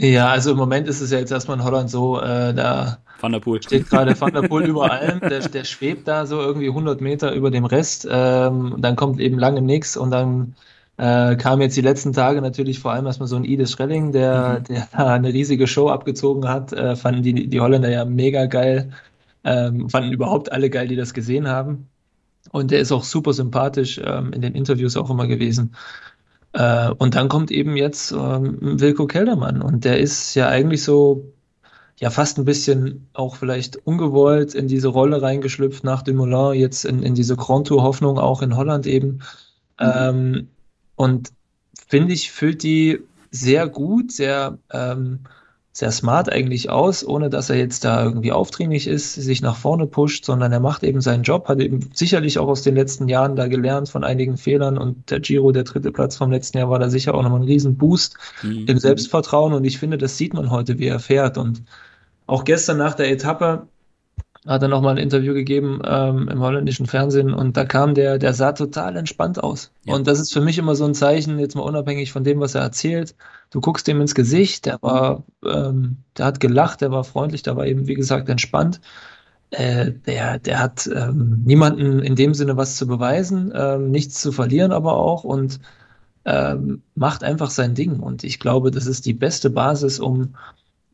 Ja, 0.02 0.30
also 0.30 0.52
im 0.52 0.58
Moment 0.58 0.88
ist 0.88 1.02
es 1.02 1.12
ja 1.12 1.20
jetzt 1.20 1.32
erstmal 1.32 1.58
in 1.58 1.64
Holland 1.64 1.90
so, 1.90 2.22
äh, 2.22 2.54
da 2.54 3.00
Van 3.20 3.34
der 3.34 3.42
Poel. 3.42 3.62
steht 3.62 3.90
gerade 3.90 4.20
Van 4.20 4.34
der 4.34 4.44
Poel 4.44 4.66
über 4.68 4.90
allem, 4.90 5.20
der, 5.20 5.42
der 5.42 5.66
schwebt 5.66 6.08
da 6.08 6.26
so 6.26 6.40
irgendwie 6.40 6.70
100 6.70 7.02
Meter 7.02 7.34
über 7.34 7.52
dem 7.52 7.66
Rest, 7.66 8.08
ähm, 8.10 8.76
dann 8.78 8.96
kommt 8.96 9.20
eben 9.20 9.38
lange 9.38 9.62
nichts 9.62 9.98
und 9.98 10.12
dann 10.12 10.56
äh, 10.96 11.36
kam 11.36 11.60
jetzt 11.60 11.76
die 11.76 11.82
letzten 11.82 12.14
Tage 12.14 12.42
natürlich 12.42 12.80
vor 12.80 12.94
allem 12.94 13.08
erstmal 13.08 13.28
so 13.28 13.36
ein 13.36 13.44
Ides 13.44 13.72
Schrelling, 13.72 14.14
der, 14.14 14.60
mhm. 14.60 14.64
der 14.66 14.88
da 14.92 15.14
eine 15.14 15.34
riesige 15.34 15.68
Show 15.68 15.90
abgezogen 15.90 16.48
hat, 16.48 16.72
äh, 16.72 16.96
fanden 16.96 17.22
die, 17.22 17.50
die 17.50 17.60
Holländer 17.60 17.90
ja 17.90 18.06
mega 18.06 18.46
geil, 18.46 18.94
ähm, 19.44 19.90
fanden 19.90 20.14
überhaupt 20.14 20.52
alle 20.52 20.70
geil, 20.70 20.88
die 20.88 20.96
das 20.96 21.14
gesehen 21.14 21.50
haben. 21.50 21.90
Und 22.52 22.72
der 22.72 22.80
ist 22.80 22.94
auch 22.94 23.04
super 23.04 23.34
sympathisch 23.34 24.00
ähm, 24.04 24.32
in 24.32 24.42
den 24.42 24.56
Interviews 24.56 24.96
auch 24.96 25.10
immer 25.10 25.28
gewesen. 25.28 25.76
Äh, 26.54 26.92
und 26.98 27.16
dann 27.16 27.30
kommt 27.30 27.52
eben 27.52 27.76
jetzt 27.78 28.12
ähm, 28.12 28.58
Wilko 28.60 29.08
Keldermann 29.08 29.62
und 29.62 29.86
der 29.86 30.00
ist 30.00 30.34
ja 30.36 30.48
eigentlich 30.48 30.84
so 30.84 31.32
ja 31.98 32.10
fast 32.10 32.38
ein 32.38 32.46
bisschen 32.46 33.08
auch 33.14 33.36
vielleicht 33.36 33.76
ungewollt 33.86 34.56
in 34.56 34.68
diese 34.68 34.88
Rolle 34.88 35.22
reingeschlüpft 35.22 35.84
nach 35.84 36.02
Dumoulin, 36.02 36.60
jetzt 36.60 36.86
in, 36.86 37.04
in 37.04 37.14
diese 37.14 37.36
Grand 37.36 37.68
Tour 37.68 37.84
Hoffnung 37.84 38.18
auch 38.18 38.42
in 38.42 38.56
Holland 38.56 38.88
eben. 38.88 39.20
Mhm. 39.80 39.92
Ähm, 39.96 40.48
und 40.96 41.32
finde 41.88 42.14
ich, 42.14 42.32
füllt 42.32 42.64
die 42.64 43.00
sehr 43.32 43.68
gut, 43.68 44.12
sehr 44.12 44.58
ähm, 44.72 45.20
sehr 45.72 45.92
smart 45.92 46.32
eigentlich 46.32 46.70
aus, 46.70 47.06
ohne 47.06 47.30
dass 47.30 47.50
er 47.50 47.58
jetzt 47.58 47.86
da 47.86 48.04
irgendwie 48.04 48.32
aufdringlich 48.32 48.88
ist, 48.88 49.14
sich 49.14 49.42
nach 49.42 49.56
vorne 49.56 49.86
pusht, 49.86 50.26
sondern 50.26 50.52
er 50.52 50.60
macht 50.60 50.84
eben 50.84 51.00
seinen 51.00 51.24
Job, 51.24 51.48
hat 51.48 51.60
eben 51.60 51.92
sicherlich 51.94 52.40
auch 52.40 52.48
aus 52.48 52.64
den 52.64 52.76
letzten 52.76 53.08
Jahren 53.08 53.36
da 53.36 53.48
gelernt 53.48 53.88
von 53.88 54.04
einigen 54.04 54.38
Fehlern 54.38 54.78
und 54.78 55.12
der 55.12 55.20
Giro, 55.20 55.52
der 55.52 55.64
dritte 55.64 55.92
Platz 55.92 56.18
vom 56.18 56.32
letzten 56.32 56.58
Jahr, 56.58 56.70
war 56.70 56.80
da 56.80 56.90
sicher 56.90 57.14
auch 57.14 57.22
nochmal 57.22 57.42
ein 57.42 57.48
Riesenboost 57.48 58.18
mhm. 58.42 58.66
im 58.68 58.78
Selbstvertrauen 58.80 59.54
und 59.54 59.64
ich 59.64 59.78
finde, 59.78 59.98
das 59.98 60.18
sieht 60.18 60.34
man 60.34 60.50
heute, 60.50 60.80
wie 60.80 60.88
er 60.88 61.00
fährt 61.00 61.38
und 61.38 61.64
auch 62.26 62.44
gestern 62.44 62.78
nach 62.78 62.96
der 62.96 63.12
Etappe 63.12 63.68
hat 64.48 64.62
er 64.62 64.70
nochmal 64.70 64.96
ein 64.96 65.04
Interview 65.04 65.34
gegeben 65.34 65.82
ähm, 65.86 66.30
im 66.30 66.40
holländischen 66.40 66.86
Fernsehen 66.86 67.34
und 67.34 67.58
da 67.58 67.66
kam 67.66 67.94
der, 67.94 68.18
der 68.18 68.34
sah 68.34 68.54
total 68.54 68.96
entspannt 68.96 69.44
aus. 69.44 69.72
Ja. 69.86 69.96
Und 69.96 70.08
das 70.08 70.20
ist 70.20 70.32
für 70.32 70.42
mich 70.42 70.58
immer 70.58 70.76
so 70.76 70.86
ein 70.86 70.94
Zeichen, 70.94 71.40
jetzt 71.40 71.56
mal 71.56 71.64
unabhängig 71.64 72.12
von 72.12 72.24
dem, 72.24 72.40
was 72.40 72.56
er 72.56 72.62
erzählt. 72.62 73.16
Du 73.50 73.60
guckst 73.60 73.88
dem 73.88 74.00
ins 74.00 74.16
Gesicht, 74.16 74.66
der 74.66 74.78
war, 74.82 75.24
ähm, 75.46 75.98
der 76.18 76.26
hat 76.26 76.40
gelacht, 76.40 76.82
der 76.82 76.92
war 76.92 77.04
freundlich, 77.04 77.44
der 77.44 77.58
war 77.58 77.66
eben, 77.66 77.88
wie 77.88 77.96
gesagt, 77.96 78.30
entspannt. 78.30 78.80
Äh, 79.52 79.92
der, 80.06 80.40
der 80.40 80.60
hat 80.60 80.88
ähm, 80.88 81.42
niemanden 81.46 82.00
in 82.00 82.16
dem 82.16 82.34
Sinne 82.34 82.56
was 82.56 82.78
zu 82.78 82.88
beweisen, 82.88 83.52
ähm, 83.56 83.90
nichts 83.92 84.22
zu 84.22 84.32
verlieren 84.32 84.72
aber 84.72 84.96
auch 84.96 85.24
und 85.24 85.60
ähm, 86.26 86.84
macht 86.96 87.24
einfach 87.24 87.50
sein 87.50 87.74
Ding. 87.74 88.00
Und 88.00 88.24
ich 88.24 88.40
glaube, 88.40 88.72
das 88.72 88.86
ist 88.86 89.06
die 89.06 89.14
beste 89.14 89.50
Basis, 89.50 90.00
um 90.00 90.36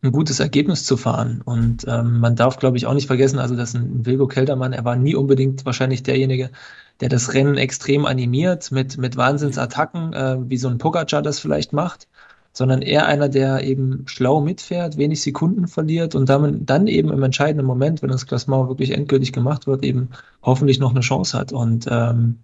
ein 0.06 0.12
gutes 0.12 0.40
Ergebnis 0.40 0.86
zu 0.86 0.98
fahren. 0.98 1.42
Und 1.44 1.86
ähm, 1.88 2.20
man 2.20 2.36
darf, 2.36 2.58
glaube 2.58 2.78
ich, 2.78 2.86
auch 2.86 2.94
nicht 2.94 3.08
vergessen, 3.08 3.40
also 3.40 3.56
dass 3.56 3.74
ein 3.74 4.06
Wilgo 4.06 4.28
Keldermann, 4.28 4.74
er 4.74 4.86
war 4.86 4.96
nie 4.96 5.16
unbedingt 5.16 5.66
wahrscheinlich 5.66 6.04
derjenige, 6.04 6.52
der 7.02 7.10
das 7.10 7.34
Rennen 7.34 7.58
extrem 7.58 8.06
animiert 8.06 8.72
mit, 8.72 8.98
mit 8.98 9.18
Wahnsinnsattacken, 9.18 10.14
äh, 10.14 10.38
wie 10.50 10.58
so 10.58 10.70
ein 10.70 10.78
Pogacar 10.78 11.22
das 11.22 11.40
vielleicht 11.40 11.74
macht, 11.74 12.08
sondern 12.54 12.82
eher 12.82 13.06
einer, 13.06 13.28
der 13.28 13.64
eben 13.64 14.04
schlau 14.08 14.40
mitfährt, 14.40 14.98
wenig 14.98 15.22
Sekunden 15.22 15.68
verliert 15.68 16.16
und 16.16 16.30
dann, 16.30 16.66
dann 16.66 16.88
eben 16.88 17.12
im 17.12 17.22
entscheidenden 17.22 17.66
Moment, 17.66 18.02
wenn 18.02 18.10
das 18.10 18.28
Klassement 18.28 18.70
wirklich 18.70 18.92
endgültig 18.92 19.34
gemacht 19.34 19.68
wird, 19.68 19.84
eben 19.84 20.10
hoffentlich 20.42 20.80
noch 20.80 20.92
eine 20.92 21.02
Chance 21.02 21.38
hat. 21.38 21.52
Und 21.52 21.86
ähm, 21.90 22.40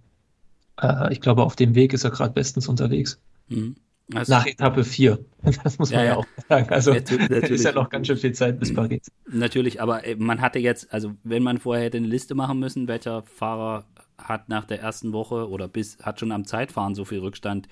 äh, 0.80 1.10
ich 1.12 1.22
glaube, 1.22 1.42
auf 1.42 1.56
dem 1.56 1.74
Weg 1.74 1.94
ist 1.94 2.04
er 2.04 2.10
gerade 2.10 2.34
bestens 2.34 2.68
unterwegs. 2.68 3.18
Mhm. 3.48 3.76
Also, 4.14 4.32
Nach 4.32 4.46
Etappe 4.46 4.84
4. 4.84 5.18
Das 5.64 5.78
muss 5.78 5.90
man 5.90 6.00
ja, 6.00 6.06
ja 6.06 6.16
auch 6.16 6.26
sagen. 6.48 6.68
Also 6.70 6.92
natürlich. 6.92 7.50
ist 7.50 7.64
ja 7.64 7.72
noch 7.72 7.90
ganz 7.90 8.06
schön 8.06 8.16
viel 8.16 8.32
Zeit 8.32 8.60
bis. 8.60 8.72
Paris. 8.72 9.10
Natürlich, 9.28 9.80
aber 9.80 10.04
äh, 10.04 10.14
man 10.14 10.40
hatte 10.40 10.60
jetzt, 10.60 10.92
also 10.92 11.14
wenn 11.24 11.42
man 11.42 11.58
vorher 11.58 11.84
hätte 11.84 11.96
eine 11.96 12.06
Liste 12.06 12.34
machen 12.34 12.60
müssen, 12.60 12.86
welcher 12.86 13.22
Fahrer 13.24 13.84
hat 14.18 14.48
nach 14.48 14.64
der 14.64 14.80
ersten 14.80 15.12
Woche 15.12 15.48
oder 15.48 15.66
bis 15.66 15.98
hat 15.98 16.20
schon 16.20 16.30
am 16.30 16.46
Zeitfahren 16.46 16.94
so 16.94 17.04
viel 17.04 17.18
Rückstand, 17.18 17.68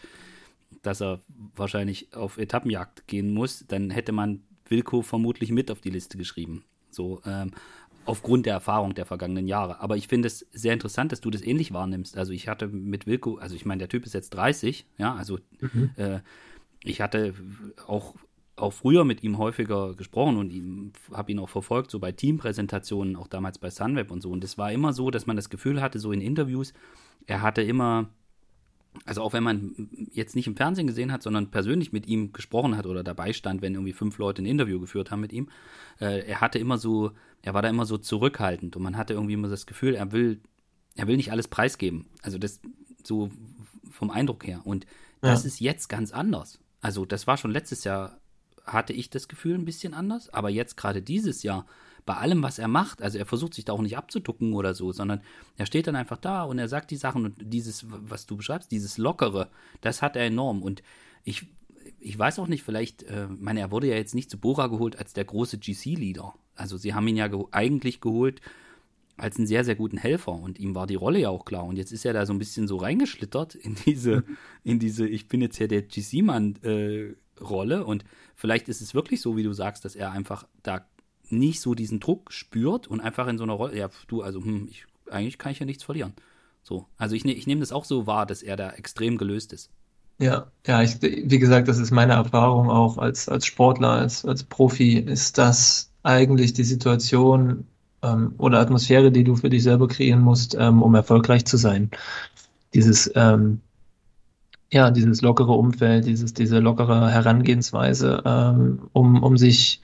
dass 0.83 1.01
er 1.01 1.21
wahrscheinlich 1.55 2.13
auf 2.15 2.39
Etappenjagd 2.39 3.07
gehen 3.07 3.33
muss, 3.33 3.65
dann 3.69 3.91
hätte 3.91 4.13
man 4.13 4.43
Wilko 4.69 5.03
vermutlich 5.03 5.53
mit 5.53 5.71
auf 5.71 5.81
die 5.81 5.91
Liste 5.91 6.19
geschrieben. 6.19 6.65
So, 6.91 7.21
ähm, 7.25 7.53
aufgrund 8.11 8.47
der 8.47 8.55
Erfahrung 8.55 8.95
der 8.95 9.07
vergangenen 9.07 9.47
Jahre. 9.47 9.81
Aber 9.81 9.97
ich 9.97 10.09
finde 10.09 10.27
es 10.27 10.47
sehr 10.53 10.73
interessant, 10.73 11.13
dass 11.13 11.21
du 11.21 11.31
das 11.31 11.43
ähnlich 11.43 11.73
wahrnimmst. 11.73 12.19
Also 12.19 12.33
ich 12.33 12.49
hatte 12.49 12.67
mit 12.67 13.07
Wilko, 13.07 13.37
also 13.37 13.55
ich 13.55 13.65
meine, 13.65 13.79
der 13.79 13.89
Typ 13.89 14.05
ist 14.05 14.15
jetzt 14.15 14.31
30, 14.31 14.85
ja, 14.99 15.15
also 15.15 15.39
mhm. 15.61 15.91
äh, 15.97 16.21
ich 16.83 17.01
hatte 17.01 17.35
auch 17.87 18.15
auch 18.57 18.73
früher 18.73 19.05
mit 19.05 19.23
ihm 19.23 19.39
häufiger 19.39 19.95
gesprochen 19.95 20.37
und 20.37 20.93
habe 21.15 21.33
ihn 21.33 21.39
auch 21.39 21.49
verfolgt, 21.49 21.91
so 21.91 21.99
bei 21.99 22.13
Teampräsentationen, 22.13 23.17
auch 23.17 23.27
damals 23.27 23.59
bei 23.59 23.71
Sunweb 23.71 24.11
und 24.11 24.21
so. 24.21 24.31
Und 24.31 24.45
es 24.45 24.59
war 24.59 24.71
immer 24.71 24.93
so, 24.93 25.11
dass 25.11 25.27
man 25.27 25.37
das 25.37 25.49
Gefühl 25.49 25.81
hatte, 25.81 25.99
so 25.99 26.13
in 26.13 26.21
Interviews, 26.21 26.75
er 27.27 27.41
hatte 27.41 27.63
immer, 27.63 28.11
also 29.05 29.23
auch 29.23 29.33
wenn 29.33 29.43
man 29.43 29.89
jetzt 30.13 30.35
nicht 30.35 30.47
im 30.47 30.57
Fernsehen 30.57 30.87
gesehen 30.87 31.13
hat, 31.13 31.23
sondern 31.23 31.51
persönlich 31.51 31.93
mit 31.93 32.07
ihm 32.07 32.33
gesprochen 32.33 32.77
hat 32.77 32.87
oder 32.87 33.05
dabei 33.05 33.33
stand, 33.33 33.63
wenn 33.63 33.75
irgendwie 33.75 33.93
fünf 33.93 34.19
Leute 34.19 34.43
ein 34.43 34.47
Interview 34.47 34.81
geführt 34.81 35.11
haben 35.11 35.21
mit 35.21 35.33
ihm, 35.33 35.49
äh, 36.01 36.27
er 36.27 36.41
hatte 36.41 36.59
immer 36.59 36.79
so, 36.79 37.13
er 37.43 37.55
war 37.55 37.63
da 37.63 37.69
immer 37.69 37.87
so 37.87 37.99
zurückhaltend 37.99 38.77
und 38.77 38.83
man 38.83 38.97
hatte 38.97 39.15
irgendwie 39.15 39.35
immer 39.35 39.49
das 39.49 39.67
Gefühl, 39.67 39.95
er 39.95 40.13
will, 40.13 40.41
er 40.97 41.07
will 41.07 41.17
nicht 41.17 41.33
alles 41.33 41.49
preisgeben. 41.49 42.07
Also 42.23 42.39
das 42.39 42.61
so 43.05 43.31
vom 43.91 44.11
Eindruck 44.11 44.47
her. 44.47 44.61
Und 44.65 44.87
das 45.21 45.43
ja. 45.43 45.49
ist 45.49 45.61
jetzt 45.61 45.89
ganz 45.89 46.13
anders. 46.13 46.59
Also 46.81 47.05
das 47.05 47.27
war 47.27 47.37
schon 47.37 47.51
letztes 47.51 47.85
Jahr, 47.85 48.19
hatte 48.65 48.93
ich 48.93 49.11
das 49.11 49.29
Gefühl 49.29 49.55
ein 49.55 49.65
bisschen 49.65 49.95
anders, 49.95 50.29
aber 50.33 50.51
jetzt 50.51 50.77
gerade 50.77 51.03
dieses 51.03 51.43
Jahr, 51.43 51.67
bei 52.07 52.15
allem, 52.15 52.43
was 52.43 52.59
er 52.59 52.69
macht, 52.69 53.03
also 53.03 53.19
er 53.19 53.27
versucht 53.27 53.55
sich 53.55 53.65
da 53.65 53.73
auch 53.73 53.83
nicht 53.83 53.97
abzuducken 53.97 54.55
oder 54.55 54.75
so, 54.75 54.93
sondern 54.93 55.21
er 55.57 55.67
steht 55.67 55.87
dann 55.87 55.97
einfach 55.97 56.17
da 56.17 56.43
und 56.43 56.59
er 56.59 56.69
sagt 56.69 56.91
die 56.91 56.97
Sachen 56.97 57.25
und 57.25 57.35
dieses, 57.39 57.87
was 57.89 58.27
du 58.27 58.37
beschreibst, 58.37 58.71
dieses 58.71 58.99
Lockere, 58.99 59.49
das 59.81 60.03
hat 60.03 60.17
er 60.17 60.25
enorm. 60.25 60.63
Und 60.63 60.83
ich, 61.25 61.47
ich 61.99 62.19
weiß 62.19 62.39
auch 62.39 62.49
nicht, 62.49 62.63
vielleicht, 62.63 63.03
äh, 63.05 63.27
meine, 63.29 63.61
er 63.61 63.71
wurde 63.71 63.89
ja 63.89 63.97
jetzt 63.97 64.15
nicht 64.15 64.31
zu 64.31 64.39
Bora 64.39 64.69
geholt 64.69 64.99
als 64.99 65.13
der 65.13 65.25
große 65.25 65.59
GC-Leader. 65.59 66.35
Also 66.55 66.77
sie 66.77 66.95
haben 66.95 67.09
ihn 67.09 67.17
ja 67.17 67.29
ge 67.29 67.45
eigentlich 67.51 68.01
geholt 68.01 68.41
als 69.17 69.37
einen 69.37 69.47
sehr, 69.47 69.65
sehr 69.65 69.77
guten 69.77 69.99
Helfer 69.99 70.33
und 70.33 70.59
ihm 70.59 70.75
war 70.75 70.87
die 70.87 70.95
Rolle 70.95 71.21
ja 71.21 71.29
auch 71.29 71.45
klar. 71.45 71.65
Und 71.65 71.77
jetzt 71.77 71.93
ist 71.93 72.05
er 72.05 72.13
da 72.13 72.25
so 72.25 72.33
ein 72.33 72.39
bisschen 72.39 72.67
so 72.67 72.77
reingeschlittert 72.77 73.55
in 73.55 73.75
diese, 73.75 74.25
in 74.65 74.79
diese, 74.79 75.07
ich 75.07 75.29
bin 75.29 75.43
jetzt 75.43 75.59
ja 75.59 75.67
der 75.67 75.83
GC-Mann 75.83 76.57
äh, 76.63 77.15
Rolle 77.41 77.85
und 77.85 78.05
vielleicht 78.35 78.69
ist 78.69 78.81
es 78.81 78.95
wirklich 78.95 79.21
so, 79.21 79.37
wie 79.37 79.43
du 79.43 79.53
sagst, 79.53 79.85
dass 79.85 79.97
er 79.97 80.13
einfach 80.13 80.47
da 80.63 80.87
nicht 81.33 81.61
so 81.61 81.75
diesen 81.75 82.01
Druck 82.01 82.33
spürt 82.33 82.87
und 82.87 83.01
einfach 83.01 83.27
in 83.29 83.39
so 83.39 83.45
einer 83.45 83.53
Rolle, 83.55 83.77
ja, 83.77 83.89
du, 84.09 84.23
also, 84.23 84.43
hm, 84.43 84.69
ich, 84.71 84.87
eigentlich 85.11 85.39
kann 85.39 85.53
ich 85.53 85.61
ja 85.61 85.67
nichts 85.67 85.85
verlieren. 85.85 86.13
So. 86.63 86.87
Also 86.97 87.15
ich, 87.15 87.25
ne, 87.25 87.33
ich 87.33 87.47
nehme 87.47 87.61
das 87.61 87.73
auch 87.73 87.85
so 87.85 88.07
wahr, 88.07 88.27
dass 88.27 88.43
er 88.43 88.57
da 88.57 88.71
extrem 88.71 89.19
gelöst 89.19 89.53
ist. 89.53 89.71
Ja, 90.19 90.51
ja, 90.67 90.83
ich, 90.83 91.01
wie 91.01 91.39
gesagt, 91.39 91.67
das 91.69 91.79
ist 91.79 91.91
meine 91.91 92.13
Erfahrung 92.13 92.69
auch 92.69 92.99
als, 92.99 93.29
als 93.29 93.47
Sportler, 93.47 93.93
als, 93.93 94.25
als 94.25 94.45
Profi, 94.45 94.99
ist 94.99 95.39
das 95.39 95.91
eigentlich 96.03 96.53
die 96.53 96.65
Situation 96.65 97.67
ähm, 98.03 98.35
oder 98.37 98.61
Atmosphäre, 98.61 99.11
die 99.11 99.25
du 99.25 99.37
für 99.37 99.49
dich 99.49 99.63
selber 99.63 99.89
kreieren 99.89 100.21
musst, 100.21 100.55
ähm, 100.59 100.83
um 100.83 100.95
erfolgreich 100.95 101.47
zu 101.47 101.57
sein. 101.57 101.91
Dieses, 102.75 103.11
ähm, 103.15 103.61
ja, 104.71 104.91
dieses 104.91 105.23
lockere 105.23 105.53
Umfeld, 105.53 106.05
dieses, 106.07 106.35
diese 106.35 106.59
lockere 106.61 107.11
Herangehensweise, 107.11 108.23
ähm, 108.25 108.89
um, 108.93 109.23
um 109.23 109.37
sich 109.37 109.81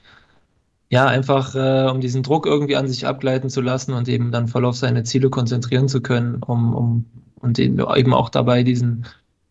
ja, 0.89 1.05
einfach 1.05 1.55
äh, 1.55 1.89
um 1.89 1.99
diesen 1.99 2.23
Druck 2.23 2.45
irgendwie 2.45 2.75
an 2.75 2.87
sich 2.87 3.05
abgleiten 3.05 3.49
zu 3.49 3.61
lassen 3.61 3.93
und 3.93 4.07
eben 4.07 4.31
dann 4.31 4.47
voll 4.47 4.65
auf 4.65 4.77
seine 4.77 5.03
Ziele 5.03 5.29
konzentrieren 5.29 5.87
zu 5.87 6.01
können, 6.01 6.41
um, 6.43 6.73
um 6.73 7.05
und 7.39 7.59
eben 7.59 8.13
auch 8.13 8.29
dabei 8.29 8.63
diesen, 8.63 9.05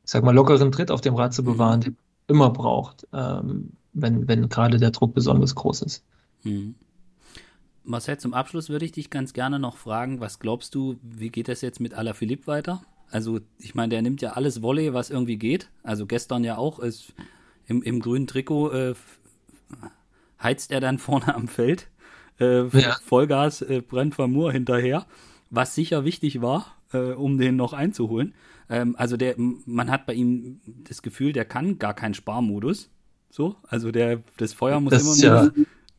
ich 0.04 0.10
sag 0.10 0.24
mal, 0.24 0.34
lockeren 0.34 0.72
Tritt 0.72 0.90
auf 0.90 1.00
dem 1.00 1.14
Rad 1.14 1.34
zu 1.34 1.44
bewahren, 1.44 1.80
den 1.80 1.92
man 1.92 2.36
immer 2.36 2.50
braucht, 2.50 3.06
ähm, 3.12 3.70
wenn, 3.92 4.26
wenn 4.28 4.48
gerade 4.48 4.78
der 4.78 4.90
Druck 4.90 5.14
besonders 5.14 5.54
groß 5.54 5.82
ist. 5.82 6.04
Mhm. 6.42 6.74
Marcel, 7.84 8.18
zum 8.18 8.34
Abschluss 8.34 8.68
würde 8.68 8.84
ich 8.84 8.92
dich 8.92 9.10
ganz 9.10 9.32
gerne 9.32 9.60
noch 9.60 9.76
fragen, 9.76 10.20
was 10.20 10.40
glaubst 10.40 10.74
du, 10.74 10.96
wie 11.02 11.30
geht 11.30 11.46
das 11.46 11.60
jetzt 11.60 11.80
mit 11.80 11.94
Alaphilippe 11.94 12.48
weiter? 12.48 12.82
Also, 13.10 13.38
ich 13.58 13.76
meine, 13.76 13.90
der 13.90 14.02
nimmt 14.02 14.20
ja 14.20 14.32
alles 14.32 14.60
Volley, 14.60 14.92
was 14.92 15.10
irgendwie 15.10 15.36
geht. 15.36 15.70
Also 15.84 16.06
gestern 16.06 16.42
ja 16.42 16.58
auch 16.58 16.80
ist 16.80 17.14
im, 17.66 17.82
im 17.82 18.00
grünen 18.00 18.26
Trikot 18.26 18.70
äh, 18.70 18.94
heizt 20.42 20.70
er 20.70 20.80
dann 20.80 20.98
vorne 20.98 21.34
am 21.34 21.48
Feld. 21.48 21.88
Äh, 22.38 22.66
ja. 22.78 22.96
Vollgas 23.04 23.62
äh, 23.62 23.80
brennt 23.80 24.18
Moore 24.18 24.52
hinterher, 24.52 25.06
was 25.50 25.74
sicher 25.74 26.04
wichtig 26.04 26.42
war, 26.42 26.76
äh, 26.92 27.12
um 27.12 27.38
den 27.38 27.56
noch 27.56 27.72
einzuholen. 27.72 28.34
Ähm, 28.68 28.94
also 28.98 29.16
der, 29.16 29.36
man 29.38 29.90
hat 29.90 30.06
bei 30.06 30.14
ihm 30.14 30.60
das 30.66 31.02
Gefühl, 31.02 31.32
der 31.32 31.44
kann 31.44 31.78
gar 31.78 31.94
keinen 31.94 32.14
Sparmodus. 32.14 32.90
So, 33.30 33.56
also 33.68 33.90
der, 33.90 34.22
das 34.36 34.52
Feuer 34.52 34.80
muss 34.80 34.92
das 34.92 35.02
immer 35.02 35.12
ist 35.12 35.22
ja 35.22 35.50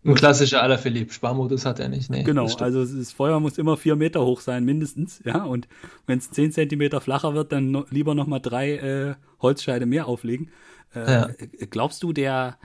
ein 0.08 0.16
klassischer 0.16 0.62
Alaphilippe. 0.62 1.14
Sparmodus 1.14 1.66
hat 1.66 1.80
er 1.80 1.90
nicht. 1.90 2.10
Nee, 2.10 2.24
genau, 2.24 2.46
also 2.46 2.86
das 2.86 3.12
Feuer 3.12 3.40
muss 3.40 3.58
immer 3.58 3.78
vier 3.78 3.96
Meter 3.96 4.26
hoch 4.26 4.42
sein, 4.42 4.64
mindestens. 4.64 5.22
Ja, 5.26 5.44
und 5.44 5.68
wenn 6.06 6.20
es 6.20 6.32
zehn 6.32 6.52
Zentimeter 6.52 7.02
flacher 7.02 7.34
wird, 7.34 7.52
dann 7.52 7.72
no, 7.72 7.86
lieber 7.90 8.16
noch 8.16 8.28
mal 8.28 8.40
drei 8.40 8.78
äh, 8.78 9.16
Holzscheide 9.42 9.86
mehr 9.86 10.08
auflegen. 10.08 10.50
Äh, 10.96 11.12
ja. 11.12 11.30
Glaubst 11.70 12.04
du, 12.04 12.14
der 12.14 12.58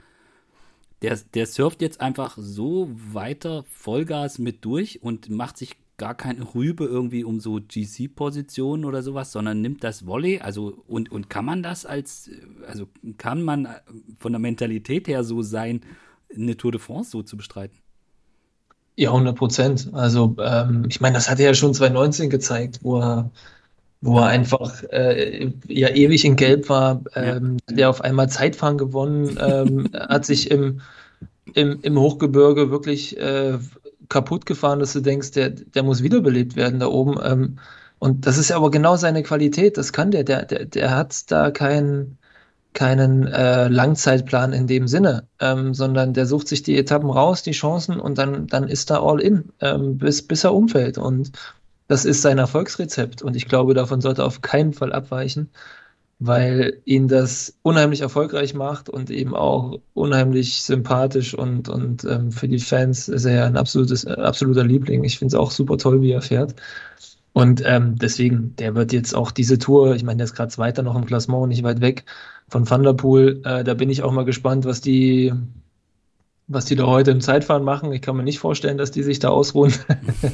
der, 1.03 1.19
der 1.33 1.45
surft 1.45 1.81
jetzt 1.81 1.99
einfach 2.01 2.37
so 2.39 2.89
weiter 2.91 3.65
Vollgas 3.69 4.39
mit 4.39 4.63
durch 4.63 5.03
und 5.03 5.29
macht 5.29 5.57
sich 5.57 5.75
gar 5.97 6.15
keine 6.15 6.55
Rübe 6.55 6.85
irgendwie 6.85 7.23
um 7.25 7.39
so 7.39 7.59
GC-Positionen 7.59 8.85
oder 8.85 9.03
sowas, 9.03 9.31
sondern 9.31 9.61
nimmt 9.61 9.83
das 9.83 10.07
Volley, 10.07 10.39
also 10.39 10.83
und, 10.87 11.11
und 11.11 11.29
kann 11.29 11.45
man 11.45 11.61
das 11.61 11.85
als, 11.85 12.31
also 12.65 12.87
kann 13.17 13.43
man 13.43 13.67
von 14.17 14.31
der 14.31 14.39
Mentalität 14.39 15.07
her 15.07 15.23
so 15.23 15.41
sein, 15.41 15.81
eine 16.33 16.57
Tour 16.57 16.71
de 16.71 16.79
France 16.79 17.11
so 17.11 17.21
zu 17.21 17.37
bestreiten? 17.37 17.77
Ja, 18.95 19.09
100 19.09 19.35
Prozent. 19.35 19.89
Also 19.93 20.35
ähm, 20.39 20.85
ich 20.87 21.01
meine, 21.01 21.15
das 21.15 21.29
hat 21.29 21.39
er 21.39 21.47
ja 21.47 21.53
schon 21.53 21.73
2019 21.73 22.29
gezeigt, 22.29 22.79
wo 22.81 22.99
er, 22.99 23.29
wo 24.03 24.19
er 24.19 24.27
einfach 24.27 24.83
äh, 24.91 25.49
ja 25.67 25.89
ewig 25.89 26.25
in 26.25 26.35
Gelb 26.35 26.69
war, 26.69 27.01
ähm, 27.15 27.57
ja. 27.69 27.75
der 27.75 27.89
auf 27.89 28.01
einmal 28.01 28.29
Zeitfahren 28.29 28.77
gewonnen, 28.77 29.37
ähm, 29.41 29.89
hat 29.93 30.25
sich 30.25 30.51
im 30.51 30.81
im, 31.53 31.79
im 31.81 31.99
Hochgebirge 31.99 32.71
wirklich 32.71 33.17
äh, 33.17 33.57
kaputt 34.09 34.45
gefahren, 34.45 34.79
dass 34.79 34.93
du 34.93 35.01
denkst, 35.01 35.31
der, 35.31 35.49
der 35.49 35.83
muss 35.83 36.03
wiederbelebt 36.03 36.55
werden 36.55 36.79
da 36.79 36.87
oben. 36.87 37.17
Ähm, 37.23 37.59
und 37.99 38.25
das 38.25 38.37
ist 38.37 38.49
ja 38.49 38.57
aber 38.57 38.71
genau 38.71 38.95
seine 38.95 39.23
Qualität, 39.23 39.77
das 39.77 39.93
kann 39.93 40.11
der. 40.11 40.23
Der, 40.23 40.45
der, 40.45 40.65
der 40.65 40.95
hat 40.95 41.31
da 41.31 41.51
keinen 41.51 42.17
keinen 42.73 43.27
äh, 43.27 43.67
Langzeitplan 43.67 44.51
in 44.51 44.65
dem 44.65 44.87
Sinne, 44.87 45.27
ähm, 45.39 45.75
sondern 45.75 46.13
der 46.13 46.25
sucht 46.25 46.47
sich 46.47 46.63
die 46.63 46.75
Etappen 46.77 47.11
raus, 47.11 47.43
die 47.43 47.51
Chancen 47.51 47.99
und 47.99 48.17
dann, 48.17 48.47
dann 48.47 48.67
ist 48.67 48.89
er 48.89 49.03
all 49.03 49.21
in, 49.21 49.49
ähm, 49.61 49.99
bis, 49.99 50.25
bis 50.25 50.43
er 50.43 50.55
umfällt. 50.55 50.97
Und 50.97 51.31
das 51.87 52.05
ist 52.05 52.21
sein 52.21 52.37
Erfolgsrezept. 52.37 53.21
Und 53.21 53.35
ich 53.35 53.47
glaube, 53.47 53.73
davon 53.73 54.01
sollte 54.01 54.21
er 54.23 54.25
auf 54.25 54.41
keinen 54.41 54.73
Fall 54.73 54.93
abweichen 54.93 55.49
weil 56.25 56.81
ihn 56.85 57.09
das 57.09 57.57
unheimlich 57.63 57.99
erfolgreich 58.01 58.53
macht 58.53 58.89
und 58.89 59.09
eben 59.09 59.35
auch 59.35 59.79
unheimlich 59.93 60.63
sympathisch 60.63 61.33
und, 61.33 61.67
und 61.67 62.05
ähm, 62.05 62.31
für 62.31 62.47
die 62.47 62.59
Fans 62.59 63.09
ist 63.09 63.25
er 63.25 63.35
ja 63.35 63.45
ein 63.45 63.57
absolutes, 63.57 64.05
äh, 64.05 64.13
absoluter 64.13 64.63
Liebling. 64.63 65.03
Ich 65.03 65.19
finde 65.19 65.35
es 65.35 65.39
auch 65.39 65.51
super 65.51 65.77
toll, 65.77 66.01
wie 66.01 66.11
er 66.11 66.21
fährt. 66.21 66.55
Und 67.33 67.61
ähm, 67.65 67.97
deswegen, 67.97 68.55
der 68.57 68.75
wird 68.75 68.93
jetzt 68.93 69.13
auch 69.13 69.31
diese 69.31 69.57
Tour, 69.57 69.95
ich 69.95 70.03
meine, 70.03 70.17
der 70.17 70.25
ist 70.25 70.35
gerade 70.35 70.57
weiter 70.57 70.83
noch 70.83 70.95
im 70.95 71.05
Klassement, 71.05 71.49
nicht 71.49 71.63
weit 71.63 71.81
weg 71.81 72.05
von 72.47 72.63
Thunderpool. 72.63 73.41
Äh, 73.43 73.65
da 73.65 73.73
bin 73.73 73.89
ich 73.89 74.03
auch 74.03 74.11
mal 74.13 74.23
gespannt, 74.23 74.63
was 74.63 74.79
die, 74.79 75.33
was 76.47 76.65
die 76.65 76.75
da 76.75 76.85
heute 76.85 77.11
im 77.11 77.19
Zeitfahren 77.21 77.63
machen. 77.63 77.91
Ich 77.91 78.01
kann 78.01 78.15
mir 78.15 78.23
nicht 78.23 78.39
vorstellen, 78.39 78.77
dass 78.77 78.91
die 78.91 79.03
sich 79.03 79.19
da 79.19 79.29
ausruhen, 79.29 79.73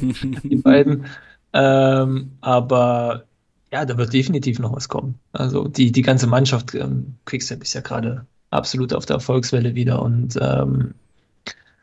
die 0.44 0.56
beiden. 0.56 1.06
Ähm, 1.52 2.32
aber 2.40 3.24
ja, 3.72 3.84
da 3.84 3.96
wird 3.96 4.12
definitiv 4.12 4.58
noch 4.58 4.74
was 4.74 4.88
kommen. 4.88 5.18
Also 5.32 5.68
die, 5.68 5.92
die 5.92 6.02
ganze 6.02 6.26
Mannschaft, 6.26 6.74
ähm, 6.74 7.14
Quickstep 7.24 7.62
ist 7.62 7.74
ja 7.74 7.80
gerade 7.80 8.26
absolut 8.50 8.92
auf 8.92 9.06
der 9.06 9.14
Erfolgswelle 9.14 9.74
wieder 9.74 10.02
und 10.02 10.36
ähm, 10.40 10.94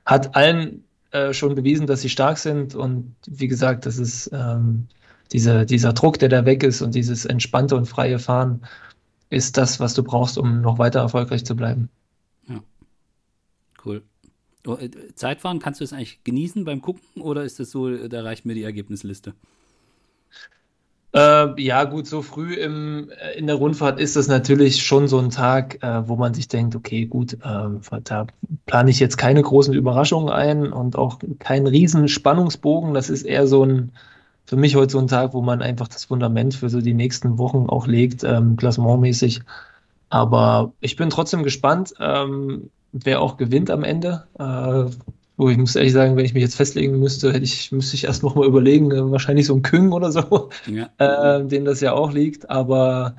hat 0.05 0.35
allen 0.35 0.83
äh, 1.11 1.33
schon 1.33 1.55
bewiesen, 1.55 1.87
dass 1.87 2.01
sie 2.01 2.09
stark 2.09 2.37
sind. 2.37 2.75
Und 2.75 3.15
wie 3.25 3.47
gesagt, 3.47 3.85
das 3.85 3.97
ist 3.97 4.29
ähm, 4.33 4.87
dieser, 5.31 5.65
dieser 5.65 5.93
Druck, 5.93 6.19
der 6.19 6.29
da 6.29 6.45
weg 6.45 6.63
ist 6.63 6.81
und 6.81 6.95
dieses 6.95 7.25
entspannte 7.25 7.75
und 7.75 7.85
freie 7.85 8.19
Fahren, 8.19 8.61
ist 9.29 9.57
das, 9.57 9.79
was 9.79 9.93
du 9.93 10.03
brauchst, 10.03 10.37
um 10.37 10.61
noch 10.61 10.79
weiter 10.79 10.99
erfolgreich 10.99 11.45
zu 11.45 11.55
bleiben. 11.55 11.89
Ja. 12.47 12.61
Cool. 13.85 14.03
Oh, 14.65 14.75
äh, 14.75 14.89
Zeitfahren, 15.15 15.59
kannst 15.59 15.79
du 15.79 15.85
es 15.85 15.93
eigentlich 15.93 16.23
genießen 16.23 16.65
beim 16.65 16.81
Gucken 16.81 17.21
oder 17.21 17.43
ist 17.43 17.59
es 17.59 17.71
so, 17.71 18.07
da 18.07 18.23
reicht 18.23 18.45
mir 18.45 18.53
die 18.53 18.63
Ergebnisliste? 18.63 19.33
Äh, 21.13 21.61
ja, 21.61 21.85
gut, 21.85 22.05
so 22.05 22.21
früh 22.21 22.53
im, 22.55 23.09
äh, 23.09 23.37
in 23.37 23.47
der 23.47 23.55
Rundfahrt 23.55 23.99
ist 23.99 24.15
das 24.15 24.27
natürlich 24.27 24.83
schon 24.83 25.07
so 25.07 25.17
ein 25.19 25.29
Tag, 25.29 25.81
äh, 25.81 26.07
wo 26.07 26.15
man 26.17 26.33
sich 26.33 26.47
denkt, 26.47 26.75
okay, 26.75 27.05
gut, 27.05 27.33
äh, 27.33 27.99
da 28.03 28.27
plane 28.65 28.91
ich 28.91 28.99
jetzt 28.99 29.17
keine 29.17 29.41
großen 29.41 29.73
Überraschungen 29.73 30.29
ein 30.29 30.71
und 30.71 30.97
auch 30.97 31.19
keinen 31.39 31.67
riesen 31.67 32.07
Spannungsbogen. 32.09 32.93
Das 32.93 33.09
ist 33.09 33.23
eher 33.23 33.47
so 33.47 33.63
ein, 33.65 33.93
für 34.45 34.57
mich 34.57 34.75
heute 34.75 34.91
so 34.91 34.99
ein 34.99 35.07
Tag, 35.07 35.33
wo 35.33 35.41
man 35.41 35.61
einfach 35.61 35.87
das 35.87 36.05
Fundament 36.05 36.53
für 36.55 36.69
so 36.69 36.81
die 36.81 36.93
nächsten 36.93 37.37
Wochen 37.37 37.67
auch 37.69 37.87
legt, 37.87 38.23
ähm, 38.23 38.57
klassementmäßig. 38.57 39.41
Aber 40.09 40.73
ich 40.81 40.95
bin 40.97 41.09
trotzdem 41.09 41.43
gespannt, 41.43 41.93
ähm, 41.99 42.69
wer 42.91 43.21
auch 43.21 43.37
gewinnt 43.37 43.71
am 43.71 43.83
Ende. 43.83 44.25
Äh, 44.39 44.91
wo 45.37 45.49
ich 45.49 45.57
muss 45.57 45.75
ehrlich 45.75 45.93
sagen, 45.93 46.17
wenn 46.17 46.25
ich 46.25 46.33
mich 46.33 46.41
jetzt 46.41 46.55
festlegen 46.55 46.99
müsste, 46.99 47.31
hätte 47.31 47.43
ich, 47.43 47.71
müsste 47.71 47.95
ich 47.95 48.05
erst 48.05 48.23
noch 48.23 48.35
mal 48.35 48.45
überlegen, 48.45 48.91
äh, 48.91 49.11
wahrscheinlich 49.11 49.45
so 49.45 49.55
ein 49.55 49.61
Küng 49.61 49.91
oder 49.93 50.11
so, 50.11 50.49
ja. 50.65 50.89
äh, 50.97 51.45
dem 51.45 51.63
das 51.63 51.79
ja 51.79 51.93
auch 51.93 52.11
liegt. 52.11 52.49
Aber 52.49 53.15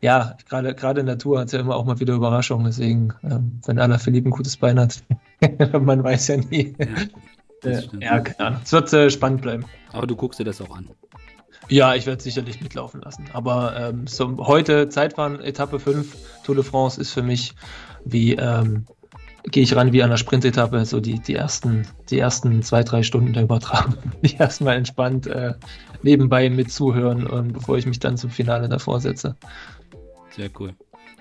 ja, 0.00 0.36
gerade 0.48 0.74
gerade 0.74 1.00
in 1.00 1.06
der 1.06 1.18
Tour 1.18 1.38
hat 1.38 1.46
es 1.46 1.52
ja 1.52 1.60
immer 1.60 1.76
auch 1.76 1.84
mal 1.84 2.00
wieder 2.00 2.14
Überraschungen. 2.14 2.66
Deswegen, 2.66 3.14
ähm, 3.22 3.60
wenn 3.64 3.78
Ala 3.78 3.98
Philippe 3.98 4.28
ein 4.28 4.32
gutes 4.32 4.56
Bein 4.56 4.78
hat, 4.80 5.02
man 5.80 6.02
weiß 6.02 6.28
ja 6.28 6.36
nie. 6.38 6.74
Ja, 7.62 7.70
äh, 7.70 7.82
ja 8.00 8.20
keine 8.20 8.48
Ahnung. 8.48 8.60
Es 8.64 8.72
wird 8.72 8.92
äh, 8.92 9.08
spannend 9.08 9.42
bleiben. 9.42 9.64
Aber 9.92 10.08
du 10.08 10.16
guckst 10.16 10.40
dir 10.40 10.44
das 10.44 10.60
auch 10.60 10.76
an. 10.76 10.90
Ja, 11.68 11.94
ich 11.94 12.06
werde 12.06 12.20
sicherlich 12.20 12.60
mitlaufen 12.60 13.00
lassen. 13.02 13.26
Aber 13.32 13.76
ähm, 13.76 14.08
so 14.08 14.36
heute 14.38 14.88
Zeitfahren, 14.88 15.40
Etappe 15.40 15.78
5, 15.78 16.16
Tour 16.42 16.56
de 16.56 16.64
France 16.64 17.00
ist 17.00 17.12
für 17.12 17.22
mich 17.22 17.54
wie 18.04 18.34
ähm, 18.34 18.86
gehe 19.44 19.62
ich 19.62 19.74
ran 19.74 19.92
wie 19.92 20.02
an 20.02 20.10
der 20.10 20.16
Sprintetappe, 20.16 20.84
so 20.84 21.00
die, 21.00 21.18
die, 21.18 21.34
ersten, 21.34 21.86
die 22.10 22.18
ersten 22.18 22.62
zwei, 22.62 22.82
drei 22.82 23.02
Stunden 23.02 23.32
der 23.32 23.42
Übertragung. 23.42 23.96
Die 24.22 24.36
erstmal 24.36 24.76
entspannt 24.76 25.26
äh, 25.26 25.54
nebenbei 26.02 26.48
mitzuhören, 26.50 27.26
und 27.26 27.52
bevor 27.52 27.76
ich 27.76 27.86
mich 27.86 27.98
dann 27.98 28.16
zum 28.16 28.30
Finale 28.30 28.68
davor 28.68 29.00
setze. 29.00 29.36
Sehr 30.30 30.50
cool. 30.58 30.74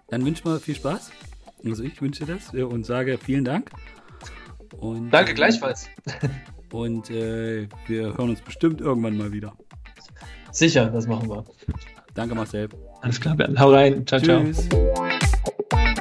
Dann 0.10 0.26
wünsche 0.26 0.42
ich 0.42 0.46
mal 0.46 0.60
viel 0.60 0.76
Spaß. 0.76 1.12
Also 1.66 1.84
ich 1.84 2.02
wünsche 2.02 2.26
das 2.26 2.54
und 2.54 2.86
sage 2.86 3.18
vielen 3.18 3.46
Dank. 3.46 3.72
Und, 4.78 5.12
Danke 5.12 5.34
gleichfalls. 5.34 5.88
Und 6.72 7.10
äh, 7.10 7.68
wir 7.88 8.18
hören 8.18 8.30
uns 8.30 8.42
bestimmt 8.42 8.80
irgendwann 8.80 9.18
mal 9.18 9.34
wieder. 9.34 9.54
Sicher, 10.52 10.86
das 10.86 11.06
machen 11.06 11.30
wir. 11.30 11.44
Danke 12.14 12.34
Marcel. 12.34 12.70
Alles 13.02 13.20
klar, 13.20 13.36
Bernd. 13.36 13.60
Hau 13.60 13.72
rein. 13.72 14.08
Ciao, 14.08 14.22
Tschüss. 14.22 14.70
ciao. 14.70 16.01